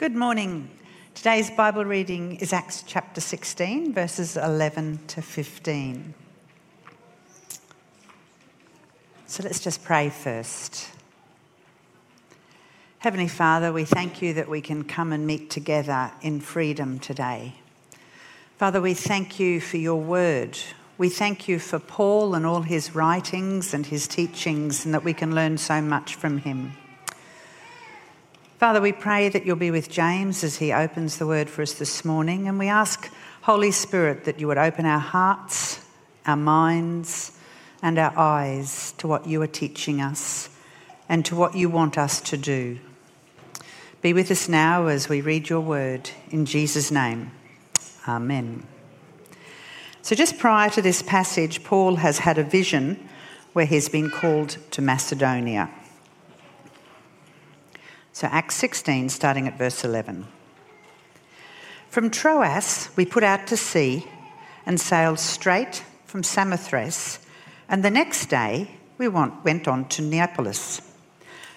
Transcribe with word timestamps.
Good 0.00 0.16
morning. 0.16 0.70
Today's 1.14 1.50
Bible 1.50 1.84
reading 1.84 2.36
is 2.36 2.54
Acts 2.54 2.82
chapter 2.86 3.20
16, 3.20 3.92
verses 3.92 4.34
11 4.34 4.98
to 5.08 5.20
15. 5.20 6.14
So 9.26 9.42
let's 9.42 9.60
just 9.60 9.84
pray 9.84 10.08
first. 10.08 10.88
Heavenly 13.00 13.28
Father, 13.28 13.74
we 13.74 13.84
thank 13.84 14.22
you 14.22 14.32
that 14.32 14.48
we 14.48 14.62
can 14.62 14.84
come 14.84 15.12
and 15.12 15.26
meet 15.26 15.50
together 15.50 16.10
in 16.22 16.40
freedom 16.40 16.98
today. 16.98 17.56
Father, 18.56 18.80
we 18.80 18.94
thank 18.94 19.38
you 19.38 19.60
for 19.60 19.76
your 19.76 20.00
word. 20.00 20.58
We 20.96 21.10
thank 21.10 21.46
you 21.46 21.58
for 21.58 21.78
Paul 21.78 22.34
and 22.34 22.46
all 22.46 22.62
his 22.62 22.94
writings 22.94 23.74
and 23.74 23.84
his 23.84 24.08
teachings, 24.08 24.86
and 24.86 24.94
that 24.94 25.04
we 25.04 25.12
can 25.12 25.34
learn 25.34 25.58
so 25.58 25.82
much 25.82 26.14
from 26.14 26.38
him. 26.38 26.72
Father, 28.60 28.82
we 28.82 28.92
pray 28.92 29.30
that 29.30 29.46
you'll 29.46 29.56
be 29.56 29.70
with 29.70 29.88
James 29.88 30.44
as 30.44 30.58
he 30.58 30.70
opens 30.70 31.16
the 31.16 31.26
word 31.26 31.48
for 31.48 31.62
us 31.62 31.72
this 31.72 32.04
morning, 32.04 32.46
and 32.46 32.58
we 32.58 32.68
ask, 32.68 33.10
Holy 33.40 33.70
Spirit, 33.70 34.24
that 34.24 34.38
you 34.38 34.46
would 34.48 34.58
open 34.58 34.84
our 34.84 34.98
hearts, 34.98 35.80
our 36.26 36.36
minds, 36.36 37.32
and 37.80 37.98
our 37.98 38.12
eyes 38.18 38.92
to 38.98 39.08
what 39.08 39.26
you 39.26 39.40
are 39.40 39.46
teaching 39.46 40.02
us 40.02 40.50
and 41.08 41.24
to 41.24 41.34
what 41.34 41.56
you 41.56 41.70
want 41.70 41.96
us 41.96 42.20
to 42.20 42.36
do. 42.36 42.78
Be 44.02 44.12
with 44.12 44.30
us 44.30 44.46
now 44.46 44.88
as 44.88 45.08
we 45.08 45.22
read 45.22 45.48
your 45.48 45.62
word. 45.62 46.10
In 46.30 46.44
Jesus' 46.44 46.90
name, 46.90 47.30
Amen. 48.06 48.66
So, 50.02 50.14
just 50.14 50.38
prior 50.38 50.68
to 50.68 50.82
this 50.82 51.00
passage, 51.00 51.64
Paul 51.64 51.96
has 51.96 52.18
had 52.18 52.36
a 52.36 52.44
vision 52.44 53.08
where 53.54 53.64
he's 53.64 53.88
been 53.88 54.10
called 54.10 54.58
to 54.72 54.82
Macedonia. 54.82 55.70
So, 58.12 58.26
Acts 58.26 58.56
16, 58.56 59.08
starting 59.08 59.46
at 59.46 59.56
verse 59.56 59.84
11. 59.84 60.26
From 61.88 62.10
Troas, 62.10 62.90
we 62.96 63.04
put 63.04 63.22
out 63.22 63.46
to 63.46 63.56
sea 63.56 64.06
and 64.66 64.80
sailed 64.80 65.20
straight 65.20 65.84
from 66.06 66.22
Samothrace, 66.22 67.20
and 67.68 67.84
the 67.84 67.90
next 67.90 68.26
day 68.26 68.70
we 68.98 69.06
went 69.06 69.68
on 69.68 69.88
to 69.88 70.02
Neapolis. 70.02 70.82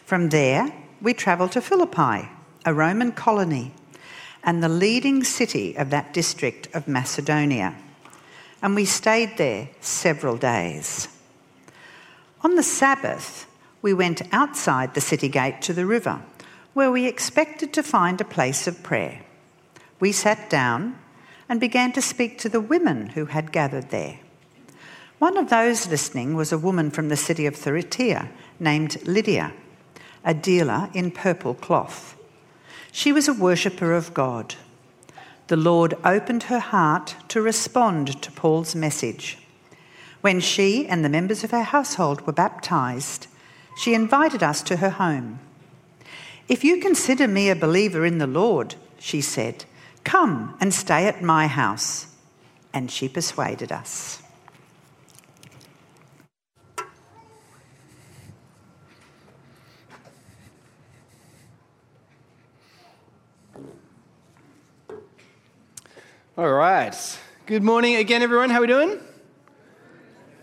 From 0.05 0.29
there, 0.29 0.71
we 1.01 1.13
travelled 1.13 1.53
to 1.53 1.61
Philippi, 1.61 2.29
a 2.65 2.73
Roman 2.73 3.11
colony, 3.11 3.73
and 4.43 4.61
the 4.61 4.69
leading 4.69 5.23
city 5.23 5.75
of 5.75 5.89
that 5.89 6.13
district 6.13 6.67
of 6.75 6.87
Macedonia. 6.87 7.75
And 8.61 8.75
we 8.75 8.85
stayed 8.85 9.37
there 9.37 9.69
several 9.81 10.37
days. 10.37 11.07
On 12.41 12.55
the 12.55 12.63
Sabbath, 12.63 13.47
we 13.81 13.93
went 13.93 14.21
outside 14.31 14.93
the 14.93 15.01
city 15.01 15.29
gate 15.29 15.61
to 15.63 15.73
the 15.73 15.85
river 15.85 16.21
where 16.73 16.91
we 16.91 17.05
expected 17.05 17.71
to 17.73 17.83
find 17.83 18.19
a 18.19 18.25
place 18.25 18.67
of 18.67 18.83
prayer. 18.83 19.21
We 19.99 20.11
sat 20.11 20.49
down 20.49 20.97
and 21.47 21.59
began 21.59 21.91
to 21.93 22.01
speak 22.01 22.37
to 22.39 22.49
the 22.49 22.61
women 22.61 23.09
who 23.09 23.25
had 23.25 23.51
gathered 23.51 23.89
there. 23.89 24.19
One 25.19 25.37
of 25.37 25.49
those 25.49 25.87
listening 25.87 26.35
was 26.35 26.51
a 26.51 26.57
woman 26.57 26.91
from 26.91 27.09
the 27.09 27.15
city 27.15 27.45
of 27.45 27.55
Thyatira 27.55 28.29
named 28.59 28.97
Lydia, 29.07 29.53
a 30.25 30.33
dealer 30.33 30.89
in 30.93 31.11
purple 31.11 31.53
cloth. 31.53 32.17
She 32.91 33.11
was 33.11 33.27
a 33.27 33.33
worshipper 33.33 33.93
of 33.93 34.13
God. 34.13 34.55
The 35.47 35.57
Lord 35.57 35.93
opened 36.03 36.43
her 36.43 36.59
heart 36.59 37.15
to 37.29 37.41
respond 37.41 38.21
to 38.21 38.31
Paul's 38.31 38.75
message. 38.75 39.37
When 40.21 40.39
she 40.39 40.87
and 40.87 41.03
the 41.03 41.09
members 41.09 41.43
of 41.43 41.51
her 41.51 41.63
household 41.63 42.25
were 42.25 42.33
baptized, 42.33 43.27
she 43.77 43.93
invited 43.93 44.41
us 44.41 44.61
to 44.63 44.77
her 44.77 44.91
home. 44.91 45.39
If 46.49 46.63
you 46.63 46.79
consider 46.79 47.27
me 47.27 47.49
a 47.49 47.55
believer 47.55 48.05
in 48.05 48.17
the 48.17 48.27
Lord, 48.27 48.75
she 48.99 49.21
said, 49.21 49.65
come 50.03 50.55
and 50.59 50.73
stay 50.73 51.07
at 51.07 51.21
my 51.21 51.47
house. 51.47 52.07
And 52.73 52.89
she 52.89 53.07
persuaded 53.07 53.71
us. 53.71 54.21
All 66.35 66.51
right. 66.51 66.95
Good 67.45 67.61
morning 67.61 67.95
again, 67.95 68.23
everyone. 68.23 68.49
How 68.49 68.57
are 68.57 68.61
we 68.61 68.67
doing? 68.67 68.99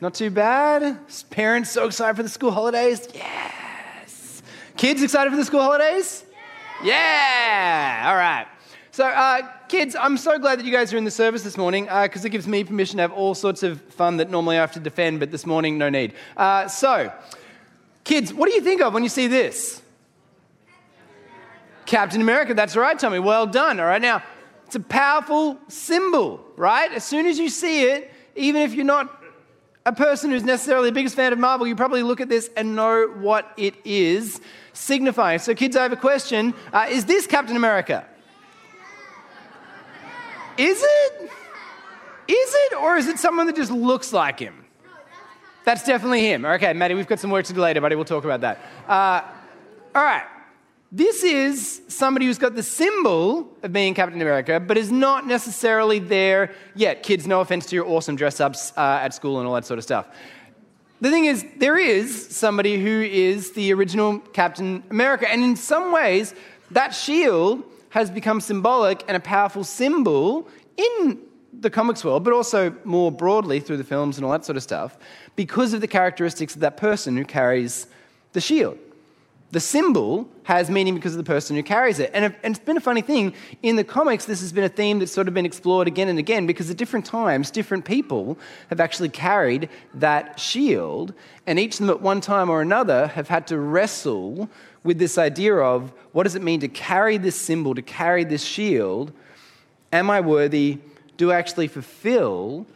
Not 0.00 0.14
too 0.14 0.30
bad. 0.30 0.98
Parents 1.30 1.70
so 1.70 1.86
excited 1.86 2.16
for 2.16 2.22
the 2.22 2.28
school 2.28 2.52
holidays. 2.52 3.08
Yeah. 3.12 3.59
Kids 4.80 5.02
excited 5.02 5.28
for 5.28 5.36
the 5.36 5.44
school 5.44 5.60
holidays? 5.60 6.24
Yeah. 6.82 6.94
yeah. 6.94 8.08
All 8.08 8.16
right. 8.16 8.46
So, 8.92 9.04
uh, 9.04 9.42
kids, 9.68 9.94
I'm 9.94 10.16
so 10.16 10.38
glad 10.38 10.58
that 10.58 10.64
you 10.64 10.72
guys 10.72 10.90
are 10.94 10.96
in 10.96 11.04
the 11.04 11.10
service 11.10 11.42
this 11.42 11.58
morning 11.58 11.84
because 11.84 12.24
uh, 12.24 12.28
it 12.28 12.30
gives 12.30 12.48
me 12.48 12.64
permission 12.64 12.96
to 12.96 13.02
have 13.02 13.12
all 13.12 13.34
sorts 13.34 13.62
of 13.62 13.78
fun 13.78 14.16
that 14.16 14.30
normally 14.30 14.56
I 14.56 14.62
have 14.62 14.72
to 14.72 14.80
defend, 14.80 15.20
but 15.20 15.30
this 15.30 15.44
morning, 15.44 15.76
no 15.76 15.90
need. 15.90 16.14
Uh, 16.34 16.66
so, 16.66 17.12
kids, 18.04 18.32
what 18.32 18.48
do 18.48 18.54
you 18.54 18.62
think 18.62 18.80
of 18.80 18.94
when 18.94 19.02
you 19.02 19.10
see 19.10 19.26
this? 19.26 19.82
Captain 21.84 22.22
America, 22.22 22.54
that's 22.54 22.74
right, 22.74 22.98
Tommy. 22.98 23.18
Well 23.18 23.46
done. 23.46 23.80
All 23.80 23.86
right, 23.86 24.00
now, 24.00 24.22
it's 24.64 24.76
a 24.76 24.80
powerful 24.80 25.58
symbol, 25.68 26.42
right? 26.56 26.90
As 26.90 27.04
soon 27.04 27.26
as 27.26 27.38
you 27.38 27.50
see 27.50 27.84
it, 27.84 28.10
even 28.34 28.62
if 28.62 28.72
you're 28.72 28.86
not 28.86 29.19
a 29.86 29.92
person 29.92 30.30
who's 30.30 30.44
necessarily 30.44 30.90
the 30.90 30.94
biggest 30.94 31.16
fan 31.16 31.32
of 31.32 31.38
Marvel, 31.38 31.66
you 31.66 31.74
probably 31.74 32.02
look 32.02 32.20
at 32.20 32.28
this 32.28 32.50
and 32.56 32.76
know 32.76 33.06
what 33.18 33.52
it 33.56 33.74
is 33.84 34.40
signifying. 34.72 35.38
So, 35.38 35.54
kids, 35.54 35.76
I 35.76 35.82
have 35.82 35.92
a 35.92 35.96
question. 35.96 36.54
Uh, 36.72 36.86
is 36.90 37.06
this 37.06 37.26
Captain 37.26 37.56
America? 37.56 38.06
Is 40.58 40.82
it? 40.82 41.30
Is 42.28 42.54
it? 42.54 42.76
Or 42.76 42.96
is 42.96 43.08
it 43.08 43.18
someone 43.18 43.46
that 43.46 43.56
just 43.56 43.72
looks 43.72 44.12
like 44.12 44.38
him? 44.38 44.64
That's 45.64 45.84
definitely 45.84 46.26
him. 46.26 46.44
Okay, 46.44 46.72
Maddie, 46.72 46.94
we've 46.94 47.06
got 47.06 47.18
some 47.18 47.30
work 47.30 47.44
to 47.46 47.52
do 47.52 47.60
later, 47.60 47.80
buddy. 47.80 47.94
We'll 47.96 48.04
talk 48.04 48.24
about 48.24 48.40
that. 48.42 48.60
Uh, 48.88 49.22
all 49.94 50.04
right. 50.04 50.24
This 50.92 51.22
is 51.22 51.82
somebody 51.86 52.26
who's 52.26 52.38
got 52.38 52.56
the 52.56 52.64
symbol 52.64 53.56
of 53.62 53.72
being 53.72 53.94
Captain 53.94 54.20
America, 54.20 54.58
but 54.58 54.76
is 54.76 54.90
not 54.90 55.24
necessarily 55.24 56.00
there 56.00 56.52
yet. 56.74 57.04
Kids, 57.04 57.28
no 57.28 57.40
offense 57.40 57.66
to 57.66 57.76
your 57.76 57.86
awesome 57.86 58.16
dress 58.16 58.40
ups 58.40 58.72
uh, 58.76 58.98
at 59.00 59.14
school 59.14 59.38
and 59.38 59.46
all 59.46 59.54
that 59.54 59.64
sort 59.64 59.78
of 59.78 59.84
stuff. 59.84 60.08
The 61.00 61.10
thing 61.10 61.26
is, 61.26 61.46
there 61.58 61.78
is 61.78 62.36
somebody 62.36 62.82
who 62.82 63.02
is 63.02 63.52
the 63.52 63.72
original 63.72 64.18
Captain 64.18 64.82
America, 64.90 65.30
and 65.30 65.44
in 65.44 65.54
some 65.54 65.92
ways, 65.92 66.34
that 66.72 66.92
shield 66.92 67.62
has 67.90 68.10
become 68.10 68.40
symbolic 68.40 69.04
and 69.06 69.16
a 69.16 69.20
powerful 69.20 69.62
symbol 69.62 70.48
in 70.76 71.20
the 71.52 71.70
comics 71.70 72.04
world, 72.04 72.24
but 72.24 72.32
also 72.32 72.74
more 72.82 73.12
broadly 73.12 73.60
through 73.60 73.76
the 73.76 73.84
films 73.84 74.18
and 74.18 74.24
all 74.24 74.32
that 74.32 74.44
sort 74.44 74.56
of 74.56 74.62
stuff, 74.64 74.98
because 75.36 75.72
of 75.72 75.80
the 75.80 75.88
characteristics 75.88 76.56
of 76.56 76.62
that 76.62 76.76
person 76.76 77.16
who 77.16 77.24
carries 77.24 77.86
the 78.32 78.40
shield 78.40 78.76
the 79.52 79.60
symbol 79.60 80.28
has 80.44 80.70
meaning 80.70 80.94
because 80.94 81.12
of 81.12 81.18
the 81.18 81.24
person 81.24 81.56
who 81.56 81.62
carries 81.62 81.98
it. 81.98 82.10
And, 82.14 82.34
it's 82.44 82.58
been 82.58 82.76
a 82.76 82.80
funny 82.80 83.02
thing. 83.02 83.34
In 83.62 83.76
the 83.76 83.84
comics, 83.84 84.24
this 84.24 84.40
has 84.40 84.52
been 84.52 84.64
a 84.64 84.68
theme 84.68 85.00
that's 85.00 85.10
sort 85.10 85.28
of 85.28 85.34
been 85.34 85.46
explored 85.46 85.88
again 85.88 86.08
and 86.08 86.18
again 86.18 86.46
because 86.46 86.70
at 86.70 86.76
different 86.76 87.04
times, 87.04 87.50
different 87.50 87.84
people 87.84 88.38
have 88.68 88.80
actually 88.80 89.08
carried 89.08 89.68
that 89.94 90.38
shield. 90.38 91.14
And 91.46 91.58
each 91.58 91.74
of 91.74 91.86
them 91.86 91.90
at 91.90 92.00
one 92.00 92.20
time 92.20 92.48
or 92.48 92.60
another 92.60 93.08
have 93.08 93.28
had 93.28 93.46
to 93.48 93.58
wrestle 93.58 94.48
with 94.84 94.98
this 94.98 95.18
idea 95.18 95.56
of 95.56 95.92
what 96.12 96.22
does 96.22 96.36
it 96.36 96.42
mean 96.42 96.60
to 96.60 96.68
carry 96.68 97.16
this 97.16 97.36
symbol, 97.36 97.74
to 97.74 97.82
carry 97.82 98.24
this 98.24 98.44
shield? 98.44 99.12
Am 99.92 100.10
I 100.10 100.20
worthy? 100.20 100.78
Do 101.16 101.32
I 101.32 101.38
actually 101.38 101.68
fulfill 101.68 102.66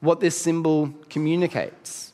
what 0.00 0.20
this 0.20 0.36
symbol 0.36 0.92
communicates? 1.08 2.09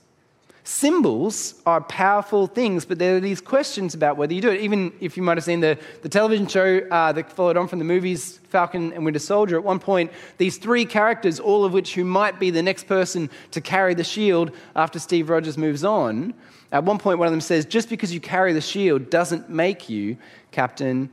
Symbols 0.68 1.54
are 1.64 1.80
powerful 1.80 2.48
things, 2.48 2.84
but 2.84 2.98
there 2.98 3.16
are 3.16 3.20
these 3.20 3.40
questions 3.40 3.94
about 3.94 4.16
whether 4.16 4.34
you 4.34 4.40
do 4.40 4.50
it. 4.50 4.60
Even 4.62 4.92
if 4.98 5.16
you 5.16 5.22
might 5.22 5.36
have 5.36 5.44
seen 5.44 5.60
the, 5.60 5.78
the 6.02 6.08
television 6.08 6.48
show 6.48 6.78
uh, 6.90 7.12
that 7.12 7.30
followed 7.30 7.56
on 7.56 7.68
from 7.68 7.78
the 7.78 7.84
movies 7.84 8.40
Falcon 8.48 8.92
and 8.92 9.04
Winter 9.04 9.20
Soldier, 9.20 9.58
at 9.58 9.62
one 9.62 9.78
point, 9.78 10.10
these 10.38 10.58
three 10.58 10.84
characters, 10.84 11.38
all 11.38 11.64
of 11.64 11.72
which 11.72 11.94
who 11.94 12.04
might 12.04 12.40
be 12.40 12.50
the 12.50 12.64
next 12.64 12.88
person 12.88 13.30
to 13.52 13.60
carry 13.60 13.94
the 13.94 14.02
shield 14.02 14.50
after 14.74 14.98
Steve 14.98 15.30
Rogers 15.30 15.56
moves 15.56 15.84
on, 15.84 16.34
at 16.72 16.82
one 16.82 16.98
point, 16.98 17.20
one 17.20 17.28
of 17.28 17.32
them 17.32 17.40
says, 17.40 17.64
Just 17.64 17.88
because 17.88 18.12
you 18.12 18.18
carry 18.18 18.52
the 18.52 18.60
shield 18.60 19.08
doesn't 19.08 19.48
make 19.48 19.88
you 19.88 20.16
Captain 20.50 21.08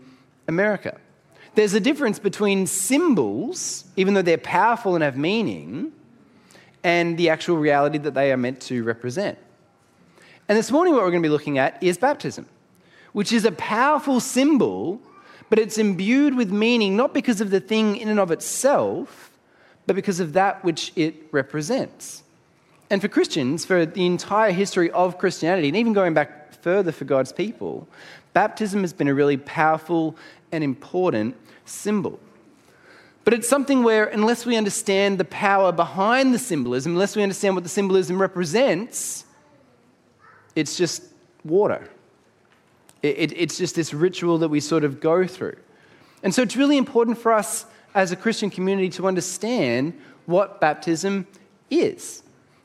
America. 0.48 1.00
There's 1.54 1.76
a 1.76 1.80
difference 1.80 2.18
between 2.18 2.66
symbols, 2.66 3.86
even 3.98 4.16
though 4.16 4.24
they're 4.24 4.40
powerful 4.40 4.96
and 4.96 5.04
have 5.04 5.16
meaning, 5.16 5.92
and 6.84 7.18
the 7.18 7.30
actual 7.30 7.58
reality 7.58 7.98
that 8.00 8.14
they 8.14 8.32
are 8.32 8.38
meant 8.38 8.62
to 8.62 8.84
represent. 8.84 9.38
And 10.48 10.58
this 10.58 10.72
morning, 10.72 10.94
what 10.94 11.04
we're 11.04 11.12
going 11.12 11.24
to 11.24 11.28
be 11.28 11.32
looking 11.32 11.58
at 11.58 11.82
is 11.82 11.98
baptism, 11.98 12.48
which 13.14 13.32
is 13.32 13.46
a 13.46 13.52
powerful 13.54 14.20
symbol, 14.20 15.02
but 15.50 15.60
it's 15.60 15.78
imbued 15.78 16.36
with 16.36 16.52
meaning 16.52 16.96
not 16.98 17.14
because 17.14 17.40
of 17.42 17.50
the 17.50 17.60
thing 17.60 17.96
in 17.98 18.10
and 18.10 18.20
of 18.20 18.32
itself, 18.32 19.32
but 19.86 19.96
because 19.96 20.20
of 20.20 20.34
that 20.34 20.64
which 20.64 20.92
it 20.96 21.16
represents. 21.32 22.24
And 22.90 23.02
for 23.02 23.08
Christians, 23.08 23.66
for 23.66 23.86
the 23.86 24.06
entire 24.06 24.52
history 24.52 24.92
of 24.92 25.18
Christianity, 25.18 25.68
and 25.70 25.78
even 25.78 25.94
going 25.94 26.14
back 26.14 26.54
further 26.62 26.92
for 26.92 27.06
God's 27.06 27.32
people, 27.32 27.88
Baptism 28.34 28.82
has 28.82 28.94
been 28.94 29.08
a 29.08 29.14
really 29.14 29.38
powerful 29.38 30.16
and 30.52 30.64
important 30.64 31.36
symbol. 31.66 32.20
But 33.24 33.34
it's 33.34 33.48
something 33.48 33.84
where, 33.84 34.06
unless 34.06 34.46
we 34.46 34.58
understand 34.58 35.18
the 35.18 35.26
power 35.26 35.72
behind 35.72 36.34
the 36.34 36.40
symbolism, 36.40 36.94
unless 36.94 37.16
we 37.16 37.24
understand 37.24 37.56
what 37.56 37.64
the 37.64 37.70
symbolism 37.70 38.22
represents, 38.22 39.26
it's 40.56 40.78
just 40.78 41.04
water. 41.44 41.90
It, 43.02 43.18
it, 43.18 43.38
it's 43.38 43.58
just 43.58 43.76
this 43.76 43.94
ritual 43.94 44.38
that 44.40 44.50
we 44.50 44.60
sort 44.60 44.84
of 44.84 45.00
go 45.00 45.26
through. 45.26 45.56
And 46.22 46.34
so 46.34 46.42
it's 46.42 46.56
really 46.56 46.78
important 46.78 47.18
for 47.18 47.32
us 47.32 47.66
as 47.96 48.12
a 48.12 48.16
Christian 48.16 48.50
community 48.50 48.90
to 48.90 49.08
understand 49.08 50.00
what 50.26 50.60
baptism 50.60 51.28
is. 51.70 52.24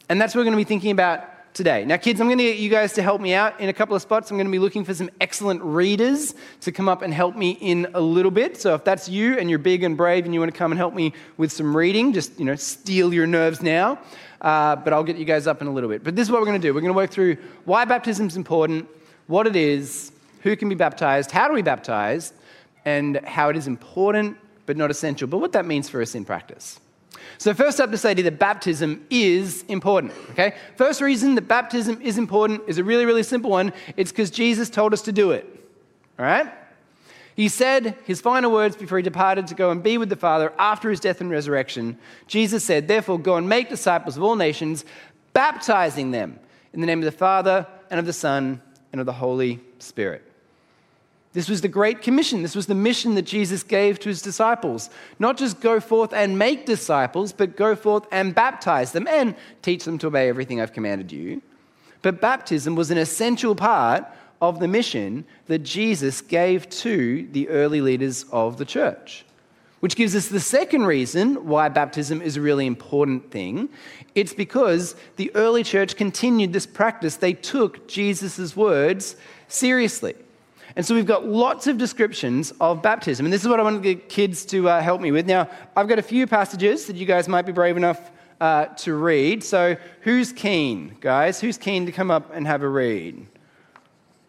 And 0.08 0.20
that's 0.20 0.34
what 0.34 0.40
we're 0.40 0.44
going 0.44 0.58
to 0.58 0.64
be 0.64 0.69
thinking 0.69 0.90
about 0.90 1.25
today. 1.58 1.84
Now, 1.84 1.96
kids, 1.96 2.20
I'm 2.20 2.28
going 2.28 2.38
to 2.38 2.44
get 2.44 2.58
you 2.58 2.70
guys 2.70 2.93
to 2.93 3.02
help 3.02 3.20
me 3.20 3.34
out 3.34 3.58
in 3.60 3.69
a 3.69 3.72
couple 3.72 3.96
of 3.96 4.00
spots. 4.00 4.31
I'm 4.31 4.37
going 4.37 4.46
to 4.46 4.50
be 4.50 4.60
looking 4.60 4.84
for 4.84 4.94
some 4.94 5.10
excellent 5.20 5.60
readers 5.60 6.37
to 6.60 6.70
come 6.70 6.88
up 6.88 7.02
and 7.02 7.12
help 7.12 7.34
me 7.34 7.58
in 7.60 7.88
a 7.94 8.00
little 8.00 8.31
bit. 8.31 8.56
So 8.56 8.76
if 8.76 8.84
that's 8.84 9.08
you 9.08 9.37
and 9.37 9.50
you're 9.50 9.58
big 9.58 9.82
and 9.82 9.96
brave 9.96 10.25
and 10.25 10.32
you 10.32 10.38
want 10.38 10.52
to 10.52 10.56
come 10.56 10.70
and 10.70 10.78
help 10.78 10.94
me 10.94 11.12
with 11.37 11.50
some 11.50 11.76
reading, 11.76 12.12
just, 12.12 12.38
you 12.38 12.44
know, 12.44 12.55
steel 12.55 13.12
your 13.12 13.26
nerves 13.26 13.60
now. 13.60 13.99
Uh, 14.40 14.76
but 14.76 14.93
I'll 14.93 15.02
get 15.02 15.16
you 15.16 15.25
guys 15.25 15.49
up 15.49 15.60
in 15.60 15.66
a 15.66 15.72
little 15.72 15.90
bit. 15.90 16.05
But 16.05 16.14
this 16.14 16.28
is 16.28 16.31
what 16.31 16.40
we're 16.40 16.46
going 16.46 16.60
to 16.60 16.64
do. 16.64 16.72
We're 16.72 16.81
going 16.81 16.93
to 16.93 16.96
work 16.96 17.10
through 17.10 17.38
why 17.64 17.84
baptism 17.84 18.28
is 18.28 18.37
important, 18.37 18.88
what 19.26 19.49
it 19.49 19.56
is, 19.56 20.12
who 20.43 20.55
can 20.55 20.69
be 20.69 20.76
baptized, 20.76 21.32
how 21.32 21.49
do 21.49 21.55
we 21.55 21.62
baptize, 21.62 22.32
and 22.84 23.16
how 23.25 23.49
it 23.49 23.56
is 23.56 23.66
important 23.66 24.37
but 24.64 24.76
not 24.76 24.93
essential, 24.93 25.26
but 25.26 25.38
what 25.38 25.50
that 25.52 25.66
means 25.66 25.88
for 25.88 26.00
us 26.00 26.14
in 26.14 26.25
practice. 26.25 26.78
So, 27.38 27.55
first 27.55 27.81
up 27.81 27.93
to 27.93 27.99
say 27.99 28.14
to 28.14 28.19
you 28.19 28.25
that 28.25 28.38
baptism 28.38 29.06
is 29.11 29.64
important. 29.69 30.12
Okay? 30.31 30.55
First 30.76 31.00
reason 31.00 31.37
that 31.37 31.46
baptism 31.49 32.02
is 32.02 32.19
important 32.19 32.62
is 32.67 32.79
a 32.79 32.85
really, 32.85 33.06
really 33.06 33.23
simple 33.23 33.50
one. 33.50 33.73
It's 33.96 34.11
because 34.11 34.31
Jesus 34.31 34.69
told 34.69 34.93
us 34.93 35.02
to 35.02 35.12
do 35.12 35.31
it. 35.31 35.46
All 36.19 36.25
right? 36.25 36.52
He 37.37 37.46
said 37.46 37.96
his 38.05 38.20
final 38.20 38.50
words 38.50 38.75
before 38.75 38.99
he 38.99 39.05
departed 39.05 39.46
to 39.46 39.55
go 39.55 39.70
and 39.70 39.81
be 39.81 39.96
with 39.96 40.08
the 40.08 40.17
Father 40.17 40.52
after 40.58 40.90
his 40.90 40.99
death 40.99 41.20
and 41.20 41.31
resurrection. 41.31 41.96
Jesus 42.26 42.64
said, 42.64 42.88
Therefore, 42.88 43.20
go 43.20 43.37
and 43.37 43.49
make 43.49 43.69
disciples 43.69 44.17
of 44.17 44.25
all 44.25 44.34
nations, 44.34 44.84
baptizing 45.32 46.11
them 46.11 46.41
in 46.73 46.81
the 46.81 46.87
name 46.88 46.99
of 46.99 47.05
the 47.05 47.12
Father 47.12 47.64
and 47.91 48.00
of 48.00 48.06
the 48.06 48.12
Son 48.12 48.61
and 48.91 48.99
of 49.00 49.06
the 49.06 49.12
Holy 49.12 49.61
Spirit. 49.79 50.28
This 51.35 51.49
was 51.49 51.61
the 51.61 51.69
Great 51.69 52.01
Commission. 52.01 52.43
This 52.43 52.57
was 52.57 52.67
the 52.67 52.75
mission 52.75 53.15
that 53.15 53.23
Jesus 53.23 53.63
gave 53.63 54.01
to 54.01 54.09
his 54.09 54.23
disciples. 54.23 54.89
Not 55.19 55.37
just 55.37 55.61
go 55.61 55.79
forth 55.79 56.13
and 56.13 56.39
make 56.39 56.65
disciples, 56.65 57.33
but 57.33 57.57
go 57.57 57.77
forth 57.77 58.07
and 58.11 58.35
baptize 58.35 58.93
them 58.93 59.07
and 59.07 59.35
teach 59.61 59.85
them 59.85 59.99
to 59.99 60.07
obey 60.07 60.29
everything 60.29 60.61
I've 60.61 60.73
commanded 60.73 61.13
you. 61.13 61.43
But 62.01 62.21
baptism 62.21 62.77
was 62.77 62.91
an 62.91 62.99
essential 62.99 63.55
part 63.55 64.07
of 64.41 64.59
the 64.61 64.69
mission 64.69 65.27
that 65.47 65.61
Jesus 65.61 66.21
gave 66.21 66.69
to 66.71 67.29
the 67.33 67.49
early 67.49 67.81
leaders 67.81 68.25
of 68.33 68.57
the 68.57 68.65
church. 68.65 69.25
Which 69.81 69.97
gives 69.97 70.17
us 70.17 70.29
the 70.29 70.41
second 70.41 70.87
reason 70.87 71.47
why 71.47 71.69
baptism 71.69 72.21
is 72.23 72.37
a 72.37 72.41
really 72.41 72.67
important 72.67 73.31
thing. 73.31 73.69
It's 74.15 74.35
because 74.35 74.97
the 75.17 75.31
early 75.37 75.63
church 75.63 75.95
continued 75.95 76.53
this 76.53 76.67
practice. 76.67 77.17
They 77.17 77.33
took 77.33 77.87
Jesus' 77.87 78.57
words 78.57 79.17
seriously. 79.47 80.17
And 80.76 80.85
so 80.85 80.94
we've 80.94 81.06
got 81.06 81.26
lots 81.26 81.67
of 81.67 81.79
descriptions 81.79 82.53
of 82.61 82.82
baptism. 82.82 83.26
And 83.26 83.32
this 83.32 83.43
is 83.43 83.49
what 83.49 83.61
I 83.61 83.62
want 83.62 83.82
the 83.82 83.94
kids 83.94 84.44
to 84.47 84.69
uh, 84.69 84.81
help 84.81 85.00
me 85.00 85.11
with. 85.11 85.26
Now, 85.26 85.49
I've 85.76 85.88
got 85.88 85.99
a 85.99 86.03
few 86.03 86.26
passages 86.26 86.87
that 86.87 86.97
you 86.97 87.06
guys 87.06 87.29
might 87.29 87.47
be 87.47 87.53
brave 87.53 87.76
enough 87.76 88.11
uh, 88.41 88.67
to 88.67 88.94
read. 88.94 89.43
So, 89.43 89.76
who's 90.03 90.32
keen, 90.32 90.97
guys? 91.00 91.41
Who's 91.41 91.59
keen 91.59 91.87
to 91.87 91.93
come 91.93 92.11
up 92.11 92.32
and 92.35 92.47
have 92.47 92.62
a 92.62 92.69
read? 92.69 93.26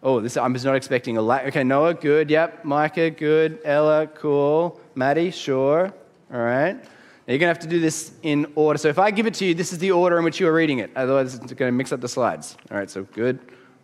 Oh, 0.02 0.22
this, 0.22 0.38
I'm 0.38 0.54
just 0.54 0.66
not 0.66 0.76
expecting 0.76 1.18
a 1.18 1.22
lot. 1.22 1.46
Okay, 1.48 1.64
Noah, 1.64 1.94
good. 1.94 2.30
Yep. 2.30 2.64
Micah, 2.64 3.10
good. 3.10 3.60
Ella, 3.66 4.08
cool. 4.08 4.80
Maddie, 4.96 5.32
sure. 5.32 5.94
All 6.34 6.40
right. 6.40 6.76
Now, 6.76 7.34
you're 7.34 7.38
going 7.38 7.54
to 7.54 7.60
have 7.60 7.60
to 7.60 7.68
do 7.68 7.80
this 7.80 8.14
in 8.24 8.52
order. 8.56 8.78
So 8.78 8.88
if 8.88 8.98
I 8.98 9.12
give 9.12 9.28
it 9.28 9.34
to 9.36 9.46
you, 9.46 9.54
this 9.54 9.74
is 9.74 9.78
the 9.80 9.92
order 9.92 10.18
in 10.18 10.24
which 10.24 10.40
you 10.40 10.48
are 10.48 10.54
reading 10.54 10.80
it. 10.80 10.90
Otherwise, 10.96 11.36
it's 11.36 11.54
going 11.54 11.72
to 11.72 11.72
mix 11.72 11.92
up 11.92 12.02
the 12.02 12.08
slides. 12.08 12.56
All 12.72 12.78
right, 12.78 12.90
so 12.90 13.04
good. 13.04 13.40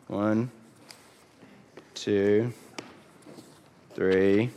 One, 0.07 0.49
two, 1.95 2.53
three, 3.93 4.51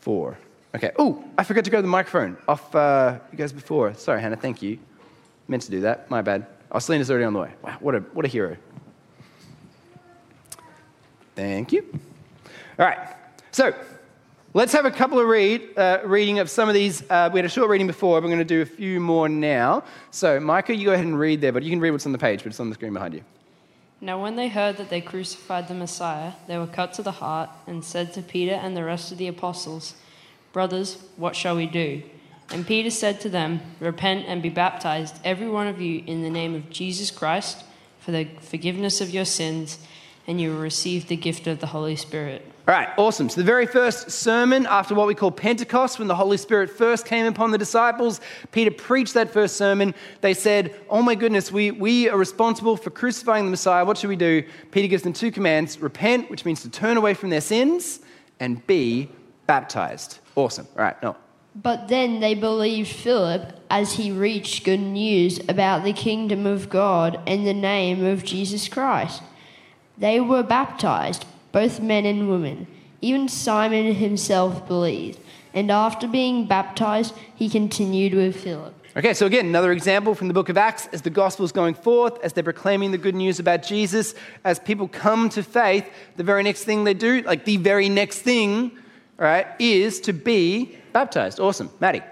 four. 0.00 0.36
Okay. 0.74 0.90
Oh, 0.98 1.24
I 1.38 1.44
forgot 1.44 1.64
to 1.64 1.70
grab 1.70 1.82
the 1.82 1.88
microphone 1.88 2.36
off 2.48 2.74
uh, 2.74 3.18
you 3.30 3.38
guys 3.38 3.52
before. 3.52 3.94
Sorry, 3.94 4.20
Hannah. 4.20 4.36
Thank 4.36 4.60
you. 4.60 4.78
Meant 5.46 5.62
to 5.62 5.70
do 5.70 5.80
that. 5.82 6.10
My 6.10 6.20
bad. 6.20 6.46
Oh, 6.72 6.80
Selena's 6.80 7.10
already 7.10 7.24
on 7.24 7.32
the 7.32 7.38
way. 7.38 7.52
Wow, 7.62 7.76
what 7.80 7.94
a, 7.94 8.00
what 8.00 8.24
a 8.24 8.28
hero. 8.28 8.56
Thank 11.36 11.72
you. 11.72 11.86
All 12.78 12.86
right. 12.86 12.98
So 13.52 13.72
let's 14.52 14.72
have 14.72 14.84
a 14.84 14.90
couple 14.90 15.20
of 15.20 15.28
read, 15.28 15.78
uh, 15.78 16.00
reading 16.04 16.40
of 16.40 16.50
some 16.50 16.68
of 16.68 16.74
these. 16.74 17.08
Uh, 17.08 17.30
we 17.32 17.38
had 17.38 17.44
a 17.44 17.48
short 17.48 17.70
reading 17.70 17.86
before. 17.86 18.20
We're 18.20 18.26
going 18.26 18.38
to 18.38 18.44
do 18.44 18.62
a 18.62 18.66
few 18.66 18.98
more 18.98 19.28
now. 19.28 19.84
So, 20.10 20.40
Micah, 20.40 20.74
you 20.74 20.86
go 20.86 20.92
ahead 20.92 21.06
and 21.06 21.18
read 21.18 21.40
there, 21.40 21.52
but 21.52 21.62
you 21.62 21.70
can 21.70 21.80
read 21.80 21.92
what's 21.92 22.06
on 22.06 22.12
the 22.12 22.18
page, 22.18 22.42
but 22.42 22.48
it's 22.48 22.60
on 22.60 22.68
the 22.68 22.74
screen 22.74 22.92
behind 22.92 23.14
you. 23.14 23.22
Now, 24.04 24.20
when 24.20 24.36
they 24.36 24.48
heard 24.48 24.76
that 24.76 24.90
they 24.90 25.00
crucified 25.00 25.66
the 25.66 25.72
Messiah, 25.72 26.34
they 26.46 26.58
were 26.58 26.66
cut 26.66 26.92
to 26.92 27.02
the 27.02 27.10
heart 27.10 27.48
and 27.66 27.82
said 27.82 28.12
to 28.12 28.20
Peter 28.20 28.52
and 28.52 28.76
the 28.76 28.84
rest 28.84 29.10
of 29.10 29.16
the 29.16 29.28
apostles, 29.28 29.94
Brothers, 30.52 30.98
what 31.16 31.34
shall 31.34 31.56
we 31.56 31.64
do? 31.64 32.02
And 32.50 32.66
Peter 32.66 32.90
said 32.90 33.18
to 33.22 33.30
them, 33.30 33.62
Repent 33.80 34.26
and 34.28 34.42
be 34.42 34.50
baptized, 34.50 35.18
every 35.24 35.48
one 35.48 35.68
of 35.68 35.80
you, 35.80 36.04
in 36.06 36.20
the 36.20 36.28
name 36.28 36.54
of 36.54 36.68
Jesus 36.68 37.10
Christ, 37.10 37.64
for 37.98 38.12
the 38.12 38.26
forgiveness 38.42 39.00
of 39.00 39.08
your 39.08 39.24
sins, 39.24 39.78
and 40.26 40.38
you 40.38 40.50
will 40.50 40.60
receive 40.60 41.08
the 41.08 41.16
gift 41.16 41.46
of 41.46 41.60
the 41.60 41.68
Holy 41.68 41.96
Spirit. 41.96 42.44
All 42.66 42.72
right, 42.72 42.88
awesome. 42.96 43.28
So, 43.28 43.42
the 43.42 43.44
very 43.44 43.66
first 43.66 44.10
sermon 44.10 44.64
after 44.64 44.94
what 44.94 45.06
we 45.06 45.14
call 45.14 45.30
Pentecost, 45.30 45.98
when 45.98 46.08
the 46.08 46.14
Holy 46.14 46.38
Spirit 46.38 46.70
first 46.70 47.04
came 47.04 47.26
upon 47.26 47.50
the 47.50 47.58
disciples, 47.58 48.22
Peter 48.52 48.70
preached 48.70 49.12
that 49.12 49.30
first 49.30 49.58
sermon. 49.58 49.94
They 50.22 50.32
said, 50.32 50.74
Oh 50.88 51.02
my 51.02 51.14
goodness, 51.14 51.52
we, 51.52 51.72
we 51.72 52.08
are 52.08 52.16
responsible 52.16 52.78
for 52.78 52.88
crucifying 52.88 53.44
the 53.44 53.50
Messiah. 53.50 53.84
What 53.84 53.98
should 53.98 54.08
we 54.08 54.16
do? 54.16 54.44
Peter 54.70 54.88
gives 54.88 55.02
them 55.02 55.12
two 55.12 55.30
commands 55.30 55.78
repent, 55.78 56.30
which 56.30 56.46
means 56.46 56.62
to 56.62 56.70
turn 56.70 56.96
away 56.96 57.12
from 57.12 57.28
their 57.28 57.42
sins, 57.42 58.00
and 58.40 58.66
be 58.66 59.10
baptized. 59.46 60.20
Awesome. 60.34 60.66
All 60.74 60.84
right, 60.84 61.02
no. 61.02 61.16
But 61.54 61.88
then 61.88 62.20
they 62.20 62.34
believed 62.34 62.88
Philip 62.88 63.60
as 63.68 63.92
he 63.92 64.10
reached 64.10 64.64
good 64.64 64.80
news 64.80 65.38
about 65.50 65.84
the 65.84 65.92
kingdom 65.92 66.46
of 66.46 66.70
God 66.70 67.20
and 67.26 67.46
the 67.46 67.52
name 67.52 68.06
of 68.06 68.24
Jesus 68.24 68.68
Christ. 68.68 69.22
They 69.98 70.18
were 70.18 70.42
baptized 70.42 71.26
both 71.54 71.80
men 71.80 72.04
and 72.04 72.28
women. 72.28 72.66
Even 73.00 73.28
Simon 73.28 73.94
himself 73.94 74.66
believed, 74.66 75.20
and 75.54 75.70
after 75.70 76.08
being 76.08 76.46
baptized, 76.46 77.14
he 77.36 77.48
continued 77.48 78.12
with 78.12 78.36
Philip. 78.36 78.74
Okay, 78.96 79.14
so 79.14 79.26
again, 79.26 79.46
another 79.46 79.70
example 79.70 80.14
from 80.14 80.28
the 80.28 80.34
book 80.34 80.48
of 80.48 80.58
Acts 80.58 80.88
as 80.92 81.02
the 81.02 81.10
gospel 81.10 81.44
is 81.44 81.52
going 81.52 81.74
forth, 81.74 82.18
as 82.24 82.32
they're 82.32 82.44
proclaiming 82.44 82.90
the 82.90 82.98
good 82.98 83.14
news 83.14 83.38
about 83.38 83.62
Jesus, 83.62 84.14
as 84.44 84.58
people 84.58 84.88
come 84.88 85.28
to 85.30 85.42
faith, 85.42 85.88
the 86.16 86.24
very 86.24 86.42
next 86.42 86.64
thing 86.64 86.82
they 86.82 86.94
do, 86.94 87.22
like 87.22 87.44
the 87.44 87.56
very 87.56 87.88
next 87.88 88.20
thing, 88.20 88.72
right, 89.16 89.46
is 89.60 90.00
to 90.00 90.12
be 90.12 90.76
baptized. 90.92 91.38
Awesome. 91.38 91.70
Maddie. 91.78 92.02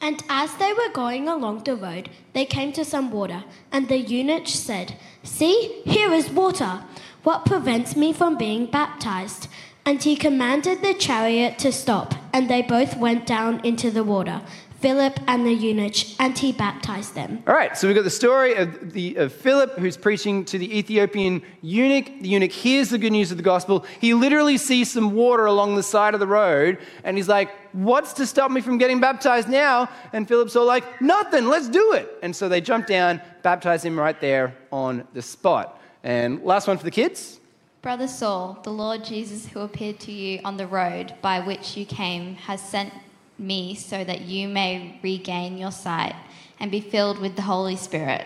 And 0.00 0.20
as 0.28 0.52
they 0.56 0.72
were 0.72 0.92
going 0.92 1.28
along 1.28 1.62
the 1.62 1.76
road, 1.76 2.10
they 2.32 2.44
came 2.44 2.72
to 2.72 2.84
some 2.84 3.12
water, 3.12 3.44
and 3.70 3.88
the 3.88 3.98
eunuch 3.98 4.48
said, 4.48 4.96
See, 5.22 5.82
here 5.84 6.12
is 6.12 6.28
water. 6.30 6.82
What 7.22 7.46
prevents 7.46 7.94
me 7.94 8.12
from 8.12 8.36
being 8.36 8.66
baptized? 8.66 9.46
And 9.84 10.02
he 10.02 10.16
commanded 10.16 10.82
the 10.82 10.94
chariot 10.94 11.58
to 11.60 11.72
stop, 11.72 12.14
and 12.32 12.48
they 12.48 12.62
both 12.62 12.96
went 12.96 13.26
down 13.26 13.60
into 13.64 13.90
the 13.90 14.04
water, 14.04 14.42
Philip 14.80 15.20
and 15.28 15.46
the 15.46 15.52
eunuch, 15.52 16.20
and 16.20 16.36
he 16.36 16.50
baptized 16.50 17.14
them. 17.14 17.42
All 17.46 17.54
right, 17.54 17.76
so 17.78 17.86
we've 17.86 17.94
got 17.94 18.02
the 18.02 18.10
story 18.10 18.54
of, 18.54 18.92
the, 18.92 19.14
of 19.16 19.32
Philip 19.32 19.78
who's 19.78 19.96
preaching 19.96 20.44
to 20.46 20.58
the 20.58 20.76
Ethiopian 20.76 21.42
eunuch. 21.62 22.06
The 22.20 22.28
eunuch 22.28 22.50
hears 22.50 22.90
the 22.90 22.98
good 22.98 23.12
news 23.12 23.30
of 23.30 23.36
the 23.36 23.44
gospel. 23.44 23.84
He 24.00 24.14
literally 24.14 24.58
sees 24.58 24.90
some 24.90 25.14
water 25.14 25.46
along 25.46 25.76
the 25.76 25.84
side 25.84 26.14
of 26.14 26.20
the 26.20 26.26
road, 26.26 26.78
and 27.04 27.16
he's 27.16 27.28
like, 27.28 27.50
What's 27.72 28.12
to 28.14 28.26
stop 28.26 28.50
me 28.50 28.60
from 28.60 28.78
getting 28.78 29.00
baptized 29.00 29.48
now? 29.48 29.88
And 30.12 30.28
Philip's 30.28 30.56
all 30.56 30.66
like, 30.66 31.00
Nothing, 31.00 31.46
let's 31.46 31.68
do 31.68 31.92
it. 31.92 32.08
And 32.22 32.34
so 32.34 32.48
they 32.48 32.60
jump 32.60 32.88
down, 32.88 33.20
baptize 33.42 33.84
him 33.84 33.98
right 33.98 34.20
there 34.20 34.56
on 34.72 35.06
the 35.12 35.22
spot. 35.22 35.80
And 36.02 36.42
last 36.42 36.66
one 36.66 36.78
for 36.78 36.84
the 36.84 36.90
kids. 36.90 37.38
Brother 37.80 38.08
Saul, 38.08 38.60
the 38.62 38.70
Lord 38.70 39.04
Jesus, 39.04 39.48
who 39.48 39.60
appeared 39.60 39.98
to 40.00 40.12
you 40.12 40.40
on 40.44 40.56
the 40.56 40.66
road 40.66 41.14
by 41.20 41.40
which 41.40 41.76
you 41.76 41.84
came, 41.84 42.36
has 42.36 42.60
sent 42.60 42.92
me 43.38 43.74
so 43.74 44.04
that 44.04 44.22
you 44.22 44.48
may 44.48 44.98
regain 45.02 45.58
your 45.58 45.72
sight 45.72 46.14
and 46.60 46.70
be 46.70 46.80
filled 46.80 47.18
with 47.18 47.34
the 47.34 47.42
Holy 47.42 47.76
Spirit. 47.76 48.24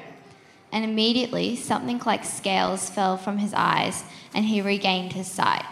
And 0.73 0.85
immediately 0.85 1.57
something 1.57 2.01
like 2.05 2.25
scales 2.25 2.91
fell 2.91 3.17
from 3.17 3.39
his 3.39 3.55
eyes, 3.55 4.05
and 4.35 4.45
he 4.45 4.61
regained 4.61 5.15
his 5.15 5.31
sight. 5.31 5.65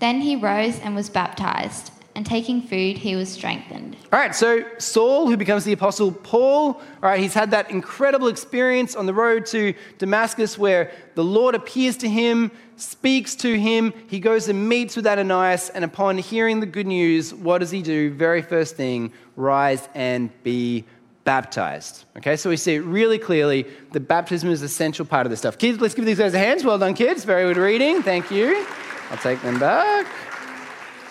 Then 0.00 0.22
he 0.22 0.36
rose 0.36 0.78
and 0.80 0.94
was 0.94 1.10
baptized, 1.10 1.92
and 2.14 2.26
taking 2.26 2.60
food, 2.62 2.98
he 2.98 3.16
was 3.16 3.30
strengthened. 3.30 3.96
All 4.12 4.18
right, 4.18 4.34
so 4.34 4.64
Saul, 4.78 5.28
who 5.28 5.36
becomes 5.36 5.64
the 5.64 5.72
apostle 5.72 6.12
Paul, 6.12 6.74
all 6.74 6.82
right, 7.00 7.20
he's 7.20 7.34
had 7.34 7.50
that 7.52 7.70
incredible 7.70 8.28
experience 8.28 8.94
on 8.94 9.06
the 9.06 9.14
road 9.14 9.46
to 9.46 9.74
Damascus 9.98 10.58
where 10.58 10.90
the 11.14 11.24
Lord 11.24 11.54
appears 11.54 11.96
to 11.98 12.08
him, 12.08 12.50
speaks 12.76 13.34
to 13.36 13.58
him, 13.58 13.94
he 14.08 14.20
goes 14.20 14.48
and 14.48 14.68
meets 14.68 14.96
with 14.96 15.06
Ananias, 15.06 15.70
and 15.70 15.84
upon 15.84 16.18
hearing 16.18 16.60
the 16.60 16.66
good 16.66 16.86
news, 16.86 17.32
what 17.32 17.58
does 17.58 17.70
he 17.70 17.82
do? 17.82 18.12
Very 18.12 18.42
first 18.42 18.76
thing, 18.76 19.12
rise 19.36 19.88
and 19.94 20.30
be 20.42 20.84
baptized. 21.24 22.04
Okay, 22.16 22.36
so 22.36 22.50
we 22.50 22.56
see 22.56 22.74
it 22.74 22.80
really 22.80 23.18
clearly 23.18 23.66
that 23.92 24.00
baptism 24.00 24.50
is 24.50 24.60
an 24.60 24.66
essential 24.66 25.06
part 25.06 25.24
of 25.26 25.30
this 25.30 25.38
stuff. 25.38 25.56
Kids, 25.56 25.80
let's 25.80 25.94
give 25.94 26.04
these 26.04 26.18
guys 26.18 26.34
a 26.34 26.38
hand. 26.38 26.62
Well 26.64 26.78
done, 26.78 26.94
kids. 26.94 27.24
Very 27.24 27.52
good 27.52 27.60
reading. 27.60 28.02
Thank 28.02 28.30
you. 28.30 28.66
I'll 29.10 29.18
take 29.18 29.40
them 29.42 29.58
back. 29.58 30.06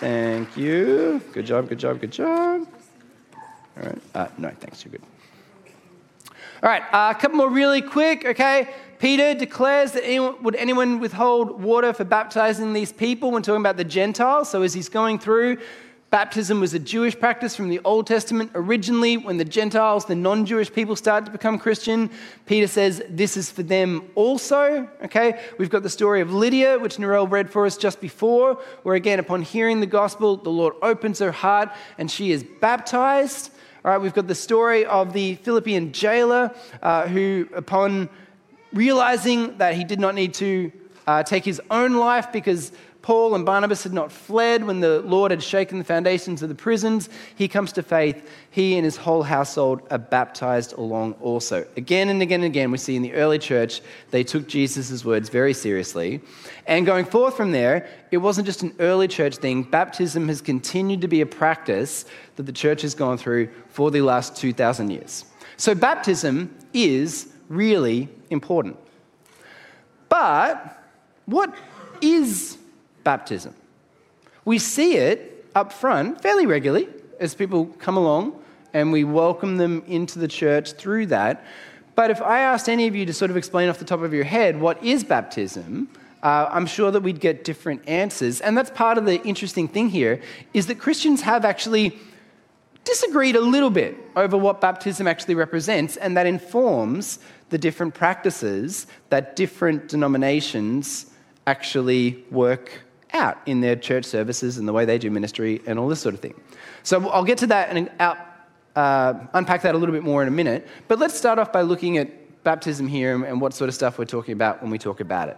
Thank 0.02 0.56
you. 0.56 1.22
Good 1.32 1.46
job, 1.46 1.68
good 1.68 1.78
job, 1.78 2.00
good 2.00 2.10
job. 2.10 2.66
All 3.76 3.84
right. 3.84 3.98
Uh, 4.12 4.26
no, 4.36 4.50
thanks. 4.50 4.84
You're 4.84 4.90
good. 4.90 5.02
All 6.60 6.68
right, 6.68 6.82
uh, 6.92 7.14
a 7.16 7.20
couple 7.20 7.36
more 7.36 7.48
really 7.48 7.80
quick, 7.80 8.24
okay? 8.24 8.74
Peter 8.98 9.32
declares 9.32 9.92
that 9.92 10.04
anyone, 10.04 10.42
would 10.42 10.56
anyone 10.56 10.98
withhold 10.98 11.62
water 11.62 11.92
for 11.92 12.02
baptizing 12.02 12.72
these 12.72 12.92
people 12.92 13.30
when 13.30 13.44
talking 13.44 13.60
about 13.60 13.76
the 13.76 13.84
Gentiles? 13.84 14.50
So 14.50 14.62
as 14.62 14.74
he's 14.74 14.88
going 14.88 15.20
through, 15.20 15.58
Baptism 16.12 16.60
was 16.60 16.74
a 16.74 16.78
Jewish 16.78 17.18
practice 17.18 17.56
from 17.56 17.70
the 17.70 17.80
Old 17.86 18.06
Testament. 18.06 18.50
Originally, 18.54 19.16
when 19.16 19.38
the 19.38 19.46
Gentiles, 19.46 20.04
the 20.04 20.14
non 20.14 20.44
Jewish 20.44 20.70
people, 20.70 20.94
started 20.94 21.24
to 21.24 21.32
become 21.32 21.58
Christian, 21.58 22.10
Peter 22.44 22.66
says 22.66 23.02
this 23.08 23.38
is 23.38 23.50
for 23.50 23.62
them 23.62 24.10
also. 24.14 24.86
Okay, 25.02 25.40
we've 25.56 25.70
got 25.70 25.82
the 25.82 25.88
story 25.88 26.20
of 26.20 26.30
Lydia, 26.30 26.78
which 26.78 26.98
Narelle 26.98 27.30
read 27.30 27.48
for 27.48 27.64
us 27.64 27.78
just 27.78 27.98
before, 27.98 28.56
where 28.82 28.94
again, 28.94 29.20
upon 29.20 29.40
hearing 29.40 29.80
the 29.80 29.86
gospel, 29.86 30.36
the 30.36 30.50
Lord 30.50 30.74
opens 30.82 31.18
her 31.20 31.32
heart 31.32 31.70
and 31.96 32.10
she 32.10 32.30
is 32.30 32.44
baptized. 32.60 33.50
All 33.82 33.92
right, 33.92 33.98
we've 33.98 34.12
got 34.12 34.26
the 34.26 34.34
story 34.34 34.84
of 34.84 35.14
the 35.14 35.36
Philippian 35.36 35.92
jailer 35.92 36.54
uh, 36.82 37.08
who, 37.08 37.48
upon 37.54 38.10
realizing 38.74 39.56
that 39.56 39.76
he 39.76 39.82
did 39.82 39.98
not 39.98 40.14
need 40.14 40.34
to 40.34 40.72
uh, 41.06 41.22
take 41.22 41.44
his 41.46 41.60
own 41.70 41.94
life 41.94 42.30
because 42.32 42.70
Paul 43.02 43.34
and 43.34 43.44
Barnabas 43.44 43.82
had 43.82 43.92
not 43.92 44.12
fled 44.12 44.64
when 44.64 44.78
the 44.78 45.00
Lord 45.00 45.32
had 45.32 45.42
shaken 45.42 45.78
the 45.78 45.84
foundations 45.84 46.40
of 46.40 46.48
the 46.48 46.54
prisons. 46.54 47.08
He 47.34 47.48
comes 47.48 47.72
to 47.72 47.82
faith. 47.82 48.30
He 48.50 48.76
and 48.76 48.84
his 48.84 48.96
whole 48.96 49.24
household 49.24 49.82
are 49.90 49.98
baptized 49.98 50.72
along 50.74 51.14
also. 51.14 51.66
Again 51.76 52.08
and 52.08 52.22
again 52.22 52.42
and 52.42 52.46
again, 52.46 52.70
we 52.70 52.78
see 52.78 52.94
in 52.94 53.02
the 53.02 53.12
early 53.14 53.40
church, 53.40 53.80
they 54.12 54.22
took 54.22 54.46
Jesus' 54.46 55.04
words 55.04 55.28
very 55.28 55.52
seriously. 55.52 56.20
And 56.68 56.86
going 56.86 57.04
forth 57.04 57.36
from 57.36 57.50
there, 57.50 57.88
it 58.12 58.18
wasn't 58.18 58.46
just 58.46 58.62
an 58.62 58.72
early 58.78 59.08
church 59.08 59.36
thing. 59.36 59.64
Baptism 59.64 60.28
has 60.28 60.40
continued 60.40 61.00
to 61.00 61.08
be 61.08 61.22
a 61.22 61.26
practice 61.26 62.04
that 62.36 62.44
the 62.44 62.52
church 62.52 62.82
has 62.82 62.94
gone 62.94 63.18
through 63.18 63.48
for 63.68 63.90
the 63.90 64.02
last 64.02 64.36
2,000 64.36 64.90
years. 64.90 65.24
So 65.56 65.74
baptism 65.74 66.56
is 66.72 67.32
really 67.48 68.08
important. 68.30 68.76
But 70.08 70.84
what 71.26 71.52
is 72.00 72.58
baptism. 73.04 73.54
We 74.44 74.58
see 74.58 74.96
it 74.96 75.46
up 75.54 75.72
front 75.72 76.20
fairly 76.20 76.46
regularly 76.46 76.88
as 77.20 77.34
people 77.34 77.66
come 77.66 77.96
along 77.96 78.42
and 78.72 78.90
we 78.90 79.04
welcome 79.04 79.58
them 79.58 79.82
into 79.86 80.18
the 80.18 80.28
church 80.28 80.72
through 80.72 81.06
that. 81.06 81.44
But 81.94 82.10
if 82.10 82.22
I 82.22 82.40
asked 82.40 82.68
any 82.68 82.86
of 82.86 82.96
you 82.96 83.04
to 83.06 83.12
sort 83.12 83.30
of 83.30 83.36
explain 83.36 83.68
off 83.68 83.78
the 83.78 83.84
top 83.84 84.00
of 84.00 84.14
your 84.14 84.24
head 84.24 84.60
what 84.60 84.82
is 84.82 85.04
baptism, 85.04 85.88
uh, 86.22 86.48
I'm 86.50 86.66
sure 86.66 86.90
that 86.90 87.02
we'd 87.02 87.20
get 87.20 87.44
different 87.44 87.86
answers. 87.88 88.40
And 88.40 88.56
that's 88.56 88.70
part 88.70 88.96
of 88.96 89.04
the 89.04 89.22
interesting 89.22 89.68
thing 89.68 89.88
here 89.88 90.20
is 90.54 90.66
that 90.68 90.78
Christians 90.78 91.20
have 91.22 91.44
actually 91.44 91.98
disagreed 92.84 93.36
a 93.36 93.40
little 93.40 93.70
bit 93.70 93.96
over 94.16 94.36
what 94.36 94.60
baptism 94.60 95.06
actually 95.06 95.34
represents, 95.34 95.96
and 95.96 96.16
that 96.16 96.26
informs 96.26 97.18
the 97.50 97.58
different 97.58 97.94
practices 97.94 98.86
that 99.10 99.36
different 99.36 99.88
denominations 99.88 101.06
actually 101.46 102.24
work 102.30 102.82
out 103.12 103.38
in 103.46 103.60
their 103.60 103.76
church 103.76 104.04
services 104.04 104.58
and 104.58 104.66
the 104.66 104.72
way 104.72 104.84
they 104.84 104.98
do 104.98 105.10
ministry 105.10 105.60
and 105.66 105.78
all 105.78 105.88
this 105.88 106.00
sort 106.00 106.14
of 106.14 106.20
thing. 106.20 106.34
So 106.82 107.08
I'll 107.10 107.24
get 107.24 107.38
to 107.38 107.46
that 107.48 107.70
and 107.70 107.90
out, 108.00 108.18
uh, 108.74 109.14
unpack 109.34 109.62
that 109.62 109.74
a 109.74 109.78
little 109.78 109.94
bit 109.94 110.02
more 110.02 110.22
in 110.22 110.28
a 110.28 110.32
minute. 110.32 110.66
But 110.88 110.98
let's 110.98 111.14
start 111.14 111.38
off 111.38 111.52
by 111.52 111.62
looking 111.62 111.98
at 111.98 112.42
baptism 112.44 112.88
here 112.88 113.24
and 113.24 113.40
what 113.40 113.54
sort 113.54 113.68
of 113.68 113.74
stuff 113.74 113.98
we're 113.98 114.04
talking 114.04 114.32
about 114.32 114.62
when 114.62 114.70
we 114.70 114.78
talk 114.78 115.00
about 115.00 115.28
it. 115.28 115.36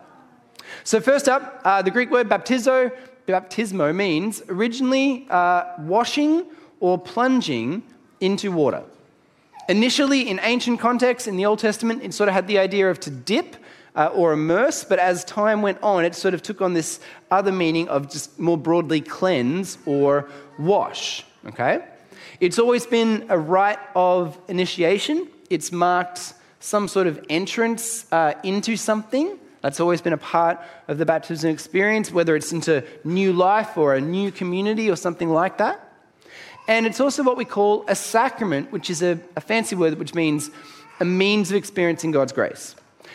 So, 0.84 1.00
first 1.00 1.28
up, 1.28 1.60
uh, 1.64 1.82
the 1.82 1.90
Greek 1.90 2.10
word 2.10 2.28
baptizo, 2.28 2.90
baptismo 3.28 3.94
means 3.94 4.42
originally 4.48 5.26
uh, 5.28 5.64
washing 5.80 6.46
or 6.80 6.98
plunging 6.98 7.82
into 8.20 8.50
water. 8.50 8.84
Initially, 9.68 10.28
in 10.28 10.40
ancient 10.42 10.80
contexts 10.80 11.26
in 11.26 11.36
the 11.36 11.46
Old 11.46 11.58
Testament, 11.58 12.02
it 12.02 12.12
sort 12.12 12.28
of 12.28 12.34
had 12.34 12.46
the 12.46 12.58
idea 12.58 12.90
of 12.90 13.00
to 13.00 13.10
dip 13.10 13.56
uh, 13.94 14.10
or 14.12 14.32
immerse, 14.32 14.84
but 14.84 14.98
as 14.98 15.24
time 15.24 15.62
went 15.62 15.78
on, 15.82 16.04
it 16.04 16.14
sort 16.14 16.34
of 16.34 16.42
took 16.42 16.60
on 16.60 16.74
this 16.74 17.00
other 17.30 17.52
meaning 17.52 17.88
of 17.88 18.10
just 18.10 18.38
more 18.38 18.56
broadly 18.56 19.00
cleanse 19.00 19.78
or 19.86 20.28
wash. 20.58 21.24
Okay? 21.46 21.84
It's 22.40 22.58
always 22.58 22.86
been 22.86 23.26
a 23.28 23.38
rite 23.38 23.78
of 23.94 24.38
initiation, 24.48 25.28
it's 25.50 25.70
marked 25.70 26.34
some 26.58 26.88
sort 26.88 27.06
of 27.06 27.24
entrance 27.28 28.10
uh, 28.10 28.32
into 28.42 28.76
something. 28.76 29.38
That's 29.60 29.80
always 29.80 30.00
been 30.00 30.14
a 30.14 30.18
part 30.18 30.58
of 30.88 30.98
the 30.98 31.06
baptism 31.06 31.50
experience, 31.50 32.10
whether 32.10 32.34
it's 32.36 32.52
into 32.52 32.82
new 33.04 33.32
life 33.32 33.76
or 33.76 33.94
a 33.94 34.00
new 34.00 34.30
community 34.30 34.90
or 34.90 34.96
something 34.96 35.30
like 35.30 35.58
that. 35.58 35.92
And 36.66 36.86
it's 36.86 37.00
also 37.00 37.22
what 37.22 37.36
we 37.36 37.44
call 37.44 37.84
a 37.88 37.94
sacrament, 37.94 38.72
which 38.72 38.88
is 38.88 39.02
a, 39.02 39.20
a 39.36 39.40
fancy 39.40 39.76
word 39.76 39.98
which 39.98 40.14
means 40.14 40.50
a 41.00 41.04
means 41.04 41.50
of 41.50 41.56
experiencing 41.56 42.10
God's 42.10 42.32
grace. 42.32 42.74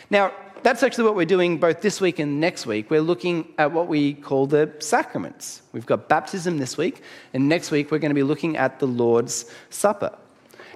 Now, 0.09 0.31
that's 0.63 0.83
actually 0.83 1.05
what 1.05 1.15
we're 1.15 1.25
doing 1.25 1.57
both 1.57 1.81
this 1.81 2.01
week 2.01 2.19
and 2.19 2.39
next 2.39 2.65
week. 2.65 2.89
We're 2.89 3.01
looking 3.01 3.53
at 3.57 3.71
what 3.71 3.87
we 3.87 4.13
call 4.13 4.47
the 4.47 4.71
sacraments. 4.79 5.61
We've 5.71 5.85
got 5.85 6.09
baptism 6.09 6.57
this 6.57 6.77
week, 6.77 7.01
and 7.33 7.47
next 7.47 7.71
week 7.71 7.91
we're 7.91 7.99
going 7.99 8.11
to 8.11 8.15
be 8.15 8.23
looking 8.23 8.57
at 8.57 8.79
the 8.79 8.87
Lord's 8.87 9.45
Supper. 9.69 10.17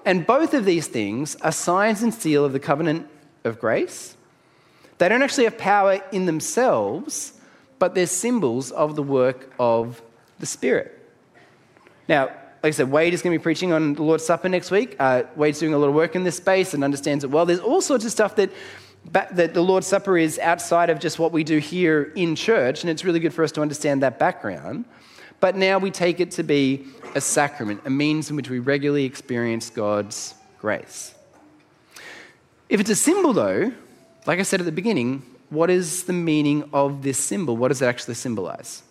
And 0.06 0.28
both 0.28 0.54
of 0.54 0.66
these 0.66 0.88
things 0.88 1.36
are 1.38 1.52
signs 1.52 2.04
and 2.04 2.14
seal 2.14 2.44
of 2.44 2.54
the 2.54 2.60
covenant 2.60 3.08
of 3.44 3.60
grace. 3.60 4.18
They 4.98 5.10
don't 5.10 5.22
actually 5.22 5.46
have 5.46 5.58
power 5.58 6.02
in 6.12 6.26
themselves, 6.26 7.34
but 7.80 7.96
they're 7.96 8.08
symbols 8.08 8.72
of 8.72 8.96
the 8.96 9.04
work 9.04 9.54
of 9.60 10.02
the 10.40 10.46
Spirit. 10.46 11.00
Now, 12.08 12.26
like 12.64 12.70
I 12.70 12.72
said, 12.72 12.92
Wade 12.92 13.14
is 13.14 13.22
going 13.22 13.34
to 13.34 13.40
be 13.40 13.44
preaching 13.44 13.74
on 13.74 13.94
the 13.94 14.04
Lord's 14.04 14.26
Supper 14.26 14.48
next 14.48 14.72
week. 14.72 14.96
Uh, 14.98 15.24
Wade's 15.36 15.60
doing 15.60 15.74
a 15.74 15.78
lot 15.78 15.88
of 15.88 15.94
work 15.94 16.16
in 16.16 16.24
this 16.24 16.38
space 16.38 16.74
and 16.74 16.84
understands 16.84 17.26
it 17.26 17.30
well. 17.30 17.46
There's 17.46 17.60
all 17.60 17.82
sorts 17.82 18.06
of 18.06 18.12
stuff 18.12 18.38
that 18.38 18.52
that 19.12 19.54
the 19.54 19.62
Lord's 19.62 19.88
Supper 19.88 20.18
is 20.18 20.40
outside 20.40 20.90
of 20.90 21.00
just 21.00 21.20
what 21.20 21.32
we 21.32 21.44
do 21.44 21.58
here 21.58 22.12
in 22.16 22.36
church, 22.36 22.82
and 22.82 22.90
it's 22.90 23.04
really 23.04 23.20
good 23.20 23.34
for 23.34 23.44
us 23.44 23.52
to 23.54 23.62
understand 23.62 24.02
that 24.02 24.18
background. 24.18 24.86
But 25.40 25.56
now 25.56 25.78
we 25.78 25.92
take 25.92 26.20
it 26.20 26.32
to 26.32 26.44
be 26.44 26.86
a 27.16 27.22
sacrament, 27.22 27.82
a 27.86 27.90
means 27.90 28.30
in 28.30 28.36
which 28.36 28.50
we 28.50 28.60
regularly 28.60 29.04
experience 29.04 29.70
God's 29.70 30.36
grace. 30.58 31.14
If 32.70 32.80
it's 32.80 32.90
a 32.90 32.96
symbol, 32.96 33.34
though, 33.34 33.74
like 34.26 34.40
I 34.40 34.44
said 34.44 34.62
at 34.62 34.66
the 34.66 34.72
beginning, 34.72 35.22
what 35.50 35.70
is 35.70 36.06
the 36.06 36.14
meaning 36.14 36.70
of 36.74 37.04
this 37.04 37.20
symbol? 37.20 37.58
What 37.58 37.68
does 37.68 37.82
it 37.82 37.86
actually 37.86 38.16
symbolize? 38.16 38.84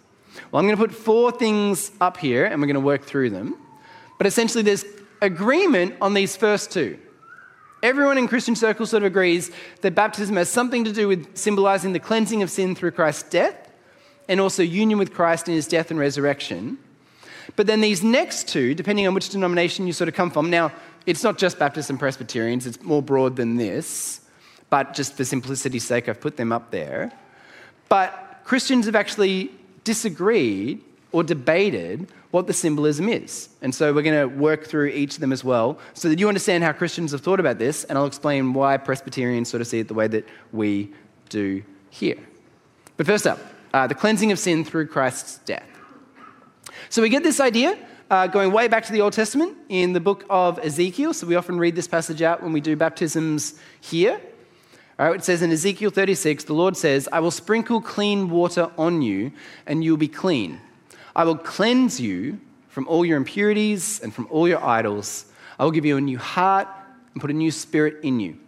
Well, 0.50 0.60
I'm 0.60 0.66
going 0.66 0.76
to 0.76 0.82
put 0.82 0.94
four 0.94 1.32
things 1.32 1.90
up 2.00 2.16
here 2.16 2.44
and 2.44 2.60
we're 2.60 2.66
going 2.66 2.74
to 2.74 2.80
work 2.80 3.04
through 3.04 3.30
them. 3.30 3.56
But 4.18 4.26
essentially, 4.26 4.62
there's 4.62 4.84
agreement 5.20 5.96
on 6.00 6.14
these 6.14 6.36
first 6.36 6.70
two. 6.70 6.98
Everyone 7.82 8.16
in 8.16 8.28
Christian 8.28 8.54
circles 8.54 8.90
sort 8.90 9.02
of 9.02 9.08
agrees 9.08 9.50
that 9.80 9.94
baptism 9.94 10.36
has 10.36 10.48
something 10.48 10.84
to 10.84 10.92
do 10.92 11.08
with 11.08 11.36
symbolizing 11.36 11.92
the 11.92 11.98
cleansing 11.98 12.42
of 12.42 12.50
sin 12.50 12.76
through 12.76 12.92
Christ's 12.92 13.28
death 13.28 13.70
and 14.28 14.40
also 14.40 14.62
union 14.62 15.00
with 15.00 15.12
Christ 15.12 15.48
in 15.48 15.54
his 15.54 15.66
death 15.66 15.90
and 15.90 15.98
resurrection. 15.98 16.78
But 17.56 17.66
then 17.66 17.80
these 17.80 18.04
next 18.04 18.46
two, 18.46 18.74
depending 18.74 19.06
on 19.08 19.14
which 19.14 19.30
denomination 19.30 19.86
you 19.88 19.92
sort 19.92 20.06
of 20.06 20.14
come 20.14 20.30
from, 20.30 20.48
now 20.48 20.72
it's 21.06 21.24
not 21.24 21.38
just 21.38 21.58
Baptists 21.58 21.90
and 21.90 21.98
Presbyterians, 21.98 22.66
it's 22.66 22.80
more 22.82 23.02
broad 23.02 23.34
than 23.34 23.56
this, 23.56 24.20
but 24.70 24.94
just 24.94 25.14
for 25.14 25.24
simplicity's 25.24 25.84
sake, 25.84 26.08
I've 26.08 26.20
put 26.20 26.36
them 26.36 26.52
up 26.52 26.70
there. 26.70 27.12
But 27.88 28.42
Christians 28.44 28.86
have 28.86 28.94
actually 28.94 29.50
disagreed 29.82 30.82
or 31.12 31.22
debated 31.22 32.08
what 32.30 32.46
the 32.46 32.52
symbolism 32.52 33.08
is. 33.08 33.50
And 33.60 33.74
so 33.74 33.92
we're 33.92 34.02
going 34.02 34.28
to 34.28 34.34
work 34.36 34.64
through 34.64 34.88
each 34.88 35.14
of 35.14 35.20
them 35.20 35.32
as 35.32 35.44
well 35.44 35.78
so 35.94 36.08
that 36.08 36.18
you 36.18 36.28
understand 36.28 36.64
how 36.64 36.72
Christians 36.72 37.12
have 37.12 37.20
thought 37.20 37.40
about 37.40 37.58
this, 37.58 37.84
and 37.84 37.98
I'll 37.98 38.06
explain 38.06 38.54
why 38.54 38.76
Presbyterians 38.78 39.48
sort 39.48 39.60
of 39.60 39.66
see 39.66 39.80
it 39.80 39.88
the 39.88 39.94
way 39.94 40.08
that 40.08 40.26
we 40.50 40.90
do 41.28 41.62
here. 41.90 42.18
But 42.96 43.06
first 43.06 43.26
up, 43.26 43.38
uh, 43.74 43.86
the 43.86 43.94
cleansing 43.94 44.32
of 44.32 44.38
sin 44.38 44.64
through 44.64 44.86
Christ's 44.86 45.38
death. 45.38 45.68
So 46.88 47.02
we 47.02 47.08
get 47.08 47.22
this 47.22 47.40
idea 47.40 47.78
uh, 48.10 48.26
going 48.26 48.52
way 48.52 48.68
back 48.68 48.84
to 48.84 48.92
the 48.92 49.00
Old 49.00 49.12
Testament 49.14 49.56
in 49.68 49.92
the 49.92 50.00
book 50.00 50.24
of 50.28 50.58
Ezekiel. 50.58 51.14
So 51.14 51.26
we 51.26 51.34
often 51.34 51.58
read 51.58 51.74
this 51.74 51.88
passage 51.88 52.22
out 52.22 52.42
when 52.42 52.52
we 52.52 52.60
do 52.60 52.76
baptisms 52.76 53.58
here. 53.80 54.20
All 54.98 55.06
right, 55.06 55.16
it 55.16 55.24
says 55.24 55.40
in 55.40 55.50
Ezekiel 55.50 55.90
36, 55.90 56.44
the 56.44 56.52
Lord 56.52 56.76
says, 56.76 57.08
I 57.10 57.20
will 57.20 57.30
sprinkle 57.30 57.80
clean 57.80 58.28
water 58.28 58.70
on 58.76 59.00
you, 59.00 59.32
and 59.66 59.82
you'll 59.82 59.96
be 59.96 60.08
clean. 60.08 60.60
I 61.14 61.24
will 61.24 61.36
cleanse 61.36 62.00
you 62.00 62.40
from 62.68 62.88
all 62.88 63.04
your 63.04 63.16
impurities 63.16 64.00
and 64.00 64.14
from 64.14 64.26
all 64.30 64.48
your 64.48 64.64
idols. 64.64 65.26
I 65.58 65.64
will 65.64 65.70
give 65.70 65.84
you 65.84 65.96
a 65.96 66.00
new 66.00 66.18
heart 66.18 66.68
and 67.12 67.20
put 67.20 67.30
a 67.30 67.34
new 67.34 67.50
spirit 67.50 68.02
in 68.02 68.18
you. 68.18 68.38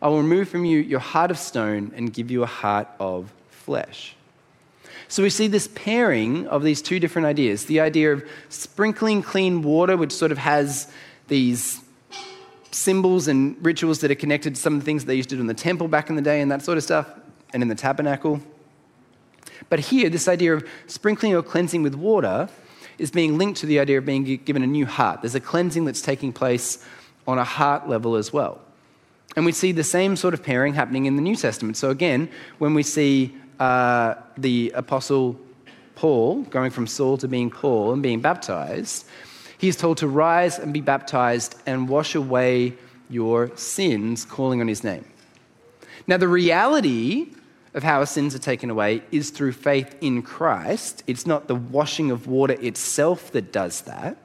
I 0.00 0.08
will 0.08 0.18
remove 0.18 0.48
from 0.48 0.64
you 0.64 0.78
your 0.78 1.00
heart 1.00 1.30
of 1.30 1.38
stone 1.38 1.92
and 1.96 2.12
give 2.12 2.30
you 2.30 2.42
a 2.42 2.46
heart 2.46 2.88
of 3.00 3.32
flesh. 3.50 4.14
So 5.08 5.22
we 5.22 5.30
see 5.30 5.46
this 5.46 5.68
pairing 5.68 6.46
of 6.48 6.62
these 6.62 6.82
two 6.82 6.98
different 6.98 7.26
ideas 7.26 7.66
the 7.66 7.80
idea 7.80 8.12
of 8.12 8.28
sprinkling 8.48 9.22
clean 9.22 9.62
water, 9.62 9.96
which 9.96 10.12
sort 10.12 10.32
of 10.32 10.38
has 10.38 10.92
these 11.28 11.80
symbols 12.70 13.26
and 13.26 13.56
rituals 13.64 14.00
that 14.00 14.10
are 14.10 14.16
connected 14.16 14.54
to 14.54 14.60
some 14.60 14.74
of 14.74 14.80
the 14.80 14.84
things 14.84 15.04
they 15.04 15.14
used 15.14 15.30
to 15.30 15.36
do 15.36 15.40
in 15.40 15.46
the 15.46 15.54
temple 15.54 15.88
back 15.88 16.10
in 16.10 16.16
the 16.16 16.22
day 16.22 16.40
and 16.40 16.50
that 16.50 16.62
sort 16.62 16.76
of 16.76 16.84
stuff, 16.84 17.08
and 17.52 17.62
in 17.62 17.68
the 17.68 17.74
tabernacle. 17.74 18.40
But 19.68 19.80
here, 19.80 20.08
this 20.08 20.28
idea 20.28 20.54
of 20.54 20.68
sprinkling 20.86 21.34
or 21.34 21.42
cleansing 21.42 21.82
with 21.82 21.94
water 21.94 22.48
is 22.98 23.10
being 23.10 23.36
linked 23.36 23.60
to 23.60 23.66
the 23.66 23.78
idea 23.78 23.98
of 23.98 24.06
being 24.06 24.24
given 24.24 24.62
a 24.62 24.66
new 24.66 24.86
heart. 24.86 25.22
There's 25.22 25.34
a 25.34 25.40
cleansing 25.40 25.84
that's 25.84 26.00
taking 26.00 26.32
place 26.32 26.84
on 27.26 27.38
a 27.38 27.44
heart 27.44 27.88
level 27.88 28.16
as 28.16 28.32
well. 28.32 28.60
And 29.34 29.44
we 29.44 29.52
see 29.52 29.72
the 29.72 29.84
same 29.84 30.16
sort 30.16 30.32
of 30.32 30.42
pairing 30.42 30.74
happening 30.74 31.06
in 31.06 31.16
the 31.16 31.22
New 31.22 31.36
Testament. 31.36 31.76
So, 31.76 31.90
again, 31.90 32.30
when 32.58 32.72
we 32.72 32.82
see 32.82 33.36
uh, 33.60 34.14
the 34.38 34.72
Apostle 34.74 35.38
Paul 35.94 36.42
going 36.44 36.70
from 36.70 36.86
Saul 36.86 37.18
to 37.18 37.28
being 37.28 37.50
Paul 37.50 37.92
and 37.92 38.02
being 38.02 38.20
baptized, 38.20 39.06
he 39.58 39.68
is 39.68 39.76
told 39.76 39.98
to 39.98 40.08
rise 40.08 40.58
and 40.58 40.72
be 40.72 40.80
baptized 40.80 41.56
and 41.66 41.88
wash 41.88 42.14
away 42.14 42.74
your 43.10 43.54
sins, 43.56 44.24
calling 44.24 44.60
on 44.60 44.68
his 44.68 44.84
name. 44.84 45.04
Now, 46.06 46.16
the 46.16 46.28
reality 46.28 47.28
of 47.76 47.82
how 47.82 48.00
our 48.00 48.06
sins 48.06 48.34
are 48.34 48.40
taken 48.40 48.70
away 48.70 49.02
is 49.12 49.28
through 49.30 49.52
faith 49.52 49.94
in 50.00 50.22
Christ. 50.22 51.04
It's 51.06 51.26
not 51.26 51.46
the 51.46 51.54
washing 51.54 52.10
of 52.10 52.26
water 52.26 52.54
itself 52.54 53.30
that 53.32 53.52
does 53.52 53.82
that. 53.82 54.16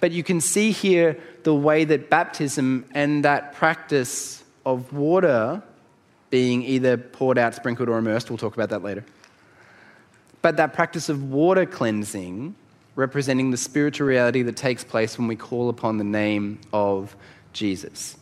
But 0.00 0.10
you 0.10 0.24
can 0.24 0.40
see 0.40 0.72
here 0.72 1.20
the 1.44 1.54
way 1.54 1.84
that 1.84 2.08
baptism 2.08 2.86
and 2.94 3.24
that 3.26 3.54
practice 3.54 4.42
of 4.64 4.92
water 4.92 5.62
being 6.30 6.62
either 6.62 6.96
poured 6.96 7.36
out, 7.36 7.54
sprinkled, 7.54 7.90
or 7.90 7.98
immersed, 7.98 8.30
we'll 8.30 8.38
talk 8.38 8.54
about 8.54 8.70
that 8.70 8.82
later. 8.82 9.04
But 10.40 10.56
that 10.56 10.72
practice 10.72 11.10
of 11.10 11.30
water 11.30 11.66
cleansing, 11.66 12.54
representing 12.96 13.50
the 13.50 13.58
spiritual 13.58 14.06
reality 14.06 14.40
that 14.42 14.56
takes 14.56 14.82
place 14.82 15.18
when 15.18 15.28
we 15.28 15.36
call 15.36 15.68
upon 15.68 15.98
the 15.98 16.04
name 16.04 16.58
of 16.72 17.14
Jesus. 17.52 18.16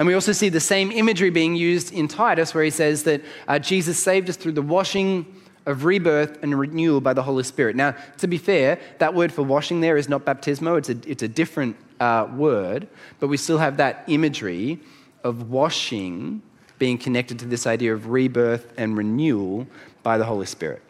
And 0.00 0.06
we 0.06 0.14
also 0.14 0.32
see 0.32 0.48
the 0.48 0.60
same 0.60 0.90
imagery 0.90 1.28
being 1.28 1.54
used 1.54 1.92
in 1.92 2.08
Titus, 2.08 2.54
where 2.54 2.64
he 2.64 2.70
says 2.70 3.02
that 3.02 3.20
uh, 3.46 3.58
Jesus 3.58 4.02
saved 4.02 4.30
us 4.30 4.36
through 4.36 4.52
the 4.52 4.62
washing 4.62 5.26
of 5.66 5.84
rebirth 5.84 6.42
and 6.42 6.58
renewal 6.58 7.02
by 7.02 7.12
the 7.12 7.22
Holy 7.22 7.44
Spirit. 7.44 7.76
Now, 7.76 7.94
to 8.16 8.26
be 8.26 8.38
fair, 8.38 8.80
that 8.98 9.12
word 9.12 9.30
for 9.30 9.42
washing 9.42 9.82
there 9.82 9.98
is 9.98 10.08
not 10.08 10.24
baptismo, 10.24 10.78
it's 10.78 10.88
a, 10.88 10.96
it's 11.06 11.22
a 11.22 11.28
different 11.28 11.76
uh, 12.00 12.26
word, 12.34 12.88
but 13.18 13.28
we 13.28 13.36
still 13.36 13.58
have 13.58 13.76
that 13.76 14.04
imagery 14.06 14.80
of 15.22 15.50
washing 15.50 16.40
being 16.78 16.96
connected 16.96 17.38
to 17.40 17.44
this 17.44 17.66
idea 17.66 17.92
of 17.92 18.08
rebirth 18.08 18.72
and 18.78 18.96
renewal 18.96 19.66
by 20.02 20.16
the 20.16 20.24
Holy 20.24 20.46
Spirit. 20.46 20.80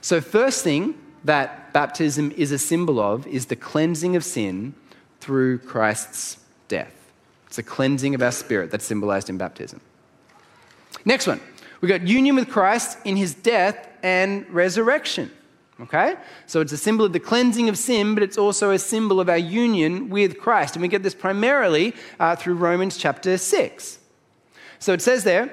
So, 0.00 0.22
first 0.22 0.64
thing 0.64 0.94
that 1.24 1.74
baptism 1.74 2.32
is 2.38 2.52
a 2.52 2.58
symbol 2.58 3.00
of 3.00 3.26
is 3.26 3.46
the 3.46 3.56
cleansing 3.56 4.16
of 4.16 4.24
sin 4.24 4.72
through 5.20 5.58
Christ's 5.58 6.38
death. 6.68 6.99
It's 7.50 7.58
a 7.58 7.64
cleansing 7.64 8.14
of 8.14 8.22
our 8.22 8.30
spirit 8.30 8.70
that's 8.70 8.84
symbolized 8.84 9.28
in 9.28 9.36
baptism. 9.36 9.80
Next 11.04 11.26
one, 11.26 11.40
we 11.80 11.88
got 11.88 12.06
union 12.06 12.36
with 12.36 12.48
Christ 12.48 12.96
in 13.04 13.16
his 13.16 13.34
death 13.34 13.88
and 14.04 14.48
resurrection. 14.50 15.32
Okay? 15.80 16.14
So 16.46 16.60
it's 16.60 16.70
a 16.70 16.76
symbol 16.76 17.04
of 17.04 17.12
the 17.12 17.18
cleansing 17.18 17.68
of 17.68 17.76
sin, 17.76 18.14
but 18.14 18.22
it's 18.22 18.38
also 18.38 18.70
a 18.70 18.78
symbol 18.78 19.18
of 19.18 19.28
our 19.28 19.36
union 19.36 20.10
with 20.10 20.38
Christ. 20.38 20.76
And 20.76 20.82
we 20.82 20.86
get 20.86 21.02
this 21.02 21.12
primarily 21.12 21.92
uh, 22.20 22.36
through 22.36 22.54
Romans 22.54 22.96
chapter 22.96 23.36
6. 23.36 23.98
So 24.78 24.92
it 24.92 25.02
says 25.02 25.24
there, 25.24 25.52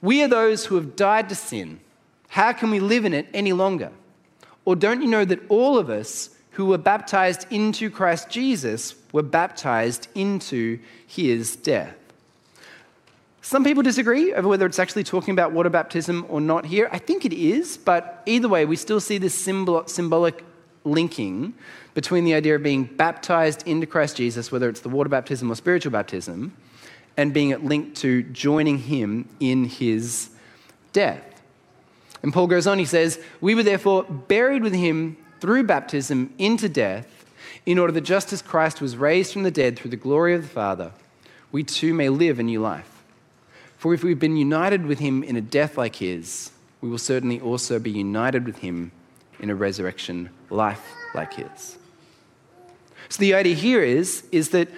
We 0.00 0.22
are 0.22 0.28
those 0.28 0.66
who 0.66 0.76
have 0.76 0.94
died 0.94 1.28
to 1.30 1.34
sin. 1.34 1.80
How 2.28 2.52
can 2.52 2.70
we 2.70 2.78
live 2.78 3.04
in 3.04 3.12
it 3.12 3.26
any 3.34 3.52
longer? 3.52 3.90
Or 4.64 4.76
don't 4.76 5.02
you 5.02 5.08
know 5.08 5.24
that 5.24 5.40
all 5.48 5.76
of 5.76 5.90
us 5.90 6.35
who 6.56 6.64
were 6.64 6.78
baptized 6.78 7.46
into 7.50 7.90
Christ 7.90 8.30
Jesus 8.30 8.94
were 9.12 9.22
baptized 9.22 10.08
into 10.14 10.78
his 11.06 11.54
death. 11.54 11.94
Some 13.42 13.62
people 13.62 13.82
disagree 13.82 14.32
over 14.32 14.48
whether 14.48 14.64
it's 14.64 14.78
actually 14.78 15.04
talking 15.04 15.32
about 15.32 15.52
water 15.52 15.68
baptism 15.68 16.24
or 16.30 16.40
not 16.40 16.64
here. 16.64 16.88
I 16.90 16.96
think 16.96 17.26
it 17.26 17.34
is, 17.34 17.76
but 17.76 18.22
either 18.24 18.48
way, 18.48 18.64
we 18.64 18.76
still 18.76 19.00
see 19.00 19.18
this 19.18 19.34
symbol, 19.34 19.86
symbolic 19.86 20.42
linking 20.84 21.52
between 21.92 22.24
the 22.24 22.32
idea 22.32 22.54
of 22.54 22.62
being 22.62 22.84
baptized 22.84 23.68
into 23.68 23.86
Christ 23.86 24.16
Jesus, 24.16 24.50
whether 24.50 24.70
it's 24.70 24.80
the 24.80 24.88
water 24.88 25.10
baptism 25.10 25.52
or 25.52 25.56
spiritual 25.56 25.92
baptism, 25.92 26.56
and 27.18 27.34
being 27.34 27.50
linked 27.68 27.98
to 27.98 28.22
joining 28.22 28.78
him 28.78 29.28
in 29.40 29.66
his 29.66 30.30
death. 30.94 31.22
And 32.22 32.32
Paul 32.32 32.46
goes 32.46 32.66
on, 32.66 32.78
he 32.78 32.86
says, 32.86 33.20
We 33.42 33.54
were 33.54 33.62
therefore 33.62 34.04
buried 34.04 34.62
with 34.62 34.72
him 34.72 35.18
through 35.40 35.64
baptism 35.64 36.32
into 36.38 36.68
death, 36.68 37.24
in 37.64 37.78
order 37.78 37.92
that 37.92 38.02
just 38.02 38.32
as 38.32 38.42
Christ 38.42 38.80
was 38.80 38.96
raised 38.96 39.32
from 39.32 39.42
the 39.42 39.50
dead 39.50 39.78
through 39.78 39.90
the 39.90 39.96
glory 39.96 40.34
of 40.34 40.42
the 40.42 40.48
Father, 40.48 40.92
we 41.52 41.64
too 41.64 41.92
may 41.94 42.08
live 42.08 42.38
a 42.38 42.42
new 42.42 42.60
life. 42.60 43.02
For 43.76 43.92
if 43.92 44.02
we've 44.02 44.18
been 44.18 44.36
united 44.36 44.86
with 44.86 44.98
him 44.98 45.22
in 45.22 45.36
a 45.36 45.40
death 45.40 45.76
like 45.76 45.96
his, 45.96 46.50
we 46.80 46.88
will 46.88 46.98
certainly 46.98 47.40
also 47.40 47.78
be 47.78 47.90
united 47.90 48.46
with 48.46 48.58
him 48.58 48.92
in 49.40 49.50
a 49.50 49.54
resurrection 49.54 50.30
life 50.50 50.82
like 51.14 51.34
his. 51.34 51.76
So 53.08 53.20
the 53.20 53.34
idea 53.34 53.54
here 53.54 53.82
is, 53.82 54.24
is 54.32 54.50
that 54.50 54.68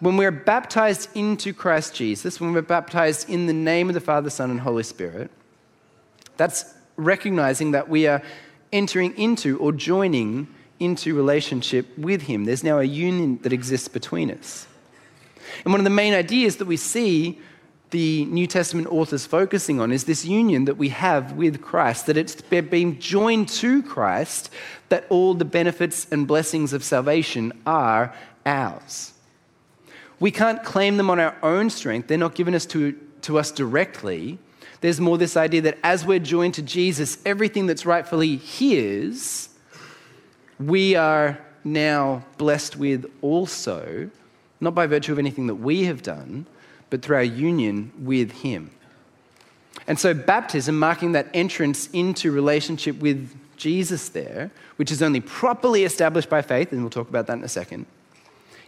when 0.00 0.16
we're 0.16 0.30
baptized 0.30 1.08
into 1.14 1.52
Christ 1.52 1.94
Jesus, 1.94 2.40
when 2.40 2.52
we're 2.52 2.62
baptized 2.62 3.28
in 3.28 3.46
the 3.46 3.52
name 3.52 3.88
of 3.88 3.94
the 3.94 4.00
Father, 4.00 4.30
Son, 4.30 4.50
and 4.50 4.60
Holy 4.60 4.82
Spirit, 4.82 5.30
that's 6.36 6.74
recognizing 6.96 7.72
that 7.72 7.88
we 7.88 8.06
are 8.06 8.22
entering 8.76 9.16
into 9.16 9.58
or 9.58 9.72
joining 9.72 10.48
into 10.78 11.14
relationship 11.14 11.86
with 11.96 12.22
Him. 12.22 12.44
There's 12.44 12.62
now 12.62 12.78
a 12.78 12.84
union 12.84 13.38
that 13.42 13.52
exists 13.52 13.88
between 13.88 14.30
us. 14.30 14.66
And 15.64 15.72
one 15.72 15.80
of 15.80 15.84
the 15.84 15.90
main 15.90 16.12
ideas 16.12 16.56
that 16.56 16.66
we 16.66 16.76
see 16.76 17.40
the 17.90 18.24
New 18.26 18.46
Testament 18.46 18.88
authors 18.88 19.26
focusing 19.26 19.80
on 19.80 19.92
is 19.92 20.04
this 20.04 20.24
union 20.24 20.64
that 20.64 20.76
we 20.76 20.88
have 20.90 21.32
with 21.32 21.62
Christ, 21.62 22.06
that 22.06 22.16
it's 22.16 22.42
being 22.42 22.98
joined 22.98 23.48
to 23.50 23.82
Christ, 23.82 24.50
that 24.88 25.06
all 25.08 25.34
the 25.34 25.44
benefits 25.44 26.06
and 26.10 26.26
blessings 26.26 26.72
of 26.72 26.82
salvation 26.82 27.52
are 27.64 28.14
ours. 28.44 29.12
We 30.18 30.30
can't 30.30 30.62
claim 30.64 30.96
them 30.96 31.10
on 31.10 31.20
our 31.20 31.36
own 31.42 31.70
strength, 31.70 32.08
they're 32.08 32.18
not 32.18 32.34
given 32.34 32.54
us 32.54 32.66
to, 32.66 32.92
to 33.22 33.38
us 33.38 33.50
directly. 33.50 34.38
There's 34.80 35.00
more 35.00 35.18
this 35.18 35.36
idea 35.36 35.62
that 35.62 35.78
as 35.82 36.04
we're 36.04 36.18
joined 36.18 36.54
to 36.54 36.62
Jesus, 36.62 37.18
everything 37.24 37.66
that's 37.66 37.86
rightfully 37.86 38.36
His, 38.36 39.48
we 40.58 40.94
are 40.94 41.38
now 41.64 42.24
blessed 42.38 42.76
with 42.76 43.06
also, 43.22 44.10
not 44.60 44.74
by 44.74 44.86
virtue 44.86 45.12
of 45.12 45.18
anything 45.18 45.46
that 45.46 45.56
we 45.56 45.84
have 45.84 46.02
done, 46.02 46.46
but 46.90 47.02
through 47.02 47.16
our 47.16 47.22
union 47.22 47.92
with 47.98 48.30
Him. 48.32 48.70
And 49.86 49.98
so, 49.98 50.14
baptism, 50.14 50.78
marking 50.78 51.12
that 51.12 51.28
entrance 51.32 51.88
into 51.92 52.32
relationship 52.32 52.98
with 52.98 53.34
Jesus 53.56 54.08
there, 54.10 54.50
which 54.76 54.90
is 54.90 55.02
only 55.02 55.20
properly 55.20 55.84
established 55.84 56.28
by 56.28 56.42
faith, 56.42 56.72
and 56.72 56.80
we'll 56.82 56.90
talk 56.90 57.08
about 57.08 57.26
that 57.28 57.38
in 57.38 57.44
a 57.44 57.48
second, 57.48 57.86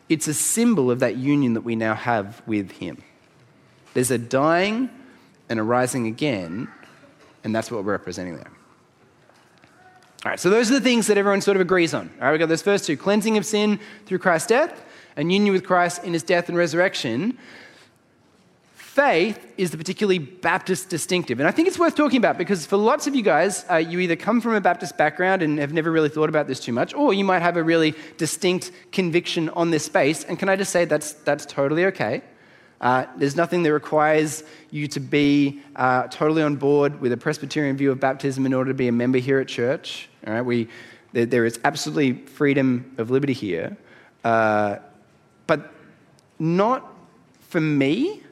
it's 0.08 0.26
a 0.26 0.34
symbol 0.34 0.90
of 0.90 1.00
that 1.00 1.16
union 1.16 1.54
that 1.54 1.60
we 1.62 1.76
now 1.76 1.94
have 1.94 2.42
with 2.46 2.72
Him. 2.72 3.02
There's 3.94 4.10
a 4.10 4.18
dying 4.18 4.90
and 5.48 5.58
arising 5.58 6.06
again, 6.06 6.68
and 7.44 7.54
that's 7.54 7.70
what 7.70 7.84
we're 7.84 7.92
representing 7.92 8.36
there. 8.36 8.50
All 10.24 10.30
right, 10.32 10.40
so 10.40 10.50
those 10.50 10.70
are 10.70 10.74
the 10.74 10.80
things 10.80 11.06
that 11.06 11.16
everyone 11.16 11.40
sort 11.40 11.56
of 11.56 11.60
agrees 11.60 11.94
on. 11.94 12.10
All 12.18 12.26
right, 12.26 12.32
we've 12.32 12.40
got 12.40 12.48
those 12.48 12.62
first 12.62 12.86
two 12.86 12.96
cleansing 12.96 13.36
of 13.38 13.46
sin 13.46 13.78
through 14.06 14.18
Christ's 14.18 14.48
death 14.48 14.84
and 15.16 15.32
union 15.32 15.52
with 15.52 15.64
Christ 15.64 16.02
in 16.04 16.12
his 16.12 16.22
death 16.22 16.48
and 16.48 16.58
resurrection. 16.58 17.38
Faith 18.74 19.46
is 19.56 19.70
the 19.70 19.78
particularly 19.78 20.18
Baptist 20.18 20.88
distinctive. 20.88 21.38
And 21.38 21.46
I 21.46 21.52
think 21.52 21.68
it's 21.68 21.78
worth 21.78 21.94
talking 21.94 22.18
about 22.18 22.36
because 22.36 22.66
for 22.66 22.76
lots 22.76 23.06
of 23.06 23.14
you 23.14 23.22
guys, 23.22 23.64
uh, 23.70 23.76
you 23.76 24.00
either 24.00 24.16
come 24.16 24.40
from 24.40 24.54
a 24.54 24.60
Baptist 24.60 24.98
background 24.98 25.40
and 25.40 25.60
have 25.60 25.72
never 25.72 25.92
really 25.92 26.08
thought 26.08 26.28
about 26.28 26.48
this 26.48 26.58
too 26.58 26.72
much, 26.72 26.94
or 26.94 27.14
you 27.14 27.22
might 27.22 27.40
have 27.40 27.56
a 27.56 27.62
really 27.62 27.94
distinct 28.16 28.72
conviction 28.90 29.50
on 29.50 29.70
this 29.70 29.84
space. 29.84 30.24
And 30.24 30.36
can 30.36 30.48
I 30.48 30.56
just 30.56 30.72
say 30.72 30.84
that's, 30.84 31.12
that's 31.12 31.46
totally 31.46 31.84
okay? 31.86 32.22
Uh, 32.80 33.06
there's 33.16 33.36
nothing 33.36 33.62
that 33.64 33.72
requires 33.72 34.44
you 34.70 34.86
to 34.86 35.00
be 35.00 35.60
uh, 35.76 36.06
totally 36.08 36.42
on 36.42 36.56
board 36.56 37.00
with 37.00 37.12
a 37.12 37.16
Presbyterian 37.16 37.76
view 37.76 37.90
of 37.90 37.98
baptism 37.98 38.46
in 38.46 38.54
order 38.54 38.70
to 38.70 38.74
be 38.74 38.88
a 38.88 38.92
member 38.92 39.18
here 39.18 39.40
at 39.40 39.48
church. 39.48 40.08
All 40.26 40.32
right, 40.32 40.42
we, 40.42 40.68
there, 41.12 41.26
there 41.26 41.44
is 41.44 41.58
absolutely 41.64 42.12
freedom 42.26 42.94
of 42.98 43.10
liberty 43.10 43.32
here, 43.32 43.76
uh, 44.24 44.76
but 45.46 45.72
not 46.38 46.92
for 47.40 47.60
me, 47.60 48.22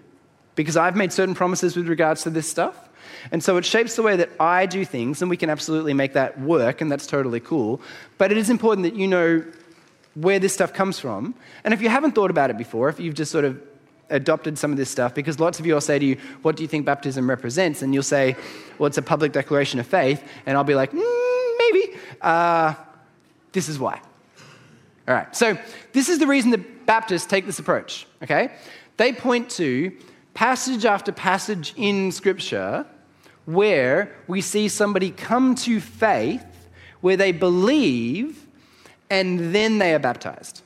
because 0.54 0.76
I've 0.76 0.96
made 0.96 1.12
certain 1.12 1.34
promises 1.34 1.76
with 1.76 1.88
regards 1.88 2.22
to 2.22 2.30
this 2.30 2.48
stuff. 2.48 2.88
And 3.32 3.42
so 3.42 3.56
it 3.56 3.64
shapes 3.64 3.96
the 3.96 4.02
way 4.02 4.16
that 4.16 4.30
I 4.38 4.66
do 4.66 4.84
things, 4.84 5.22
and 5.22 5.30
we 5.30 5.36
can 5.36 5.50
absolutely 5.50 5.94
make 5.94 6.12
that 6.12 6.40
work, 6.40 6.80
and 6.80 6.90
that's 6.90 7.06
totally 7.06 7.40
cool. 7.40 7.80
But 8.18 8.30
it 8.30 8.38
is 8.38 8.50
important 8.50 8.84
that 8.84 8.94
you 8.94 9.08
know 9.08 9.44
where 10.14 10.38
this 10.38 10.54
stuff 10.54 10.72
comes 10.72 10.98
from. 10.98 11.34
And 11.64 11.74
if 11.74 11.82
you 11.82 11.88
haven't 11.88 12.12
thought 12.12 12.30
about 12.30 12.50
it 12.50 12.56
before, 12.56 12.88
if 12.88 13.00
you've 13.00 13.14
just 13.14 13.32
sort 13.32 13.44
of 13.44 13.60
adopted 14.10 14.58
some 14.58 14.70
of 14.70 14.76
this 14.76 14.90
stuff, 14.90 15.14
because 15.14 15.40
lots 15.40 15.58
of 15.58 15.66
you 15.66 15.74
will 15.74 15.80
say 15.80 15.98
to 15.98 16.04
you, 16.04 16.16
What 16.42 16.56
do 16.56 16.62
you 16.62 16.68
think 16.68 16.86
baptism 16.86 17.28
represents? 17.28 17.82
And 17.82 17.92
you'll 17.92 18.02
say, 18.02 18.36
Well, 18.78 18.86
it's 18.86 18.98
a 18.98 19.02
public 19.02 19.32
declaration 19.32 19.80
of 19.80 19.86
faith. 19.86 20.22
And 20.46 20.56
I'll 20.56 20.64
be 20.64 20.74
like, 20.74 20.92
mm, 20.92 21.58
Maybe. 21.58 21.98
Uh, 22.20 22.74
this 23.52 23.68
is 23.68 23.78
why. 23.78 24.00
All 25.08 25.14
right, 25.14 25.34
so 25.34 25.56
this 25.92 26.08
is 26.08 26.18
the 26.18 26.26
reason 26.26 26.50
that 26.50 26.86
Baptists 26.86 27.26
take 27.26 27.46
this 27.46 27.58
approach, 27.58 28.06
okay? 28.22 28.52
They 28.96 29.12
point 29.12 29.50
to 29.50 29.92
passage 30.34 30.84
after 30.84 31.12
passage 31.12 31.72
in 31.76 32.12
Scripture 32.12 32.86
where 33.44 34.14
we 34.26 34.40
see 34.40 34.68
somebody 34.68 35.10
come 35.10 35.54
to 35.54 35.80
faith, 35.80 36.44
where 37.00 37.16
they 37.16 37.32
believe, 37.32 38.46
and 39.08 39.54
then 39.54 39.78
they 39.78 39.94
are 39.94 39.98
baptized. 40.00 40.62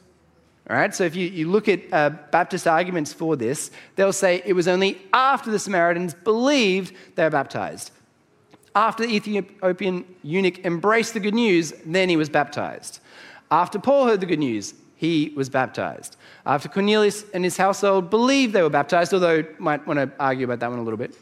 All 0.71 0.77
right, 0.77 0.95
so 0.95 1.03
if 1.03 1.17
you, 1.17 1.27
you 1.27 1.51
look 1.51 1.69
at 1.69 1.81
uh, 1.93 2.11
Baptist 2.31 2.69
arguments 2.69 3.13
for 3.13 3.35
this, 3.35 3.73
they'll 3.97 4.13
say 4.13 4.41
it 4.47 4.53
was 4.53 4.69
only 4.69 5.03
after 5.13 5.51
the 5.51 5.59
Samaritans 5.59 6.15
believed 6.15 6.95
they 7.17 7.25
were 7.25 7.31
baptized. 7.31 7.91
After 8.77 9.05
the 9.05 9.13
Ethiopian 9.13 10.05
eunuch 10.23 10.65
embraced 10.65 11.15
the 11.15 11.19
good 11.19 11.35
news, 11.35 11.73
then 11.85 12.09
he 12.09 12.17
was 12.17 12.29
baptized. 12.29 13.01
After 13.51 13.81
Paul 13.81 14.07
heard 14.07 14.21
the 14.21 14.27
good 14.27 14.39
news, 14.39 14.75
he 14.95 15.33
was 15.35 15.49
baptized. 15.49 16.17
After 16.47 16.69
Cornelius 16.69 17.25
and 17.35 17.43
his 17.43 17.57
household 17.57 18.09
believed 18.09 18.53
they 18.53 18.63
were 18.63 18.71
baptized, 18.71 19.13
although 19.13 19.45
might 19.59 19.85
want 19.89 19.99
to 19.99 20.13
argue 20.21 20.45
about 20.45 20.61
that 20.61 20.71
one 20.71 20.79
a 20.79 20.83
little 20.83 20.99
bit. 20.99 21.17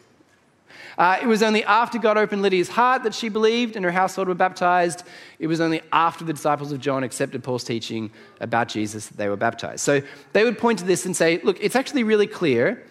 Uh, 0.96 1.18
it 1.22 1.26
was 1.26 1.42
only 1.42 1.64
after 1.64 1.98
God 1.98 2.16
opened 2.16 2.42
Lydia's 2.42 2.68
heart 2.68 3.02
that 3.04 3.14
she 3.14 3.28
believed 3.28 3.76
and 3.76 3.84
her 3.84 3.90
household 3.90 4.28
were 4.28 4.34
baptized. 4.34 5.04
It 5.38 5.46
was 5.46 5.60
only 5.60 5.80
after 5.92 6.24
the 6.24 6.32
disciples 6.32 6.72
of 6.72 6.80
John 6.80 7.04
accepted 7.04 7.44
Paul's 7.44 7.64
teaching 7.64 8.10
about 8.40 8.68
Jesus 8.68 9.06
that 9.06 9.16
they 9.16 9.28
were 9.28 9.36
baptized. 9.36 9.80
So 9.80 10.02
they 10.32 10.44
would 10.44 10.58
point 10.58 10.78
to 10.80 10.84
this 10.84 11.06
and 11.06 11.16
say, 11.16 11.40
look, 11.44 11.58
it's 11.60 11.76
actually 11.76 12.02
really 12.02 12.26
clear. 12.26 12.84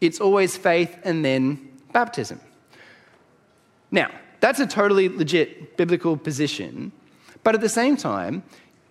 It's 0.00 0.20
always 0.20 0.56
faith 0.56 0.96
and 1.04 1.24
then 1.24 1.70
baptism. 1.92 2.40
Now, 3.90 4.10
that's 4.40 4.60
a 4.60 4.66
totally 4.66 5.08
legit 5.08 5.76
biblical 5.76 6.16
position, 6.16 6.92
but 7.44 7.54
at 7.54 7.60
the 7.60 7.68
same 7.68 7.96
time, 7.96 8.42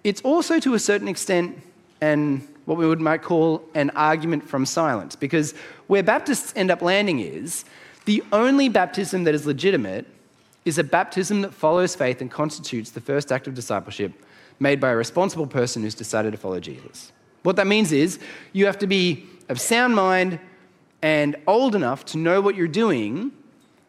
it's 0.04 0.22
also 0.22 0.60
to 0.60 0.74
a 0.74 0.80
certain 0.80 1.08
extent 1.08 1.62
and 2.02 2.48
what 2.66 2.78
we 2.78 2.88
would 2.88 3.02
might 3.02 3.22
call 3.22 3.62
an 3.76 3.90
argument 3.92 4.48
from 4.48 4.66
silence, 4.66 5.16
because 5.16 5.54
where 5.88 6.04
Baptists 6.04 6.54
end 6.56 6.72
up 6.72 6.82
landing 6.82 7.20
is 7.20 7.66
the 8.06 8.24
only 8.32 8.70
baptism 8.70 9.24
that 9.24 9.34
is 9.34 9.46
legitimate 9.46 10.06
is 10.66 10.78
a 10.78 10.84
baptism 10.84 11.42
that 11.42 11.54
follows 11.54 11.96
faith 11.96 12.22
and 12.22 12.32
constitutes 12.32 12.92
the 12.92 13.02
first 13.02 13.32
act 13.32 13.48
of 13.48 13.54
discipleship 13.54 14.14
made 14.60 14.80
by 14.80 14.90
a 14.90 14.96
responsible 14.96 15.48
person 15.48 15.82
who's 15.82 15.96
decided 15.96 16.32
to 16.32 16.38
follow 16.38 16.60
Jesus. 16.60 17.12
What 17.44 17.58
that 17.58 17.68
means 17.68 17.92
is 17.92 18.20
you 18.54 18.66
have 18.66 18.80
to 18.80 18.88
be 18.88 19.26
of 19.50 19.60
sound 19.60 19.96
mind 19.96 20.40
and 21.02 21.36
old 21.48 21.76
enough 21.76 22.06
to 22.06 22.18
know 22.18 22.40
what 22.40 22.56
you're 22.56 22.68
doing 22.68 23.32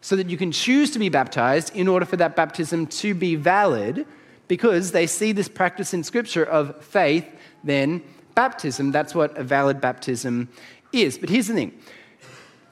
so 0.00 0.16
that 0.16 0.28
you 0.28 0.36
can 0.36 0.52
choose 0.52 0.90
to 0.90 0.98
be 0.98 1.08
baptized 1.08 1.74
in 1.76 1.88
order 1.88 2.04
for 2.04 2.16
that 2.16 2.36
baptism 2.36 2.86
to 2.86 3.14
be 3.14 3.36
valid 3.36 4.04
because 4.48 4.92
they 4.92 5.06
see 5.06 5.32
this 5.32 5.48
practice 5.48 5.94
in 5.94 6.02
Scripture 6.02 6.44
of 6.44 6.84
faith, 6.84 7.26
then 7.62 8.02
baptism. 8.34 8.90
That's 8.92 9.14
what 9.14 9.36
a 9.38 9.44
valid 9.44 9.80
baptism 9.80 10.48
is. 10.92 11.16
But 11.16 11.30
here's 11.30 11.46
the 11.46 11.54
thing 11.54 11.72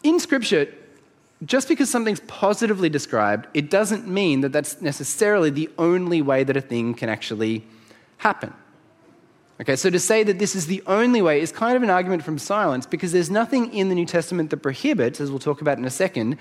in 0.03 0.19
Scripture, 0.19 0.67
just 1.45 1.69
because 1.69 1.91
something's 1.91 2.21
positively 2.21 2.89
described, 2.89 3.49
it 3.55 3.71
doesn't 3.71 4.07
mean 4.07 4.43
that 4.43 4.53
that's 4.53 4.81
necessarily 4.81 5.51
the 5.51 5.69
only 5.79 6.23
way 6.23 6.45
that 6.45 6.57
a 6.57 6.61
thing 6.61 6.95
can 6.95 7.09
actually 7.09 7.65
happen. 8.19 8.53
Okay, 9.61 9.77
so 9.77 9.91
to 9.91 10.01
say 10.01 10.23
that 10.25 10.39
this 10.39 10.57
is 10.57 10.67
the 10.67 10.83
only 10.87 11.23
way 11.23 11.41
is 11.41 11.53
kind 11.53 11.77
of 11.77 11.83
an 11.83 11.91
argument 11.91 12.25
from 12.25 12.39
silence 12.39 12.87
because 12.87 13.13
there's 13.13 13.31
nothing 13.31 13.73
in 13.73 13.89
the 13.89 13.95
New 13.95 14.07
Testament 14.07 14.51
that 14.51 14.59
prohibits, 14.59 15.21
as 15.21 15.31
we'll 15.31 15.39
talk 15.39 15.61
about 15.61 15.79
in 15.79 15.85
a 15.85 15.91
second, 15.91 16.37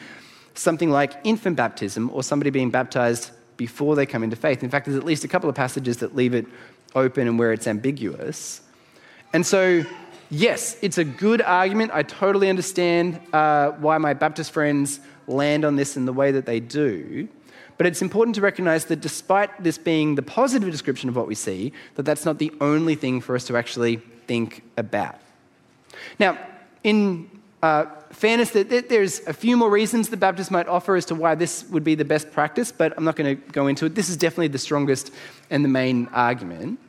something 0.53 0.89
like 0.89 1.13
infant 1.23 1.55
baptism 1.55 2.09
or 2.13 2.23
somebody 2.23 2.49
being 2.49 2.71
baptized 2.71 3.31
before 3.57 3.95
they 3.95 4.05
come 4.05 4.23
into 4.23 4.35
faith. 4.35 4.63
In 4.63 4.69
fact, 4.69 4.85
there's 4.85 4.97
at 4.97 5.03
least 5.03 5.23
a 5.23 5.27
couple 5.27 5.49
of 5.49 5.55
passages 5.55 5.97
that 5.97 6.15
leave 6.15 6.33
it 6.33 6.45
open 6.95 7.27
and 7.27 7.37
where 7.37 7.53
it's 7.53 7.67
ambiguous. 7.67 8.61
And 9.33 9.45
so 9.45 9.85
yes, 10.31 10.77
it's 10.81 10.97
a 10.97 11.03
good 11.03 11.41
argument. 11.41 11.91
I 11.93 12.01
totally 12.01 12.49
understand 12.49 13.19
uh, 13.31 13.71
why 13.71 13.99
my 13.99 14.13
Baptist 14.13 14.51
friends 14.51 14.99
land 15.27 15.63
on 15.63 15.75
this 15.75 15.95
in 15.95 16.05
the 16.05 16.13
way 16.13 16.31
that 16.31 16.45
they 16.47 16.59
do. 16.59 17.27
But 17.77 17.87
it's 17.87 18.01
important 18.01 18.35
to 18.35 18.41
recognize 18.41 18.85
that 18.85 19.01
despite 19.01 19.63
this 19.63 19.77
being 19.77 20.15
the 20.15 20.21
positive 20.21 20.69
description 20.69 21.09
of 21.09 21.15
what 21.15 21.27
we 21.27 21.35
see, 21.35 21.73
that 21.95 22.03
that's 22.03 22.25
not 22.25 22.37
the 22.37 22.51
only 22.61 22.95
thing 22.95 23.21
for 23.21 23.35
us 23.35 23.45
to 23.45 23.57
actually 23.57 23.97
think 24.27 24.63
about. 24.77 25.19
Now, 26.19 26.37
in 26.83 27.29
uh, 27.63 27.85
fairness, 28.11 28.51
there's 28.51 29.21
a 29.27 29.33
few 29.33 29.57
more 29.57 29.69
reasons 29.69 30.09
the 30.09 30.17
Baptists 30.17 30.51
might 30.51 30.67
offer 30.67 30.95
as 30.95 31.05
to 31.05 31.15
why 31.15 31.35
this 31.35 31.67
would 31.69 31.83
be 31.83 31.95
the 31.95 32.05
best 32.05 32.31
practice, 32.31 32.71
but 32.71 32.93
I'm 32.97 33.03
not 33.03 33.15
going 33.15 33.35
to 33.35 33.51
go 33.51 33.67
into 33.67 33.85
it. 33.85 33.95
This 33.95 34.09
is 34.09 34.17
definitely 34.17 34.49
the 34.49 34.59
strongest 34.59 35.11
and 35.49 35.63
the 35.63 35.69
main 35.69 36.07
argument. 36.13 36.79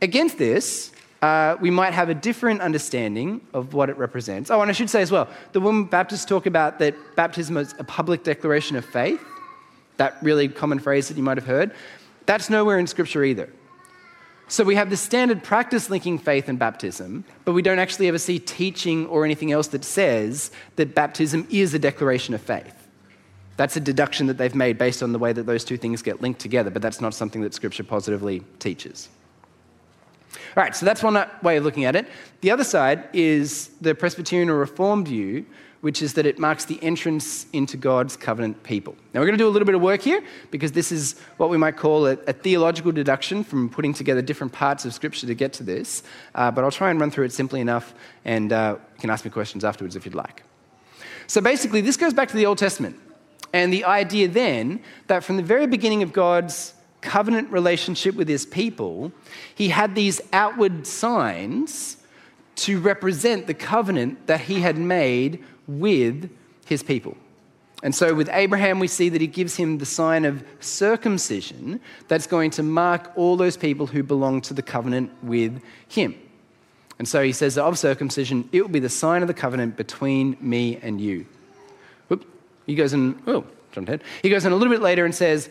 Against 0.00 0.38
this, 0.38 0.92
uh, 1.22 1.56
we 1.60 1.70
might 1.70 1.92
have 1.92 2.08
a 2.08 2.14
different 2.14 2.60
understanding 2.60 3.40
of 3.52 3.74
what 3.74 3.90
it 3.90 3.96
represents. 3.96 4.50
Oh, 4.50 4.60
and 4.60 4.70
I 4.70 4.72
should 4.72 4.90
say 4.90 5.02
as 5.02 5.10
well, 5.10 5.28
the 5.52 5.60
when 5.60 5.84
Baptists 5.84 6.24
talk 6.24 6.46
about 6.46 6.78
that 6.78 6.94
baptism 7.16 7.56
is 7.56 7.74
a 7.78 7.84
public 7.84 8.22
declaration 8.22 8.76
of 8.76 8.84
faith, 8.84 9.24
that 9.96 10.16
really 10.22 10.48
common 10.48 10.78
phrase 10.78 11.08
that 11.08 11.16
you 11.16 11.22
might 11.22 11.36
have 11.36 11.46
heard, 11.46 11.72
that's 12.26 12.48
nowhere 12.48 12.78
in 12.78 12.86
Scripture 12.86 13.24
either. 13.24 13.50
So 14.46 14.64
we 14.64 14.76
have 14.76 14.90
the 14.90 14.96
standard 14.96 15.42
practice 15.42 15.90
linking 15.90 16.18
faith 16.18 16.48
and 16.48 16.58
baptism, 16.58 17.24
but 17.44 17.52
we 17.52 17.62
don't 17.62 17.78
actually 17.78 18.08
ever 18.08 18.18
see 18.18 18.38
teaching 18.38 19.06
or 19.06 19.24
anything 19.24 19.52
else 19.52 19.68
that 19.68 19.84
says 19.84 20.50
that 20.76 20.94
baptism 20.94 21.46
is 21.50 21.74
a 21.74 21.78
declaration 21.78 22.32
of 22.32 22.40
faith. 22.40 22.74
That's 23.58 23.76
a 23.76 23.80
deduction 23.80 24.28
that 24.28 24.38
they've 24.38 24.54
made 24.54 24.78
based 24.78 25.02
on 25.02 25.12
the 25.12 25.18
way 25.18 25.32
that 25.32 25.44
those 25.44 25.64
two 25.64 25.76
things 25.76 26.00
get 26.00 26.22
linked 26.22 26.40
together, 26.40 26.70
but 26.70 26.80
that's 26.80 27.00
not 27.00 27.12
something 27.12 27.42
that 27.42 27.52
Scripture 27.54 27.82
positively 27.82 28.42
teaches. 28.60 29.08
All 30.56 30.62
right, 30.62 30.74
so 30.74 30.84
that's 30.84 31.02
one 31.02 31.22
way 31.42 31.56
of 31.56 31.64
looking 31.64 31.84
at 31.84 31.96
it. 31.96 32.06
The 32.40 32.50
other 32.50 32.64
side 32.64 33.08
is 33.12 33.68
the 33.80 33.94
Presbyterian 33.94 34.48
or 34.48 34.56
Reformed 34.56 35.08
view, 35.08 35.46
which 35.80 36.02
is 36.02 36.14
that 36.14 36.26
it 36.26 36.38
marks 36.38 36.64
the 36.64 36.82
entrance 36.82 37.46
into 37.52 37.76
God's 37.76 38.16
covenant 38.16 38.62
people. 38.64 38.96
Now, 39.14 39.20
we're 39.20 39.26
going 39.26 39.38
to 39.38 39.44
do 39.44 39.48
a 39.48 39.50
little 39.50 39.66
bit 39.66 39.74
of 39.74 39.80
work 39.80 40.02
here 40.02 40.22
because 40.50 40.72
this 40.72 40.90
is 40.90 41.18
what 41.36 41.50
we 41.50 41.56
might 41.56 41.76
call 41.76 42.06
a, 42.06 42.12
a 42.26 42.32
theological 42.32 42.90
deduction 42.90 43.44
from 43.44 43.68
putting 43.68 43.92
together 43.92 44.20
different 44.20 44.52
parts 44.52 44.84
of 44.84 44.92
Scripture 44.92 45.26
to 45.26 45.34
get 45.34 45.52
to 45.54 45.62
this. 45.62 46.02
Uh, 46.34 46.50
but 46.50 46.64
I'll 46.64 46.70
try 46.70 46.90
and 46.90 47.00
run 47.00 47.10
through 47.10 47.26
it 47.26 47.32
simply 47.32 47.60
enough, 47.60 47.94
and 48.24 48.52
uh, 48.52 48.76
you 48.96 49.00
can 49.00 49.10
ask 49.10 49.24
me 49.24 49.30
questions 49.30 49.64
afterwards 49.64 49.94
if 49.94 50.04
you'd 50.04 50.14
like. 50.14 50.42
So, 51.28 51.40
basically, 51.40 51.80
this 51.80 51.96
goes 51.96 52.12
back 52.14 52.28
to 52.28 52.36
the 52.36 52.46
Old 52.46 52.58
Testament. 52.58 52.96
And 53.52 53.72
the 53.72 53.84
idea 53.84 54.28
then 54.28 54.80
that 55.06 55.24
from 55.24 55.36
the 55.36 55.42
very 55.42 55.66
beginning 55.66 56.02
of 56.02 56.12
God's 56.12 56.74
covenant 57.00 57.50
relationship 57.50 58.14
with 58.14 58.28
his 58.28 58.46
people, 58.46 59.12
he 59.54 59.68
had 59.68 59.94
these 59.94 60.20
outward 60.32 60.86
signs 60.86 61.96
to 62.56 62.80
represent 62.80 63.46
the 63.46 63.54
covenant 63.54 64.26
that 64.26 64.40
he 64.40 64.60
had 64.60 64.76
made 64.76 65.44
with 65.66 66.30
his 66.66 66.82
people. 66.82 67.16
And 67.82 67.94
so 67.94 68.14
with 68.14 68.28
Abraham, 68.32 68.80
we 68.80 68.88
see 68.88 69.08
that 69.10 69.20
he 69.20 69.28
gives 69.28 69.54
him 69.54 69.78
the 69.78 69.86
sign 69.86 70.24
of 70.24 70.42
circumcision 70.58 71.80
that's 72.08 72.26
going 72.26 72.50
to 72.52 72.64
mark 72.64 73.12
all 73.14 73.36
those 73.36 73.56
people 73.56 73.86
who 73.86 74.02
belong 74.02 74.40
to 74.42 74.54
the 74.54 74.62
covenant 74.62 75.12
with 75.22 75.62
him. 75.86 76.16
And 76.98 77.06
so 77.06 77.22
he 77.22 77.30
says 77.30 77.54
that 77.54 77.62
of 77.62 77.78
circumcision, 77.78 78.48
it 78.50 78.62
will 78.62 78.68
be 78.68 78.80
the 78.80 78.88
sign 78.88 79.22
of 79.22 79.28
the 79.28 79.34
covenant 79.34 79.76
between 79.76 80.36
me 80.40 80.78
and 80.82 81.00
you. 81.00 81.26
Whoop. 82.08 82.26
He 82.66 82.74
goes 82.74 82.92
and, 82.92 83.22
oh, 83.28 83.44
jumped 83.70 83.88
ahead. 83.88 84.02
He 84.22 84.30
goes 84.30 84.44
in 84.44 84.50
a 84.50 84.56
little 84.56 84.72
bit 84.72 84.82
later 84.82 85.04
and 85.04 85.14
says, 85.14 85.48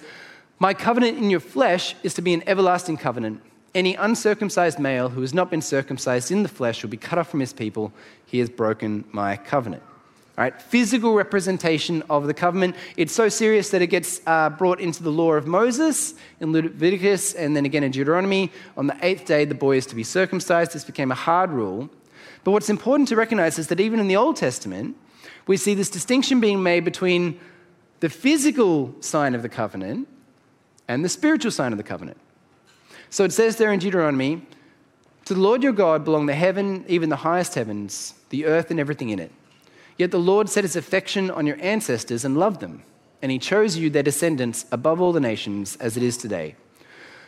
My 0.60 0.74
covenant 0.74 1.20
in 1.20 1.30
your 1.30 1.40
flesh 1.40 1.96
is 2.02 2.16
to 2.16 2.24
be 2.24 2.34
an 2.34 2.42
everlasting 2.48 2.98
covenant. 2.98 3.42
Any 3.76 3.94
uncircumcised 3.94 4.80
male 4.80 5.10
who 5.10 5.22
has 5.22 5.32
not 5.32 5.52
been 5.52 5.62
circumcised 5.62 6.32
in 6.32 6.42
the 6.42 6.50
flesh 6.50 6.82
will 6.82 6.90
be 6.90 6.98
cut 6.98 7.20
off 7.20 7.30
from 7.30 7.42
his 7.42 7.54
people. 7.54 7.94
He 8.26 8.40
has 8.40 8.50
broken 8.50 9.06
my 9.12 9.38
covenant. 9.38 9.84
All 10.36 10.44
right, 10.44 10.60
physical 10.60 11.14
representation 11.14 12.02
of 12.10 12.26
the 12.26 12.34
covenant. 12.34 12.76
It's 12.96 13.14
so 13.14 13.30
serious 13.30 13.70
that 13.70 13.84
it 13.84 13.88
gets 13.88 14.20
uh, 14.26 14.50
brought 14.50 14.80
into 14.80 15.04
the 15.04 15.12
law 15.12 15.34
of 15.34 15.46
Moses 15.46 16.16
in 16.40 16.54
Leviticus 16.54 17.36
and 17.36 17.56
then 17.56 17.66
again 17.66 17.84
in 17.84 17.92
Deuteronomy. 17.92 18.52
On 18.78 18.88
the 18.88 18.98
eighth 19.04 19.26
day, 19.26 19.46
the 19.46 19.56
boy 19.56 19.78
is 19.78 19.86
to 19.88 19.96
be 19.96 20.04
circumcised. 20.04 20.74
This 20.74 20.84
became 20.84 21.12
a 21.12 21.16
hard 21.16 21.52
rule. 21.52 21.88
But 22.44 22.52
what's 22.52 22.70
important 22.70 23.10
to 23.10 23.16
recognize 23.16 23.60
is 23.60 23.68
that 23.68 23.80
even 23.80 24.00
in 24.00 24.08
the 24.08 24.16
Old 24.16 24.38
Testament, 24.38 24.96
we 25.46 25.56
see 25.56 25.76
this 25.76 25.90
distinction 25.90 26.40
being 26.40 26.64
made 26.64 26.84
between 26.84 27.40
the 28.00 28.10
physical 28.10 28.96
sign 29.02 29.36
of 29.36 29.44
the 29.44 29.50
covenant 29.50 30.08
and 30.88 31.04
the 31.04 31.10
spiritual 31.10 31.52
sign 31.52 31.72
of 31.72 31.78
the 31.78 31.84
covenant. 31.84 32.18
So 33.10 33.24
it 33.24 33.34
says 33.34 33.56
there 33.56 33.72
in 33.72 33.80
Deuteronomy, 33.80 34.42
to 35.26 35.34
the 35.34 35.40
Lord 35.42 35.64
your 35.64 35.74
God 35.74 36.06
belong 36.06 36.26
the 36.26 36.34
heaven, 36.34 36.86
even 36.88 37.10
the 37.10 37.18
highest 37.18 37.56
heavens, 37.56 38.14
the 38.30 38.46
earth 38.46 38.72
and 38.72 38.80
everything 38.80 39.10
in 39.10 39.20
it. 39.20 39.32
Yet 39.98 40.12
the 40.12 40.20
Lord 40.20 40.50
set 40.50 40.64
his 40.64 40.76
affection 40.76 41.32
on 41.32 41.46
your 41.46 41.60
ancestors 41.60 42.24
and 42.24 42.38
loved 42.38 42.62
them, 42.62 42.84
and 43.22 43.32
he 43.32 43.40
chose 43.40 43.76
you, 43.76 43.90
their 43.90 44.04
descendants, 44.04 44.66
above 44.72 45.02
all 45.02 45.12
the 45.12 45.20
nations, 45.20 45.76
as 45.78 45.98
it 45.98 46.04
is 46.04 46.18
today. 46.18 46.56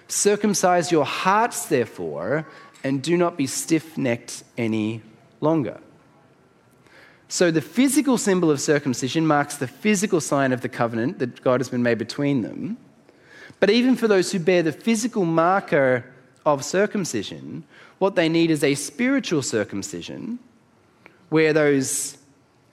Circumcise 0.07 0.91
your 0.91 1.05
hearts, 1.05 1.65
therefore, 1.65 2.47
and 2.83 3.01
do 3.01 3.17
not 3.17 3.37
be 3.37 3.47
stiff 3.47 3.97
necked 3.97 4.43
any 4.57 5.01
longer. 5.41 5.79
So, 7.27 7.51
the 7.51 7.61
physical 7.61 8.17
symbol 8.17 8.49
of 8.49 8.59
circumcision 8.59 9.27
marks 9.27 9.57
the 9.57 9.67
physical 9.67 10.19
sign 10.19 10.51
of 10.51 10.61
the 10.61 10.69
covenant 10.69 11.19
that 11.19 11.41
God 11.43 11.59
has 11.59 11.69
been 11.69 11.83
made 11.83 11.97
between 11.99 12.41
them. 12.41 12.77
But 13.59 13.69
even 13.69 13.95
for 13.95 14.07
those 14.07 14.31
who 14.31 14.39
bear 14.39 14.63
the 14.63 14.71
physical 14.71 15.25
marker 15.25 16.05
of 16.45 16.63
circumcision, 16.63 17.63
what 17.97 18.15
they 18.15 18.29
need 18.29 18.51
is 18.51 18.63
a 18.63 18.75
spiritual 18.75 19.41
circumcision 19.41 20.39
where 21.29 21.53
those 21.53 22.17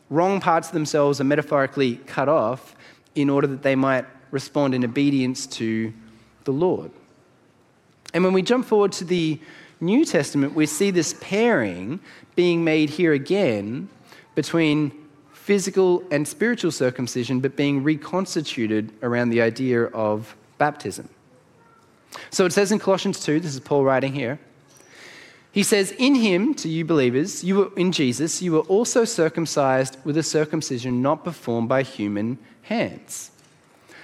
wrong 0.09 0.41
parts 0.41 0.69
of 0.69 0.75
themselves 0.75 1.21
are 1.21 1.25
metaphorically 1.25 1.97
cut 2.07 2.29
off 2.29 2.77
in 3.15 3.29
order 3.29 3.47
that 3.47 3.63
they 3.63 3.75
might 3.75 4.07
respond 4.31 4.75
in 4.75 4.85
obedience 4.85 5.47
to 5.47 5.93
the 6.45 6.53
Lord. 6.53 6.91
And 8.15 8.23
when 8.23 8.33
we 8.33 8.43
jump 8.43 8.67
forward 8.67 8.93
to 8.93 9.05
the 9.05 9.41
New 9.81 10.05
Testament, 10.05 10.55
we 10.55 10.67
see 10.67 10.91
this 10.91 11.15
pairing 11.21 12.01
being 12.35 12.65
made 12.65 12.91
here 12.91 13.13
again 13.13 13.89
between 14.35 14.93
physical 15.33 16.03
and 16.11 16.27
spiritual 16.27 16.71
circumcision, 16.71 17.41
but 17.41 17.57
being 17.57 17.83
reconstituted 17.83 18.93
around 19.03 19.31
the 19.31 19.43
idea 19.43 19.85
of 19.85 20.37
baptism. 20.59 21.09
So 22.31 22.47
it 22.47 22.53
says 22.53 22.73
in 22.73 22.79
Colossians 22.79 23.21
2, 23.21 23.41
this 23.41 23.55
is 23.55 23.61
Paul 23.61 23.85
writing 23.85 24.13
here. 24.13 24.39
He 25.53 25.63
says, 25.63 25.93
In 25.93 26.15
him, 26.15 26.55
to 26.57 26.69
you 26.69 26.85
believers, 26.85 27.43
you 27.43 27.57
were 27.57 27.71
in 27.77 27.93
Jesus, 27.93 28.43
you 28.43 28.53
were 28.53 28.61
also 28.61 29.05
circumcised 29.05 29.97
with 30.05 30.17
a 30.19 30.23
circumcision 30.23 31.01
not 31.01 31.25
performed 31.25 31.69
by 31.69 31.83
human 31.83 32.39
hands. 32.63 33.31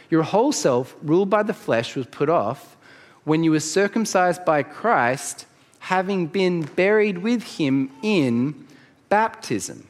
Your 0.08 0.22
whole 0.22 0.52
self, 0.52 0.94
ruled 1.02 1.30
by 1.30 1.42
the 1.42 1.54
flesh, 1.54 1.94
was 1.94 2.06
put 2.06 2.28
off 2.28 2.76
when 3.24 3.44
you 3.44 3.50
were 3.50 3.60
circumcised 3.60 4.44
by 4.44 4.62
Christ, 4.62 5.46
having 5.78 6.26
been 6.26 6.62
buried 6.62 7.18
with 7.18 7.42
him 7.42 7.90
in 8.02 8.66
baptism 9.08 9.86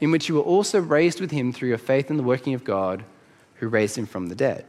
in 0.00 0.10
which 0.10 0.28
you 0.28 0.34
were 0.34 0.42
also 0.42 0.80
raised 0.80 1.20
with 1.20 1.30
him 1.30 1.52
through 1.52 1.68
your 1.68 1.78
faith 1.78 2.10
in 2.10 2.16
the 2.16 2.22
working 2.22 2.52
of 2.52 2.64
God 2.64 3.04
who 3.54 3.68
raised 3.68 3.96
him 3.96 4.06
from 4.06 4.26
the 4.28 4.34
dead. 4.34 4.66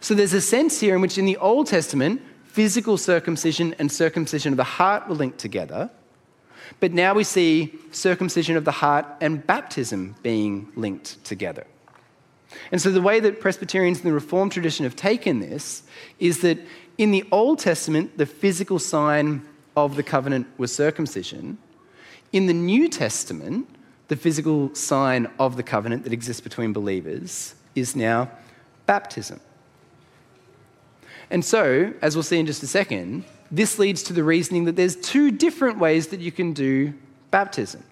So 0.00 0.14
there's 0.14 0.32
a 0.32 0.40
sense 0.40 0.80
here 0.80 0.94
in 0.94 1.00
which 1.00 1.18
in 1.18 1.24
the 1.24 1.36
Old 1.38 1.66
Testament, 1.66 2.22
physical 2.44 2.96
circumcision 2.96 3.74
and 3.78 3.90
circumcision 3.90 4.52
of 4.52 4.56
the 4.56 4.64
heart 4.64 5.08
were 5.08 5.14
linked 5.14 5.38
together. 5.38 5.90
But 6.80 6.92
now 6.92 7.14
we 7.14 7.24
see 7.24 7.74
circumcision 7.92 8.56
of 8.56 8.64
the 8.64 8.72
heart 8.72 9.06
and 9.20 9.46
baptism 9.46 10.16
being 10.22 10.70
linked 10.76 11.22
together. 11.24 11.66
And 12.72 12.80
so 12.80 12.90
the 12.90 13.02
way 13.02 13.20
that 13.20 13.40
Presbyterians 13.40 13.98
in 13.98 14.04
the 14.04 14.12
Reformed 14.12 14.52
tradition 14.52 14.84
have 14.84 14.96
taken 14.96 15.40
this 15.40 15.82
is 16.18 16.40
that 16.40 16.58
in 16.96 17.10
the 17.10 17.24
Old 17.30 17.58
Testament, 17.58 18.18
the 18.18 18.26
physical 18.26 18.78
sign 18.78 19.46
of 19.76 19.96
the 19.96 20.02
covenant 20.02 20.46
was 20.58 20.74
circumcision. 20.74 21.58
In 22.32 22.46
the 22.46 22.54
New 22.54 22.88
Testament, 22.88 23.68
the 24.08 24.16
physical 24.16 24.74
sign 24.74 25.30
of 25.38 25.56
the 25.56 25.62
covenant 25.62 26.04
that 26.04 26.12
exists 26.12 26.40
between 26.40 26.72
believers 26.72 27.54
is 27.74 27.94
now 27.94 28.30
baptism. 28.86 29.40
And 31.30 31.44
so, 31.44 31.92
as 32.00 32.16
we'll 32.16 32.22
see 32.22 32.38
in 32.38 32.46
just 32.46 32.62
a 32.62 32.66
second, 32.66 33.24
this 33.50 33.78
leads 33.78 34.02
to 34.04 34.12
the 34.12 34.24
reasoning 34.24 34.64
that 34.64 34.76
there's 34.76 34.96
two 34.96 35.30
different 35.30 35.78
ways 35.78 36.08
that 36.08 36.20
you 36.20 36.32
can 36.32 36.52
do 36.52 36.94
baptism. 37.30 37.82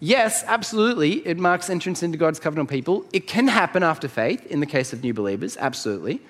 Yes, 0.00 0.44
absolutely, 0.46 1.26
it 1.26 1.38
marks 1.38 1.68
entrance 1.68 2.02
into 2.02 2.16
God's 2.16 2.38
covenant 2.38 2.70
people. 2.70 3.04
It 3.12 3.26
can 3.26 3.48
happen 3.48 3.82
after 3.82 4.08
faith 4.08 4.46
in 4.46 4.60
the 4.60 4.66
case 4.66 4.92
of 4.92 5.02
new 5.02 5.12
believers, 5.12 5.56
absolutely. 5.58 6.20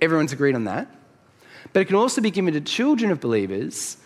Everyone's 0.00 0.32
agreed 0.32 0.54
on 0.54 0.64
that. 0.64 0.88
But 1.72 1.80
it 1.80 1.84
can 1.86 1.96
also 1.96 2.20
be 2.20 2.30
given 2.30 2.54
to 2.54 2.60
children 2.60 3.10
of 3.10 3.20
believers, 3.20 3.98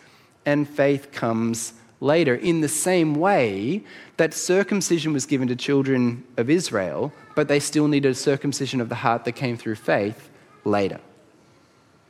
and 0.45 0.69
faith 0.69 1.13
comes 1.13 1.75
later, 2.01 2.35
in 2.35 2.61
the 2.61 2.69
same 2.69 3.15
way 3.15 3.83
that 4.17 4.35
circumcision 4.35 5.13
was 5.13 5.27
given 5.27 5.49
to 5.49 5.57
children 5.57 6.25
of 6.37 6.51
Israel, 6.51 7.13
but 7.35 7.49
they 7.49 7.61
still 7.61 7.89
needed 7.89 8.11
a 8.11 8.15
circumcision 8.15 8.81
of 8.81 8.89
the 8.89 8.97
heart 8.97 9.25
that 9.25 9.33
came 9.33 9.57
through 9.57 9.77
faith 9.77 10.29
later. 10.65 11.01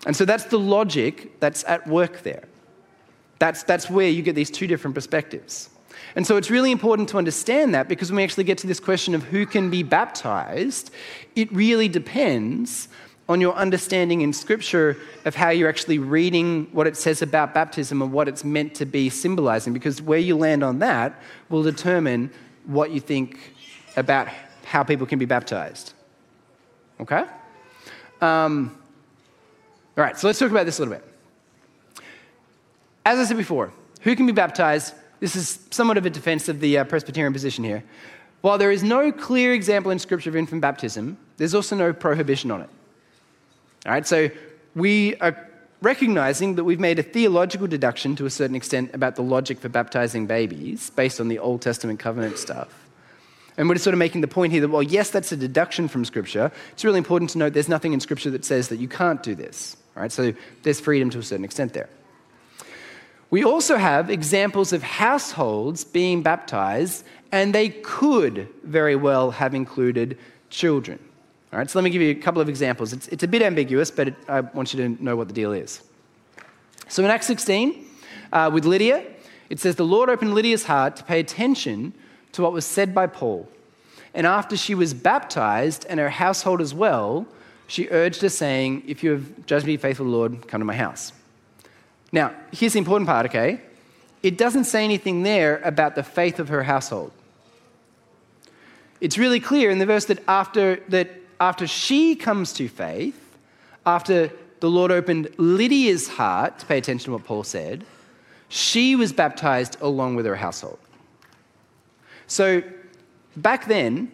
And 0.06 0.14
so 0.16 0.24
that's 0.24 0.44
the 0.44 0.58
logic 0.58 1.40
that's 1.40 1.64
at 1.64 1.86
work 1.86 2.22
there. 2.22 2.44
That's, 3.38 3.62
that's 3.62 3.90
where 3.90 4.08
you 4.08 4.22
get 4.22 4.34
these 4.34 4.50
two 4.50 4.66
different 4.66 4.94
perspectives. 4.94 5.70
And 6.16 6.26
so 6.26 6.36
it's 6.36 6.50
really 6.50 6.70
important 6.70 7.08
to 7.10 7.18
understand 7.18 7.74
that 7.74 7.88
because 7.88 8.10
when 8.10 8.16
we 8.18 8.24
actually 8.24 8.44
get 8.44 8.58
to 8.58 8.66
this 8.66 8.80
question 8.80 9.14
of 9.14 9.24
who 9.24 9.46
can 9.46 9.70
be 9.70 9.82
baptized, 9.82 10.90
it 11.34 11.52
really 11.52 11.88
depends 11.88 12.88
on 13.28 13.40
your 13.40 13.54
understanding 13.54 14.20
in 14.20 14.32
Scripture 14.32 14.98
of 15.24 15.34
how 15.34 15.48
you're 15.48 15.68
actually 15.68 15.98
reading 15.98 16.68
what 16.72 16.86
it 16.86 16.96
says 16.96 17.22
about 17.22 17.54
baptism 17.54 18.02
and 18.02 18.12
what 18.12 18.28
it's 18.28 18.44
meant 18.44 18.74
to 18.74 18.84
be 18.84 19.08
symbolizing, 19.08 19.72
because 19.72 20.02
where 20.02 20.18
you 20.18 20.36
land 20.36 20.62
on 20.62 20.78
that 20.80 21.20
will 21.48 21.62
determine 21.62 22.30
what 22.66 22.90
you 22.90 23.00
think 23.00 23.38
about 23.96 24.28
how 24.64 24.82
people 24.82 25.06
can 25.06 25.18
be 25.18 25.24
baptized. 25.24 25.94
Okay? 27.00 27.24
Um, 28.20 28.76
all 29.96 30.04
right, 30.04 30.18
so 30.18 30.26
let's 30.26 30.38
talk 30.38 30.50
about 30.50 30.66
this 30.66 30.78
a 30.78 30.82
little 30.82 30.94
bit. 30.94 31.04
As 33.06 33.18
I 33.18 33.24
said 33.24 33.36
before, 33.36 33.72
who 34.00 34.16
can 34.16 34.26
be 34.26 34.32
baptized? 34.32 34.94
This 35.20 35.36
is 35.36 35.58
somewhat 35.70 35.98
of 35.98 36.06
a 36.06 36.10
defense 36.10 36.48
of 36.48 36.60
the 36.60 36.78
uh, 36.78 36.84
Presbyterian 36.84 37.32
position 37.32 37.64
here. 37.64 37.84
While 38.40 38.58
there 38.58 38.70
is 38.70 38.82
no 38.82 39.12
clear 39.12 39.54
example 39.54 39.90
in 39.90 39.98
Scripture 39.98 40.30
of 40.30 40.36
infant 40.36 40.60
baptism, 40.60 41.16
there's 41.36 41.54
also 41.54 41.76
no 41.76 41.92
prohibition 41.92 42.50
on 42.50 42.60
it. 42.60 42.68
All 43.86 43.92
right, 43.92 44.06
so 44.06 44.30
we 44.74 45.16
are 45.16 45.48
recognizing 45.80 46.56
that 46.56 46.64
we've 46.64 46.80
made 46.80 46.98
a 46.98 47.02
theological 47.02 47.66
deduction 47.66 48.16
to 48.16 48.26
a 48.26 48.30
certain 48.30 48.56
extent 48.56 48.90
about 48.94 49.16
the 49.16 49.22
logic 49.22 49.60
for 49.60 49.68
baptizing 49.68 50.26
babies 50.26 50.90
based 50.90 51.20
on 51.20 51.28
the 51.28 51.38
Old 51.38 51.62
Testament 51.62 52.00
covenant 52.00 52.38
stuff. 52.38 52.84
And 53.56 53.68
we're 53.68 53.76
sort 53.76 53.94
of 53.94 53.98
making 53.98 54.20
the 54.22 54.28
point 54.28 54.52
here 54.52 54.62
that, 54.62 54.68
well, 54.68 54.82
yes, 54.82 55.10
that's 55.10 55.30
a 55.30 55.36
deduction 55.36 55.86
from 55.86 56.04
Scripture. 56.04 56.50
It's 56.72 56.84
really 56.84 56.98
important 56.98 57.30
to 57.30 57.38
note 57.38 57.52
there's 57.52 57.68
nothing 57.68 57.92
in 57.92 58.00
Scripture 58.00 58.30
that 58.30 58.44
says 58.44 58.68
that 58.68 58.78
you 58.78 58.88
can't 58.88 59.22
do 59.22 59.34
this. 59.34 59.76
Right? 59.94 60.10
So 60.10 60.32
there's 60.62 60.80
freedom 60.80 61.10
to 61.10 61.18
a 61.18 61.22
certain 61.22 61.44
extent 61.44 61.72
there. 61.72 61.88
We 63.30 63.44
also 63.44 63.76
have 63.76 64.10
examples 64.10 64.72
of 64.72 64.82
households 64.82 65.84
being 65.84 66.22
baptized, 66.22 67.04
and 67.32 67.54
they 67.54 67.70
could 67.70 68.48
very 68.62 68.96
well 68.96 69.32
have 69.32 69.54
included 69.54 70.18
children. 70.50 70.98
All 71.52 71.58
right, 71.58 71.70
so 71.70 71.78
let 71.78 71.84
me 71.84 71.90
give 71.90 72.02
you 72.02 72.10
a 72.10 72.14
couple 72.14 72.40
of 72.40 72.48
examples. 72.48 72.92
It's, 72.92 73.08
it's 73.08 73.22
a 73.22 73.28
bit 73.28 73.42
ambiguous, 73.42 73.90
but 73.90 74.08
it, 74.08 74.14
I 74.28 74.40
want 74.40 74.74
you 74.74 74.82
to 74.82 75.02
know 75.02 75.16
what 75.16 75.28
the 75.28 75.34
deal 75.34 75.52
is. 75.52 75.82
So 76.88 77.04
in 77.04 77.10
Acts 77.10 77.26
16, 77.26 77.84
uh, 78.32 78.50
with 78.52 78.64
Lydia, 78.64 79.04
it 79.50 79.60
says, 79.60 79.76
The 79.76 79.84
Lord 79.84 80.10
opened 80.10 80.34
Lydia's 80.34 80.64
heart 80.64 80.96
to 80.96 81.04
pay 81.04 81.20
attention 81.20 81.92
to 82.32 82.42
what 82.42 82.52
was 82.52 82.66
said 82.66 82.94
by 82.94 83.06
Paul. 83.06 83.48
And 84.14 84.26
after 84.26 84.56
she 84.56 84.74
was 84.74 84.94
baptized 84.94 85.86
and 85.88 85.98
her 85.98 86.10
household 86.10 86.60
as 86.60 86.72
well, 86.74 87.26
she 87.66 87.88
urged 87.88 88.22
her, 88.22 88.28
saying, 88.28 88.82
If 88.86 89.02
you 89.02 89.12
have 89.12 89.46
judged 89.46 89.66
me 89.66 89.76
faithful, 89.76 90.06
Lord, 90.06 90.46
come 90.48 90.60
to 90.60 90.64
my 90.64 90.76
house. 90.76 91.12
Now, 92.12 92.32
here's 92.52 92.74
the 92.74 92.78
important 92.78 93.08
part, 93.08 93.26
okay? 93.26 93.60
It 94.22 94.38
doesn't 94.38 94.64
say 94.64 94.84
anything 94.84 95.22
there 95.22 95.60
about 95.64 95.94
the 95.94 96.02
faith 96.02 96.38
of 96.38 96.48
her 96.48 96.62
household. 96.62 97.12
It's 99.00 99.18
really 99.18 99.40
clear 99.40 99.70
in 99.70 99.78
the 99.78 99.86
verse 99.86 100.06
that 100.06 100.22
after 100.28 100.76
that 100.88 101.10
after 101.40 101.66
she 101.66 102.14
comes 102.14 102.52
to 102.54 102.68
faith, 102.68 103.36
after 103.84 104.30
the 104.60 104.70
Lord 104.70 104.90
opened 104.90 105.28
Lydia's 105.36 106.08
heart 106.08 106.60
to 106.60 106.66
pay 106.66 106.78
attention 106.78 107.06
to 107.06 107.12
what 107.12 107.24
Paul 107.24 107.44
said, 107.44 107.84
she 108.48 108.96
was 108.96 109.12
baptized 109.12 109.76
along 109.80 110.16
with 110.16 110.24
her 110.24 110.36
household. 110.36 110.78
So 112.26 112.62
back 113.36 113.66
then, 113.66 114.10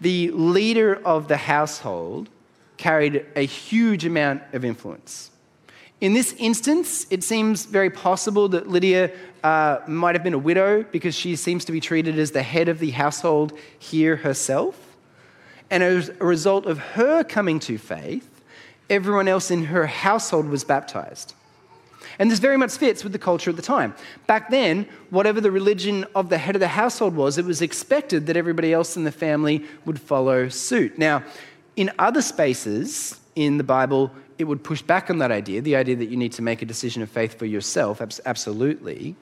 the 0.00 0.30
leader 0.32 1.00
of 1.04 1.28
the 1.28 1.36
household 1.36 2.28
carried 2.82 3.24
a 3.36 3.46
huge 3.46 4.04
amount 4.04 4.42
of 4.52 4.64
influence. 4.64 5.30
In 6.00 6.14
this 6.14 6.34
instance, 6.36 7.06
it 7.10 7.22
seems 7.22 7.64
very 7.64 7.90
possible 7.90 8.48
that 8.48 8.68
Lydia 8.68 9.12
uh, 9.44 9.78
might 9.86 10.16
have 10.16 10.24
been 10.24 10.34
a 10.34 10.38
widow 10.50 10.82
because 10.90 11.14
she 11.14 11.36
seems 11.36 11.64
to 11.66 11.70
be 11.70 11.78
treated 11.78 12.18
as 12.18 12.32
the 12.32 12.42
head 12.42 12.68
of 12.68 12.80
the 12.80 12.90
household 12.90 13.56
here 13.78 14.16
herself. 14.16 14.96
And 15.70 15.84
as 15.84 16.08
a 16.08 16.26
result 16.26 16.66
of 16.66 16.78
her 16.78 17.22
coming 17.22 17.60
to 17.60 17.78
faith, 17.78 18.28
everyone 18.90 19.28
else 19.28 19.52
in 19.52 19.66
her 19.66 19.86
household 19.86 20.48
was 20.48 20.64
baptized. 20.64 21.34
And 22.18 22.28
this 22.30 22.40
very 22.40 22.56
much 22.56 22.76
fits 22.76 23.04
with 23.04 23.12
the 23.12 23.18
culture 23.18 23.50
at 23.50 23.56
the 23.56 23.62
time. 23.62 23.94
Back 24.26 24.50
then, 24.50 24.86
whatever 25.10 25.40
the 25.40 25.52
religion 25.52 26.04
of 26.16 26.30
the 26.30 26.38
head 26.38 26.56
of 26.56 26.60
the 26.60 26.66
household 26.66 27.14
was, 27.14 27.38
it 27.38 27.44
was 27.44 27.62
expected 27.62 28.26
that 28.26 28.36
everybody 28.36 28.72
else 28.72 28.96
in 28.96 29.04
the 29.04 29.12
family 29.12 29.64
would 29.84 30.00
follow 30.00 30.48
suit. 30.48 30.98
Now, 30.98 31.22
in 31.76 31.90
other 31.98 32.22
spaces 32.22 33.20
in 33.34 33.58
the 33.58 33.64
Bible, 33.64 34.10
it 34.38 34.44
would 34.44 34.62
push 34.62 34.82
back 34.82 35.10
on 35.10 35.18
that 35.18 35.30
idea 35.30 35.60
the 35.60 35.76
idea 35.76 35.96
that 35.96 36.06
you 36.06 36.16
need 36.16 36.32
to 36.32 36.42
make 36.42 36.62
a 36.62 36.66
decision 36.66 37.02
of 37.02 37.10
faith 37.10 37.38
for 37.38 37.46
yourself, 37.46 38.00
absolutely. 38.26 39.14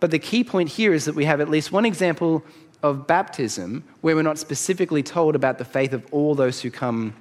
But 0.00 0.10
the 0.10 0.18
key 0.18 0.42
point 0.42 0.68
here 0.68 0.92
is 0.92 1.04
that 1.04 1.14
we 1.14 1.24
have 1.26 1.40
at 1.40 1.48
least 1.48 1.70
one 1.70 1.84
example 1.84 2.44
of 2.82 3.06
baptism 3.06 3.84
where 4.00 4.16
we're 4.16 4.22
not 4.22 4.38
specifically 4.38 5.02
told 5.02 5.36
about 5.36 5.58
the 5.58 5.64
faith 5.64 5.92
of 5.92 6.04
all 6.10 6.34
those 6.34 6.60
who 6.60 6.70
come 6.70 7.14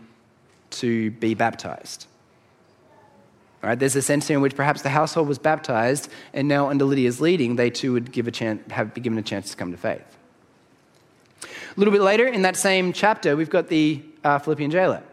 to 0.71 1.11
be 1.11 1.35
baptized. 1.35 2.07
All 3.61 3.69
right, 3.69 3.77
there's 3.77 3.95
a 3.95 4.01
sense 4.01 4.27
in 4.31 4.41
which 4.41 4.55
perhaps 4.55 4.81
the 4.81 4.89
household 4.89 5.27
was 5.27 5.37
baptized, 5.37 6.09
and 6.33 6.47
now 6.47 6.69
under 6.69 6.85
Lydia's 6.85 7.21
leading, 7.21 7.57
they 7.57 7.69
too 7.69 7.93
would 7.93 8.11
give 8.11 8.27
a 8.27 8.31
chance, 8.31 8.59
have, 8.71 8.95
be 8.95 9.01
given 9.01 9.19
a 9.19 9.21
chance 9.21 9.51
to 9.51 9.57
come 9.57 9.69
to 9.69 9.77
faith. 9.77 10.17
A 11.43 11.47
little 11.79 11.91
bit 11.91 12.01
later 12.01 12.27
in 12.27 12.41
that 12.41 12.57
same 12.57 12.91
chapter, 12.91 13.35
we've 13.37 13.51
got 13.51 13.67
the 13.67 14.01
uh, 14.23 14.39
Philippian 14.39 14.71
jailer. 14.71 15.03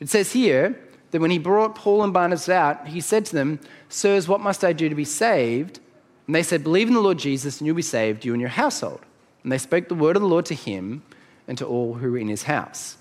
It 0.00 0.08
says 0.08 0.32
here 0.32 0.78
that 1.10 1.20
when 1.20 1.30
he 1.30 1.38
brought 1.38 1.74
Paul 1.74 2.02
and 2.02 2.12
Barnabas 2.12 2.48
out, 2.48 2.88
he 2.88 3.00
said 3.00 3.24
to 3.26 3.34
them, 3.34 3.60
Sirs, 3.88 4.28
what 4.28 4.40
must 4.40 4.64
I 4.64 4.72
do 4.72 4.88
to 4.88 4.94
be 4.94 5.04
saved? 5.04 5.80
And 6.26 6.34
they 6.34 6.42
said, 6.42 6.62
Believe 6.62 6.88
in 6.88 6.94
the 6.94 7.00
Lord 7.00 7.18
Jesus, 7.18 7.58
and 7.58 7.66
you'll 7.66 7.76
be 7.76 7.82
saved, 7.82 8.24
you 8.24 8.32
and 8.32 8.40
your 8.40 8.50
household. 8.50 9.00
And 9.42 9.50
they 9.50 9.58
spoke 9.58 9.88
the 9.88 9.94
word 9.94 10.16
of 10.16 10.22
the 10.22 10.28
Lord 10.28 10.46
to 10.46 10.54
him 10.54 11.02
and 11.46 11.56
to 11.58 11.66
all 11.66 11.94
who 11.94 12.12
were 12.12 12.18
in 12.18 12.28
his 12.28 12.44
house. 12.44 12.98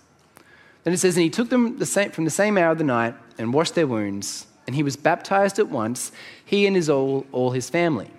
Then 0.83 0.93
it 0.93 0.97
says, 0.97 1.17
And 1.17 1.23
he 1.23 1.29
took 1.29 1.49
them 1.49 1.77
the 1.77 1.85
same, 1.85 2.11
from 2.11 2.23
the 2.23 2.31
same 2.31 2.57
hour 2.57 2.71
of 2.71 2.77
the 2.77 2.83
night 2.85 3.15
and 3.37 3.53
washed 3.53 3.75
their 3.75 3.87
wounds, 3.87 4.47
and 4.65 4.75
he 4.75 4.83
was 4.83 4.95
baptized 4.95 5.59
at 5.59 5.69
once, 5.69 6.11
he 6.45 6.65
and 6.65 6.75
his 6.75 6.89
all, 6.89 7.25
all 7.31 7.51
his 7.51 7.69
family. 7.69 8.09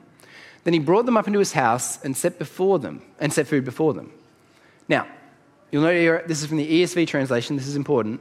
Then 0.64 0.74
he 0.74 0.78
brought 0.78 1.06
them 1.06 1.16
up 1.16 1.26
into 1.26 1.38
his 1.38 1.52
house 1.52 2.02
and 2.04 2.14
set 2.14 2.38
before 2.38 2.78
them, 2.78 3.02
and 3.18 3.32
set 3.32 3.46
food 3.46 3.64
before 3.64 3.94
them. 3.94 4.12
Now, 4.86 5.06
you'll 5.70 5.82
note 5.82 6.26
this 6.28 6.40
is 6.40 6.46
from 6.46 6.56
the 6.56 6.82
ESV 6.82 7.06
translation, 7.06 7.56
this 7.56 7.66
is 7.66 7.76
important. 7.76 8.20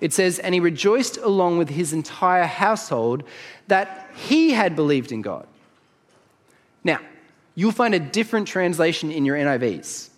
It 0.00 0.12
says, 0.12 0.38
And 0.38 0.54
he 0.54 0.60
rejoiced 0.60 1.16
along 1.18 1.58
with 1.58 1.70
his 1.70 1.92
entire 1.92 2.46
household 2.46 3.24
that 3.68 4.10
he 4.14 4.50
had 4.50 4.76
believed 4.76 5.12
in 5.12 5.22
God. 5.22 5.46
Now, 6.82 7.00
you'll 7.54 7.72
find 7.72 7.94
a 7.94 8.00
different 8.00 8.46
translation 8.46 9.10
in 9.10 9.24
your 9.24 9.36
NIVs. 9.36 10.10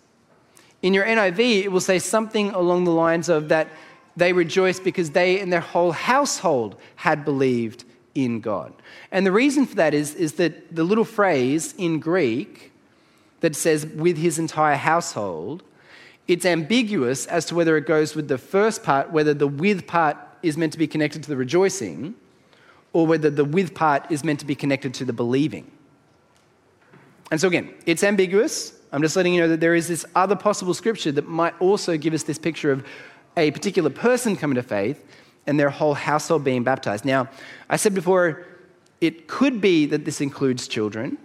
In 0.81 0.93
your 0.93 1.05
NIV, 1.05 1.63
it 1.63 1.71
will 1.71 1.79
say 1.79 1.99
something 1.99 2.49
along 2.51 2.83
the 2.83 2.91
lines 2.91 3.29
of 3.29 3.49
that 3.49 3.69
they 4.15 4.33
rejoiced 4.33 4.83
because 4.83 5.11
they 5.11 5.39
and 5.39 5.53
their 5.53 5.61
whole 5.61 5.91
household 5.91 6.75
had 6.95 7.23
believed 7.23 7.85
in 8.15 8.41
God. 8.41 8.73
And 9.11 9.25
the 9.25 9.31
reason 9.31 9.65
for 9.65 9.75
that 9.75 9.93
is, 9.93 10.15
is 10.15 10.33
that 10.33 10.75
the 10.75 10.83
little 10.83 11.05
phrase 11.05 11.75
in 11.77 11.99
Greek 11.99 12.71
that 13.41 13.55
says 13.55 13.85
with 13.85 14.17
his 14.17 14.39
entire 14.39 14.75
household, 14.75 15.63
it's 16.27 16.45
ambiguous 16.45 17.25
as 17.27 17.45
to 17.45 17.55
whether 17.55 17.77
it 17.77 17.85
goes 17.85 18.15
with 18.15 18.27
the 18.27 18.37
first 18.37 18.83
part, 18.83 19.11
whether 19.11 19.33
the 19.33 19.47
with 19.47 19.87
part 19.87 20.17
is 20.43 20.57
meant 20.57 20.73
to 20.73 20.79
be 20.79 20.87
connected 20.87 21.23
to 21.23 21.29
the 21.29 21.37
rejoicing, 21.37 22.15
or 22.93 23.07
whether 23.07 23.29
the 23.29 23.45
with 23.45 23.73
part 23.73 24.11
is 24.11 24.23
meant 24.23 24.39
to 24.39 24.45
be 24.45 24.55
connected 24.55 24.93
to 24.95 25.05
the 25.05 25.13
believing. 25.13 25.71
And 27.31 27.39
so, 27.39 27.47
again, 27.47 27.73
it's 27.85 28.03
ambiguous. 28.03 28.73
I'm 28.91 29.01
just 29.01 29.15
letting 29.15 29.33
you 29.33 29.41
know 29.41 29.49
that 29.49 29.59
there 29.59 29.75
is 29.75 29.87
this 29.87 30.05
other 30.15 30.35
possible 30.35 30.73
scripture 30.73 31.11
that 31.11 31.27
might 31.27 31.53
also 31.61 31.97
give 31.97 32.13
us 32.13 32.23
this 32.23 32.37
picture 32.37 32.71
of 32.71 32.85
a 33.35 33.51
particular 33.51 33.89
person 33.89 34.35
coming 34.35 34.55
to 34.55 34.63
faith 34.63 35.05
and 35.45 35.59
their 35.59 35.69
whole 35.69 35.93
household 35.93 36.43
being 36.43 36.63
baptized. 36.63 37.05
Now, 37.05 37.29
I 37.69 37.75
said 37.77 37.93
before, 37.93 38.45
it 39.01 39.27
could 39.27 39.61
be 39.61 39.85
that 39.87 40.05
this 40.05 40.21
includes 40.21 40.67
children. 40.67 41.17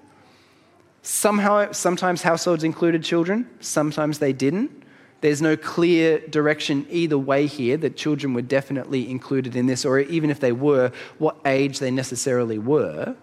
Somehow, 1.03 1.73
sometimes 1.73 2.23
households 2.23 2.65
included 2.65 3.03
children, 3.03 3.49
sometimes 3.61 4.19
they 4.19 4.33
didn't. 4.33 4.82
There's 5.23 5.41
no 5.41 5.57
clear 5.57 6.19
direction 6.19 6.85
either 6.91 7.17
way 7.17 7.47
here 7.47 7.77
that 7.79 7.97
children 7.97 8.35
were 8.35 8.43
definitely 8.43 9.09
included 9.09 9.55
in 9.55 9.67
this, 9.67 9.85
or 9.85 10.01
even 10.01 10.31
if 10.31 10.41
they 10.41 10.51
were, 10.51 10.91
what 11.19 11.37
age 11.47 11.79
they 11.79 11.93
necessarily 11.93 12.59
were. 12.59 13.15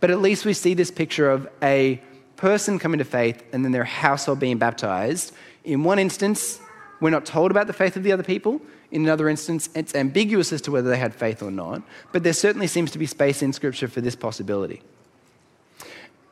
But 0.00 0.10
at 0.10 0.20
least 0.20 0.44
we 0.44 0.52
see 0.52 0.74
this 0.74 0.90
picture 0.90 1.30
of 1.30 1.48
a 1.62 2.02
person 2.36 2.80
coming 2.80 2.98
to 2.98 3.04
faith 3.04 3.44
and 3.52 3.64
then 3.64 3.70
their 3.70 3.84
household 3.84 4.40
being 4.40 4.58
baptized. 4.58 5.32
In 5.62 5.84
one 5.84 6.00
instance, 6.00 6.58
we're 7.00 7.10
not 7.10 7.26
told 7.26 7.52
about 7.52 7.68
the 7.68 7.72
faith 7.72 7.96
of 7.96 8.02
the 8.02 8.10
other 8.10 8.24
people. 8.24 8.60
In 8.90 9.02
another 9.02 9.28
instance, 9.28 9.68
it's 9.74 9.94
ambiguous 9.94 10.52
as 10.52 10.60
to 10.62 10.72
whether 10.72 10.90
they 10.90 10.98
had 10.98 11.14
faith 11.14 11.44
or 11.44 11.52
not. 11.52 11.82
But 12.10 12.24
there 12.24 12.32
certainly 12.32 12.66
seems 12.66 12.90
to 12.90 12.98
be 12.98 13.06
space 13.06 13.40
in 13.40 13.52
Scripture 13.52 13.86
for 13.86 14.00
this 14.00 14.16
possibility. 14.16 14.82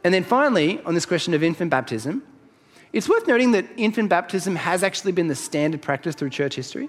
And 0.02 0.12
then 0.12 0.24
finally, 0.24 0.80
on 0.84 0.94
this 0.94 1.06
question 1.06 1.34
of 1.34 1.44
infant 1.44 1.70
baptism, 1.70 2.24
it's 2.92 3.08
worth 3.08 3.26
noting 3.26 3.52
that 3.52 3.66
infant 3.76 4.08
baptism 4.08 4.56
has 4.56 4.82
actually 4.82 5.12
been 5.12 5.28
the 5.28 5.34
standard 5.34 5.82
practice 5.82 6.14
through 6.14 6.30
church 6.30 6.54
history. 6.54 6.88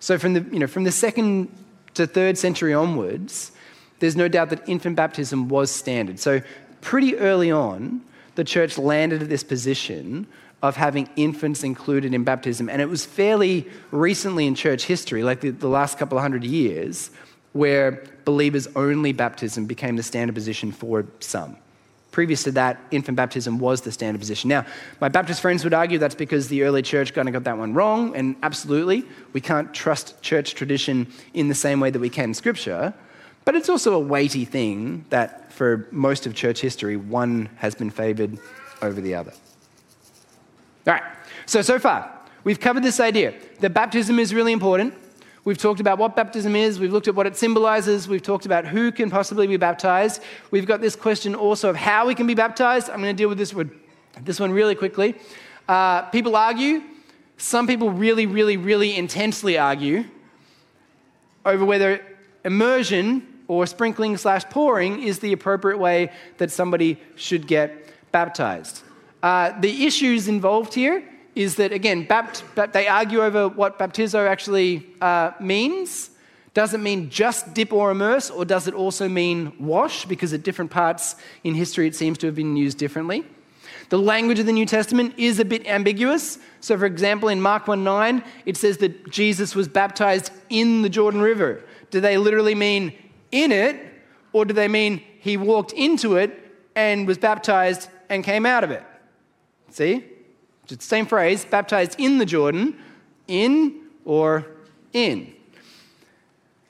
So, 0.00 0.18
from 0.18 0.34
the, 0.34 0.40
you 0.52 0.58
know, 0.58 0.66
from 0.66 0.84
the 0.84 0.92
second 0.92 1.48
to 1.94 2.06
third 2.06 2.36
century 2.36 2.74
onwards, 2.74 3.52
there's 4.00 4.16
no 4.16 4.28
doubt 4.28 4.50
that 4.50 4.68
infant 4.68 4.96
baptism 4.96 5.48
was 5.48 5.70
standard. 5.70 6.18
So, 6.18 6.42
pretty 6.80 7.16
early 7.16 7.50
on, 7.50 8.02
the 8.34 8.44
church 8.44 8.76
landed 8.76 9.22
at 9.22 9.28
this 9.28 9.42
position 9.42 10.26
of 10.62 10.76
having 10.76 11.08
infants 11.16 11.62
included 11.62 12.12
in 12.14 12.24
baptism. 12.24 12.68
And 12.68 12.82
it 12.82 12.88
was 12.88 13.04
fairly 13.04 13.68
recently 13.90 14.46
in 14.46 14.54
church 14.54 14.84
history, 14.84 15.22
like 15.22 15.40
the, 15.40 15.50
the 15.50 15.68
last 15.68 15.98
couple 15.98 16.18
of 16.18 16.22
hundred 16.22 16.44
years, 16.44 17.10
where 17.52 18.04
believers 18.24 18.68
only 18.76 19.12
baptism 19.12 19.66
became 19.66 19.96
the 19.96 20.02
standard 20.02 20.34
position 20.34 20.72
for 20.72 21.06
some. 21.20 21.56
Previous 22.16 22.44
to 22.44 22.52
that, 22.52 22.80
infant 22.92 23.14
baptism 23.14 23.58
was 23.58 23.82
the 23.82 23.92
standard 23.92 24.18
position. 24.18 24.48
Now, 24.48 24.64
my 25.02 25.10
Baptist 25.10 25.42
friends 25.42 25.64
would 25.64 25.74
argue 25.74 25.98
that's 25.98 26.14
because 26.14 26.48
the 26.48 26.62
early 26.62 26.80
church 26.80 27.12
kind 27.12 27.28
of 27.28 27.34
got 27.34 27.44
that 27.44 27.58
one 27.58 27.74
wrong, 27.74 28.16
and 28.16 28.36
absolutely, 28.42 29.04
we 29.34 29.42
can't 29.42 29.74
trust 29.74 30.22
church 30.22 30.54
tradition 30.54 31.08
in 31.34 31.48
the 31.48 31.54
same 31.54 31.78
way 31.78 31.90
that 31.90 31.98
we 31.98 32.08
can 32.08 32.32
Scripture. 32.32 32.94
But 33.44 33.54
it's 33.54 33.68
also 33.68 33.92
a 33.92 34.00
weighty 34.00 34.46
thing 34.46 35.04
that 35.10 35.52
for 35.52 35.88
most 35.90 36.24
of 36.24 36.34
church 36.34 36.58
history, 36.58 36.96
one 36.96 37.50
has 37.56 37.74
been 37.74 37.90
favored 37.90 38.38
over 38.80 38.98
the 38.98 39.14
other. 39.14 39.32
All 40.86 40.94
right, 40.94 41.02
so, 41.44 41.60
so 41.60 41.78
far, 41.78 42.10
we've 42.44 42.60
covered 42.60 42.82
this 42.82 42.98
idea 42.98 43.34
that 43.60 43.74
baptism 43.74 44.18
is 44.18 44.32
really 44.32 44.52
important. 44.54 44.94
We've 45.46 45.56
talked 45.56 45.78
about 45.78 45.98
what 45.98 46.16
baptism 46.16 46.56
is, 46.56 46.80
we've 46.80 46.92
looked 46.92 47.06
at 47.06 47.14
what 47.14 47.28
it 47.28 47.36
symbolizes, 47.36 48.08
we've 48.08 48.20
talked 48.20 48.46
about 48.46 48.66
who 48.66 48.90
can 48.90 49.10
possibly 49.10 49.46
be 49.46 49.56
baptized. 49.56 50.20
We've 50.50 50.66
got 50.66 50.80
this 50.80 50.96
question 50.96 51.36
also 51.36 51.70
of 51.70 51.76
how 51.76 52.04
we 52.08 52.16
can 52.16 52.26
be 52.26 52.34
baptized. 52.34 52.90
I'm 52.90 53.00
going 53.00 53.14
to 53.14 53.16
deal 53.16 53.28
with 53.28 53.38
this 53.38 53.54
one, 53.54 53.70
this 54.24 54.40
one 54.40 54.50
really 54.50 54.74
quickly. 54.74 55.14
Uh, 55.68 56.02
people 56.10 56.34
argue, 56.34 56.82
some 57.36 57.68
people 57.68 57.90
really, 57.92 58.26
really, 58.26 58.56
really 58.56 58.96
intensely 58.96 59.56
argue 59.56 60.06
over 61.44 61.64
whether 61.64 62.04
immersion 62.44 63.24
or 63.46 63.68
sprinkling 63.68 64.16
slash 64.16 64.42
pouring 64.46 65.00
is 65.00 65.20
the 65.20 65.32
appropriate 65.32 65.78
way 65.78 66.10
that 66.38 66.50
somebody 66.50 66.98
should 67.14 67.46
get 67.46 67.70
baptized. 68.10 68.82
Uh, 69.22 69.52
the 69.60 69.86
issues 69.86 70.26
involved 70.26 70.74
here 70.74 71.04
is 71.36 71.56
that, 71.56 71.70
again, 71.70 72.06
bapt- 72.06 72.72
they 72.72 72.88
argue 72.88 73.20
over 73.20 73.46
what 73.46 73.78
baptizo 73.78 74.26
actually 74.26 74.86
uh, 75.02 75.32
means. 75.38 76.10
Does 76.54 76.72
it 76.72 76.78
mean 76.78 77.10
just 77.10 77.52
dip 77.52 77.74
or 77.74 77.90
immerse, 77.90 78.30
or 78.30 78.46
does 78.46 78.66
it 78.66 78.72
also 78.72 79.06
mean 79.06 79.52
wash? 79.60 80.06
Because 80.06 80.32
at 80.32 80.42
different 80.42 80.70
parts 80.70 81.14
in 81.44 81.54
history, 81.54 81.86
it 81.86 81.94
seems 81.94 82.16
to 82.18 82.26
have 82.26 82.34
been 82.34 82.56
used 82.56 82.78
differently. 82.78 83.26
The 83.90 83.98
language 83.98 84.38
of 84.38 84.46
the 84.46 84.52
New 84.52 84.64
Testament 84.64 85.14
is 85.18 85.38
a 85.38 85.44
bit 85.44 85.66
ambiguous. 85.66 86.38
So, 86.60 86.78
for 86.78 86.86
example, 86.86 87.28
in 87.28 87.42
Mark 87.42 87.68
1 87.68 87.84
9, 87.84 88.24
it 88.46 88.56
says 88.56 88.78
that 88.78 89.10
Jesus 89.10 89.54
was 89.54 89.68
baptized 89.68 90.32
in 90.48 90.80
the 90.80 90.88
Jordan 90.88 91.20
River. 91.20 91.62
Do 91.90 92.00
they 92.00 92.16
literally 92.16 92.54
mean 92.54 92.94
in 93.30 93.52
it, 93.52 93.76
or 94.32 94.46
do 94.46 94.54
they 94.54 94.68
mean 94.68 95.02
he 95.20 95.36
walked 95.36 95.72
into 95.74 96.16
it 96.16 96.42
and 96.74 97.06
was 97.06 97.18
baptized 97.18 97.90
and 98.08 98.24
came 98.24 98.46
out 98.46 98.64
of 98.64 98.70
it? 98.70 98.82
See? 99.68 100.15
It's 100.68 100.84
the 100.84 100.88
same 100.88 101.06
phrase, 101.06 101.44
baptized 101.44 101.96
in 101.98 102.18
the 102.18 102.26
Jordan, 102.26 102.76
in 103.28 103.82
or 104.04 104.46
in. 104.92 105.32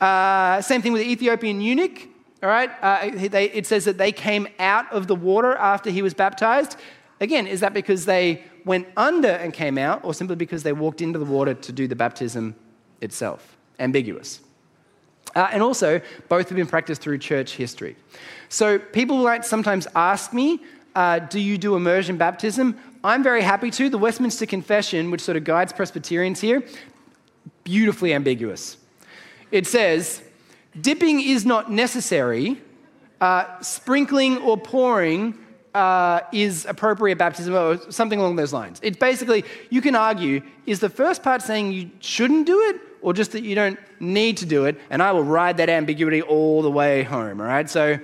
Uh, 0.00 0.60
same 0.60 0.82
thing 0.82 0.92
with 0.92 1.02
the 1.02 1.10
Ethiopian 1.10 1.60
eunuch. 1.60 2.08
All 2.42 2.50
right, 2.50 2.70
uh, 2.82 3.28
they, 3.28 3.50
it 3.50 3.66
says 3.66 3.86
that 3.86 3.96
they 3.96 4.12
came 4.12 4.46
out 4.58 4.92
of 4.92 5.06
the 5.06 5.14
water 5.14 5.54
after 5.56 5.90
he 5.90 6.02
was 6.02 6.12
baptized. 6.12 6.76
Again, 7.20 7.46
is 7.46 7.60
that 7.60 7.72
because 7.72 8.04
they 8.04 8.44
went 8.66 8.86
under 8.96 9.30
and 9.30 9.54
came 9.54 9.78
out, 9.78 10.04
or 10.04 10.12
simply 10.12 10.36
because 10.36 10.62
they 10.62 10.72
walked 10.72 11.00
into 11.00 11.18
the 11.18 11.24
water 11.24 11.54
to 11.54 11.72
do 11.72 11.88
the 11.88 11.96
baptism 11.96 12.54
itself? 13.00 13.56
Ambiguous. 13.78 14.40
Uh, 15.34 15.48
and 15.50 15.62
also, 15.62 16.00
both 16.28 16.48
have 16.48 16.56
been 16.56 16.66
practiced 16.66 17.00
through 17.00 17.18
church 17.18 17.56
history. 17.56 17.96
So 18.48 18.78
people 18.78 19.22
might 19.22 19.44
sometimes 19.44 19.86
ask 19.94 20.32
me, 20.32 20.60
uh, 20.94 21.20
do 21.20 21.40
you 21.40 21.58
do 21.58 21.74
immersion 21.74 22.16
baptism? 22.16 22.78
I'm 23.06 23.22
very 23.22 23.42
happy 23.42 23.70
to. 23.70 23.88
The 23.88 23.98
Westminster 23.98 24.46
Confession, 24.46 25.12
which 25.12 25.20
sort 25.20 25.36
of 25.36 25.44
guides 25.44 25.72
Presbyterians 25.72 26.40
here, 26.40 26.64
beautifully 27.62 28.12
ambiguous. 28.12 28.78
It 29.52 29.68
says, 29.68 30.22
dipping 30.80 31.20
is 31.20 31.46
not 31.46 31.70
necessary, 31.70 32.60
uh, 33.20 33.60
sprinkling 33.60 34.38
or 34.38 34.56
pouring 34.56 35.38
uh, 35.72 36.22
is 36.32 36.66
appropriate 36.66 37.16
baptism, 37.16 37.54
or 37.54 37.78
something 37.92 38.18
along 38.18 38.34
those 38.34 38.52
lines. 38.52 38.80
It's 38.82 38.98
basically, 38.98 39.44
you 39.70 39.80
can 39.80 39.94
argue, 39.94 40.42
is 40.66 40.80
the 40.80 40.90
first 40.90 41.22
part 41.22 41.42
saying 41.42 41.72
you 41.72 41.90
shouldn't 42.00 42.44
do 42.44 42.60
it, 42.70 42.80
or 43.02 43.12
just 43.12 43.30
that 43.32 43.44
you 43.44 43.54
don't 43.54 43.78
need 44.00 44.36
to 44.38 44.46
do 44.46 44.64
it, 44.64 44.80
and 44.90 45.00
I 45.00 45.12
will 45.12 45.22
ride 45.22 45.58
that 45.58 45.68
ambiguity 45.68 46.22
all 46.22 46.60
the 46.60 46.72
way 46.72 47.04
home, 47.04 47.40
all 47.40 47.46
right? 47.46 47.70
So 47.70 48.00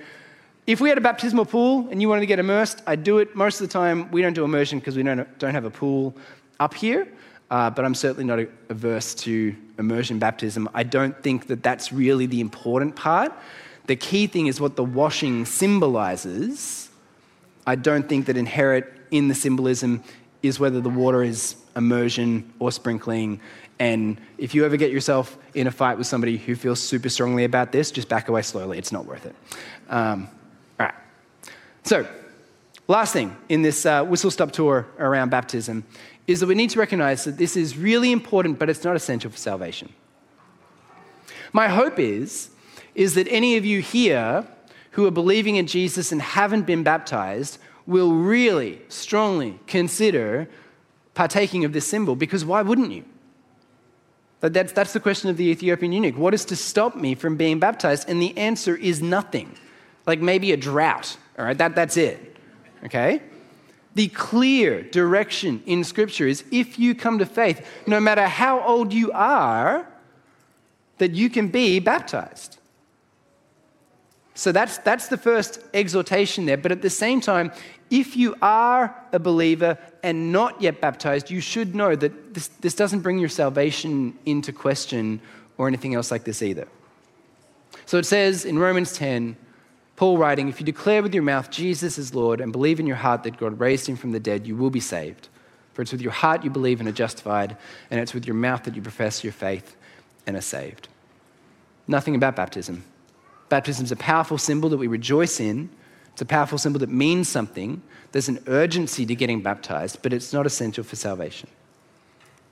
If 0.64 0.80
we 0.80 0.88
had 0.88 0.96
a 0.96 1.00
baptismal 1.00 1.46
pool 1.46 1.88
and 1.90 2.00
you 2.00 2.08
wanted 2.08 2.20
to 2.20 2.26
get 2.26 2.38
immersed, 2.38 2.82
I'd 2.86 3.02
do 3.02 3.18
it. 3.18 3.34
Most 3.34 3.60
of 3.60 3.66
the 3.66 3.72
time, 3.72 4.08
we 4.12 4.22
don't 4.22 4.32
do 4.32 4.44
immersion 4.44 4.78
because 4.78 4.96
we 4.96 5.02
don't, 5.02 5.38
don't 5.40 5.54
have 5.54 5.64
a 5.64 5.70
pool 5.70 6.14
up 6.60 6.72
here. 6.72 7.08
Uh, 7.50 7.68
but 7.68 7.84
I'm 7.84 7.96
certainly 7.96 8.24
not 8.24 8.38
averse 8.68 9.14
to 9.16 9.54
immersion 9.78 10.20
baptism. 10.20 10.68
I 10.72 10.84
don't 10.84 11.20
think 11.22 11.48
that 11.48 11.64
that's 11.64 11.92
really 11.92 12.26
the 12.26 12.40
important 12.40 12.94
part. 12.94 13.32
The 13.88 13.96
key 13.96 14.28
thing 14.28 14.46
is 14.46 14.60
what 14.60 14.76
the 14.76 14.84
washing 14.84 15.44
symbolizes. 15.46 16.88
I 17.66 17.74
don't 17.74 18.08
think 18.08 18.26
that 18.26 18.36
inherent 18.36 18.86
in 19.10 19.26
the 19.26 19.34
symbolism 19.34 20.02
is 20.42 20.60
whether 20.60 20.80
the 20.80 20.88
water 20.88 21.24
is 21.24 21.56
immersion 21.74 22.52
or 22.60 22.70
sprinkling. 22.70 23.40
And 23.80 24.18
if 24.38 24.54
you 24.54 24.64
ever 24.64 24.76
get 24.76 24.92
yourself 24.92 25.36
in 25.54 25.66
a 25.66 25.72
fight 25.72 25.98
with 25.98 26.06
somebody 26.06 26.36
who 26.36 26.54
feels 26.54 26.80
super 26.80 27.08
strongly 27.08 27.44
about 27.44 27.72
this, 27.72 27.90
just 27.90 28.08
back 28.08 28.28
away 28.28 28.42
slowly. 28.42 28.78
It's 28.78 28.92
not 28.92 29.06
worth 29.06 29.26
it. 29.26 29.34
Um. 29.88 30.28
So, 31.84 32.06
last 32.88 33.12
thing 33.12 33.36
in 33.48 33.62
this 33.62 33.84
uh, 33.84 34.04
whistle 34.04 34.30
stop 34.30 34.52
tour 34.52 34.86
around 34.98 35.30
baptism 35.30 35.84
is 36.26 36.40
that 36.40 36.46
we 36.46 36.54
need 36.54 36.70
to 36.70 36.78
recognize 36.78 37.24
that 37.24 37.36
this 37.36 37.56
is 37.56 37.76
really 37.76 38.12
important, 38.12 38.58
but 38.58 38.70
it's 38.70 38.84
not 38.84 38.94
essential 38.94 39.30
for 39.30 39.36
salvation. 39.36 39.92
My 41.52 41.68
hope 41.68 41.98
is, 41.98 42.50
is 42.94 43.14
that 43.14 43.26
any 43.28 43.56
of 43.56 43.64
you 43.64 43.80
here 43.80 44.46
who 44.92 45.06
are 45.06 45.10
believing 45.10 45.56
in 45.56 45.66
Jesus 45.66 46.12
and 46.12 46.22
haven't 46.22 46.62
been 46.62 46.82
baptized 46.82 47.58
will 47.86 48.12
really 48.12 48.80
strongly 48.88 49.58
consider 49.66 50.48
partaking 51.14 51.64
of 51.64 51.72
this 51.72 51.86
symbol, 51.86 52.14
because 52.14 52.44
why 52.44 52.62
wouldn't 52.62 52.92
you? 52.92 53.04
That's, 54.40 54.72
that's 54.72 54.92
the 54.92 55.00
question 55.00 55.30
of 55.30 55.36
the 55.36 55.44
Ethiopian 55.44 55.92
eunuch. 55.92 56.16
What 56.16 56.34
is 56.34 56.44
to 56.46 56.56
stop 56.56 56.96
me 56.96 57.14
from 57.14 57.36
being 57.36 57.58
baptized? 57.58 58.08
And 58.08 58.20
the 58.20 58.36
answer 58.36 58.76
is 58.76 59.00
nothing. 59.00 59.56
Like 60.06 60.20
maybe 60.20 60.52
a 60.52 60.56
drought, 60.56 61.16
all 61.38 61.44
right? 61.44 61.56
That, 61.56 61.74
that's 61.74 61.96
it, 61.96 62.36
okay? 62.84 63.22
The 63.94 64.08
clear 64.08 64.82
direction 64.82 65.62
in 65.66 65.84
Scripture 65.84 66.26
is 66.26 66.44
if 66.50 66.78
you 66.78 66.94
come 66.94 67.18
to 67.18 67.26
faith, 67.26 67.66
no 67.86 68.00
matter 68.00 68.26
how 68.26 68.60
old 68.62 68.92
you 68.92 69.12
are, 69.12 69.86
that 70.98 71.12
you 71.12 71.28
can 71.28 71.48
be 71.48 71.78
baptized. 71.78 72.58
So 74.34 74.50
that's, 74.50 74.78
that's 74.78 75.08
the 75.08 75.18
first 75.18 75.60
exhortation 75.74 76.46
there. 76.46 76.56
But 76.56 76.72
at 76.72 76.80
the 76.80 76.90
same 76.90 77.20
time, 77.20 77.52
if 77.90 78.16
you 78.16 78.34
are 78.40 78.96
a 79.12 79.18
believer 79.18 79.76
and 80.02 80.32
not 80.32 80.62
yet 80.62 80.80
baptized, 80.80 81.30
you 81.30 81.40
should 81.40 81.74
know 81.74 81.94
that 81.94 82.34
this, 82.34 82.48
this 82.48 82.74
doesn't 82.74 83.00
bring 83.00 83.18
your 83.18 83.28
salvation 83.28 84.16
into 84.24 84.52
question 84.52 85.20
or 85.58 85.68
anything 85.68 85.94
else 85.94 86.10
like 86.10 86.24
this 86.24 86.42
either. 86.42 86.66
So 87.84 87.98
it 87.98 88.06
says 88.06 88.46
in 88.46 88.58
Romans 88.58 88.94
10, 88.94 89.36
Paul 89.96 90.18
writing, 90.18 90.48
If 90.48 90.58
you 90.58 90.66
declare 90.66 91.02
with 91.02 91.14
your 91.14 91.22
mouth 91.22 91.50
Jesus 91.50 91.98
is 91.98 92.14
Lord 92.14 92.40
and 92.40 92.52
believe 92.52 92.80
in 92.80 92.86
your 92.86 92.96
heart 92.96 93.22
that 93.24 93.36
God 93.36 93.60
raised 93.60 93.86
him 93.86 93.96
from 93.96 94.12
the 94.12 94.20
dead, 94.20 94.46
you 94.46 94.56
will 94.56 94.70
be 94.70 94.80
saved. 94.80 95.28
For 95.74 95.82
it's 95.82 95.92
with 95.92 96.02
your 96.02 96.12
heart 96.12 96.44
you 96.44 96.50
believe 96.50 96.80
and 96.80 96.88
are 96.88 96.92
justified, 96.92 97.56
and 97.90 98.00
it's 98.00 98.14
with 98.14 98.26
your 98.26 98.34
mouth 98.34 98.64
that 98.64 98.76
you 98.76 98.82
profess 98.82 99.24
your 99.24 99.32
faith 99.32 99.76
and 100.26 100.36
are 100.36 100.42
saved. 100.42 100.88
Nothing 101.88 102.14
about 102.14 102.36
baptism. 102.36 102.84
Baptism 103.48 103.84
is 103.84 103.92
a 103.92 103.96
powerful 103.96 104.38
symbol 104.38 104.68
that 104.70 104.78
we 104.78 104.86
rejoice 104.86 105.40
in. 105.40 105.70
It's 106.12 106.22
a 106.22 106.26
powerful 106.26 106.58
symbol 106.58 106.78
that 106.80 106.90
means 106.90 107.28
something. 107.28 107.82
There's 108.12 108.28
an 108.28 108.42
urgency 108.46 109.06
to 109.06 109.14
getting 109.14 109.42
baptized, 109.42 110.00
but 110.02 110.12
it's 110.12 110.32
not 110.32 110.46
essential 110.46 110.84
for 110.84 110.96
salvation. 110.96 111.48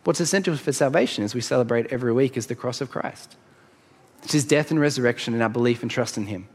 What's 0.05 0.21
essential 0.21 0.57
for 0.57 0.73
salvation, 0.73 1.25
as 1.25 1.35
we 1.35 1.43
celebrate 1.43 1.93
every 1.93 2.13
week, 2.13 2.37
is 2.37 2.47
the 2.47 2.55
cross 2.55 2.81
of 2.81 2.91
Christ. 2.91 3.37
It's 4.23 4.33
his 4.33 4.45
death 4.45 4.71
and 4.71 4.81
resurrection 4.81 5.35
and 5.35 5.43
our 5.43 5.49
belief 5.49 5.83
and 5.83 5.91
trust 5.91 6.17
in 6.17 6.27
him. 6.27 6.49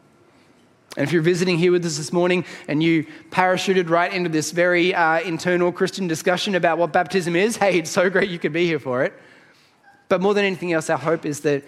And 0.97 1.05
if 1.05 1.11
you're 1.11 1.21
visiting 1.21 1.57
here 1.57 1.71
with 1.71 1.85
us 1.85 1.97
this 1.97 2.13
morning 2.13 2.45
and 2.67 2.81
you 2.81 3.05
parachuted 3.29 3.89
right 3.89 4.13
into 4.13 4.29
this 4.29 4.51
very 4.51 4.95
uh, 4.95 5.19
internal 5.19 5.71
Christian 5.71 6.07
discussion 6.07 6.55
about 6.55 6.77
what 6.77 6.93
baptism 6.93 7.35
is, 7.35 7.57
hey, 7.57 7.79
it's 7.79 7.91
so 7.91 8.09
great 8.09 8.29
you 8.29 8.39
could 8.39 8.53
be 8.53 8.65
here 8.65 8.79
for 8.79 9.03
it. 9.03 9.13
But 10.07 10.21
more 10.21 10.33
than 10.33 10.45
anything 10.45 10.71
else, 10.71 10.89
our 10.89 10.97
hope 10.97 11.25
is 11.25 11.41
that 11.41 11.63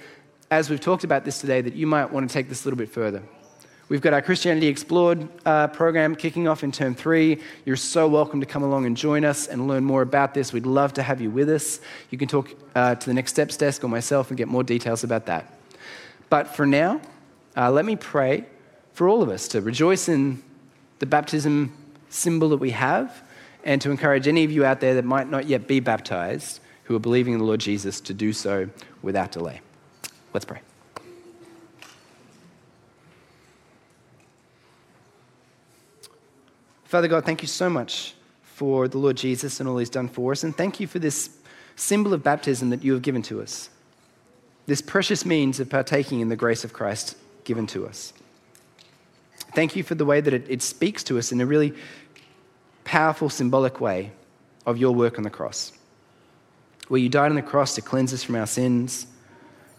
as 0.49 0.69
we've 0.69 0.79
talked 0.79 1.03
about 1.03 1.25
this 1.25 1.41
today, 1.41 1.59
that 1.59 1.75
you 1.75 1.87
might 1.87 2.11
want 2.11 2.29
to 2.29 2.33
take 2.33 2.47
this 2.47 2.63
a 2.63 2.67
little 2.67 2.77
bit 2.77 2.89
further. 2.89 3.21
We've 3.89 4.01
got 4.01 4.13
our 4.13 4.21
Christianity 4.21 4.67
Explored 4.67 5.27
uh, 5.45 5.67
program 5.67 6.15
kicking 6.15 6.47
off 6.47 6.63
in 6.63 6.71
term 6.71 6.93
three. 6.93 7.41
You're 7.65 7.77
so 7.77 8.07
welcome 8.07 8.41
to 8.41 8.45
come 8.45 8.63
along 8.63 8.85
and 8.85 8.97
join 8.97 9.23
us 9.23 9.47
and 9.47 9.67
learn 9.67 9.83
more 9.83 10.01
about 10.01 10.33
this. 10.33 10.51
We'd 10.51 10.65
love 10.65 10.93
to 10.93 11.03
have 11.03 11.21
you 11.21 11.29
with 11.29 11.49
us. 11.49 11.79
You 12.09 12.17
can 12.17 12.27
talk 12.27 12.53
uh, 12.75 12.95
to 12.95 13.05
the 13.05 13.13
Next 13.13 13.31
Steps 13.31 13.55
desk 13.55 13.83
or 13.83 13.87
myself 13.87 14.29
and 14.29 14.37
get 14.37 14.49
more 14.49 14.63
details 14.63 15.03
about 15.03 15.25
that. 15.27 15.53
But 16.29 16.47
for 16.47 16.65
now, 16.65 16.99
uh, 17.55 17.71
let 17.71 17.85
me 17.85 17.95
pray 17.95 18.45
for 18.97 19.07
all 19.07 19.21
of 19.21 19.29
us 19.29 19.47
to 19.47 19.61
rejoice 19.61 20.09
in 20.09 20.41
the 20.97 21.05
baptism 21.05 21.71
symbol 22.09 22.49
that 22.49 22.57
we 22.57 22.71
have 22.71 23.21
and 23.63 23.79
to 23.79 23.91
encourage 23.91 24.27
any 24.27 24.43
of 24.43 24.51
you 24.51 24.65
out 24.65 24.79
there 24.79 24.95
that 24.95 25.05
might 25.05 25.29
not 25.29 25.45
yet 25.45 25.67
be 25.67 25.79
baptized 25.79 26.59
who 26.85 26.95
are 26.95 26.99
believing 26.99 27.33
in 27.33 27.39
the 27.39 27.45
Lord 27.45 27.59
Jesus 27.59 28.01
to 28.01 28.11
do 28.15 28.33
so 28.33 28.67
without 29.03 29.31
delay. 29.31 29.61
Let's 30.33 30.45
pray. 30.45 30.61
Father 36.85 37.07
God, 37.07 37.23
thank 37.23 37.43
you 37.43 37.47
so 37.47 37.69
much 37.69 38.15
for 38.41 38.87
the 38.87 38.97
Lord 38.97 39.15
Jesus 39.15 39.59
and 39.59 39.69
all 39.69 39.77
he's 39.77 39.91
done 39.91 40.07
for 40.07 40.31
us. 40.31 40.43
And 40.43 40.57
thank 40.57 40.79
you 40.79 40.87
for 40.87 40.97
this 40.97 41.37
symbol 41.75 42.15
of 42.15 42.23
baptism 42.23 42.71
that 42.71 42.83
you 42.83 42.93
have 42.93 43.03
given 43.03 43.21
to 43.21 43.43
us, 43.43 43.69
this 44.65 44.81
precious 44.81 45.23
means 45.23 45.59
of 45.59 45.69
partaking 45.69 46.19
in 46.19 46.29
the 46.29 46.35
grace 46.35 46.63
of 46.63 46.73
Christ 46.73 47.15
given 47.43 47.67
to 47.67 47.85
us. 47.85 48.11
Thank 49.57 49.75
you 49.75 49.81
for 49.81 49.95
the 49.95 50.05
way 50.05 50.21
that 50.21 50.35
it, 50.35 50.45
it 50.47 50.61
speaks 50.61 51.03
to 51.05 51.17
us 51.17 51.31
in 51.31 51.41
a 51.41 51.45
really 51.47 51.73
powerful, 52.83 53.27
symbolic 53.27 53.81
way 53.81 54.11
of 54.67 54.77
your 54.77 54.93
work 54.93 55.17
on 55.17 55.23
the 55.23 55.31
cross. 55.31 55.71
Where 56.89 56.99
you 57.01 57.09
died 57.09 57.31
on 57.31 57.37
the 57.37 57.41
cross 57.41 57.73
to 57.73 57.81
cleanse 57.81 58.13
us 58.13 58.21
from 58.21 58.35
our 58.35 58.45
sins, 58.45 59.07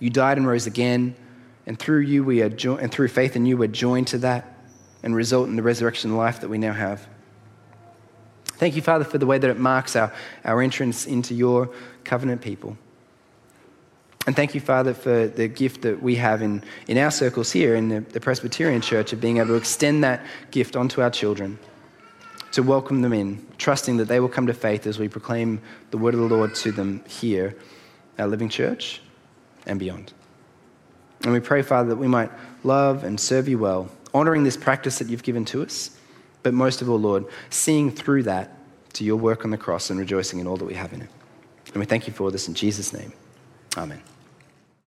you 0.01 0.11
died 0.11 0.37
and 0.37 0.49
rose 0.49 0.67
again, 0.67 1.15
and 1.65 1.79
through 1.79 2.01
you 2.01 2.25
we 2.25 2.43
are 2.43 2.49
jo- 2.49 2.77
and 2.77 2.91
through 2.91 3.07
faith 3.07 3.37
in 3.37 3.47
you 3.47 3.57
we're 3.57 3.69
joined 3.69 4.09
to 4.09 4.19
that 4.19 4.59
and 5.05 5.15
result 5.15 5.47
in 5.47 5.55
the 5.55 5.63
resurrection 5.63 6.17
life 6.17 6.41
that 6.41 6.49
we 6.49 6.59
now 6.59 6.73
have. 6.73 7.07
Thank 8.47 8.75
you, 8.75 8.83
Father, 8.83 9.05
for 9.05 9.19
the 9.19 9.27
way 9.27 9.39
that 9.39 9.49
it 9.49 9.61
marks 9.61 9.95
our, 9.95 10.13
our 10.45 10.61
entrance 10.61 11.07
into 11.07 11.37
your 11.37 11.71
covenant 12.03 12.43
people. 12.43 12.77
And 14.29 14.37
thank 14.37 14.55
you, 14.55 14.61
Father, 14.61 14.93
for 14.93 15.27
the 15.27 15.49
gift 15.49 15.81
that 15.81 16.03
we 16.03 16.17
have 16.17 16.43
in, 16.43 16.63
in 16.87 16.99
our 16.99 17.11
circles 17.11 17.51
here 17.51 17.75
in 17.75 17.89
the, 17.89 18.01
the 18.01 18.21
Presbyterian 18.21 18.83
Church 18.83 19.15
of 19.15 19.23
being 19.23 19.39
able 19.39 19.47
to 19.47 19.55
extend 19.55 20.05
that 20.05 20.23
gift 20.51 20.77
onto 20.77 21.01
our 21.01 21.09
children, 21.09 21.59
to 22.53 22.63
welcome 22.63 23.01
them 23.01 23.15
in, 23.15 23.43
trusting 23.57 23.97
that 23.97 24.05
they 24.05 24.21
will 24.21 24.29
come 24.29 24.47
to 24.47 24.53
faith 24.53 24.87
as 24.87 24.99
we 24.99 25.09
proclaim 25.09 25.63
the 25.93 25.97
word 25.97 26.13
of 26.13 26.21
the 26.21 26.27
Lord 26.27 26.55
to 26.57 26.73
them 26.73 27.03
here, 27.09 27.57
our 28.19 28.27
living 28.27 28.51
church, 28.51 29.01
and 29.65 29.79
beyond. 29.79 30.13
And 31.23 31.33
we 31.33 31.41
pray, 31.41 31.63
Father, 31.63 31.89
that 31.89 31.97
we 31.97 32.07
might 32.07 32.31
love 32.65 33.05
and 33.05 33.19
serve 33.19 33.49
you 33.49 33.57
well, 33.57 33.91
honoring 34.13 34.45
this 34.45 34.59
practice 34.59 34.99
that 34.99 35.09
you've 35.09 35.23
given 35.23 35.47
to 35.47 35.63
us, 35.63 35.99
but 36.43 36.53
most 36.53 36.83
of 36.83 36.91
all, 36.91 36.99
Lord, 36.99 37.25
seeing 37.49 37.91
through 37.91 38.25
that 38.25 38.59
to 38.93 39.05
your 39.05 39.17
work 39.17 39.47
on 39.47 39.53
the 39.53 39.57
cross 39.57 39.89
and 39.89 39.99
rejoicing 39.99 40.39
in 40.39 40.47
all 40.47 40.59
that 40.59 40.67
we 40.67 40.75
have 40.75 40.93
in 40.93 41.01
it. 41.01 41.11
And 41.69 41.77
we 41.77 41.87
thank 41.87 42.07
you 42.07 42.13
for 42.13 42.31
this 42.31 42.47
in 42.47 42.53
Jesus' 42.53 42.93
name. 42.93 43.15
Amen. 43.79 44.03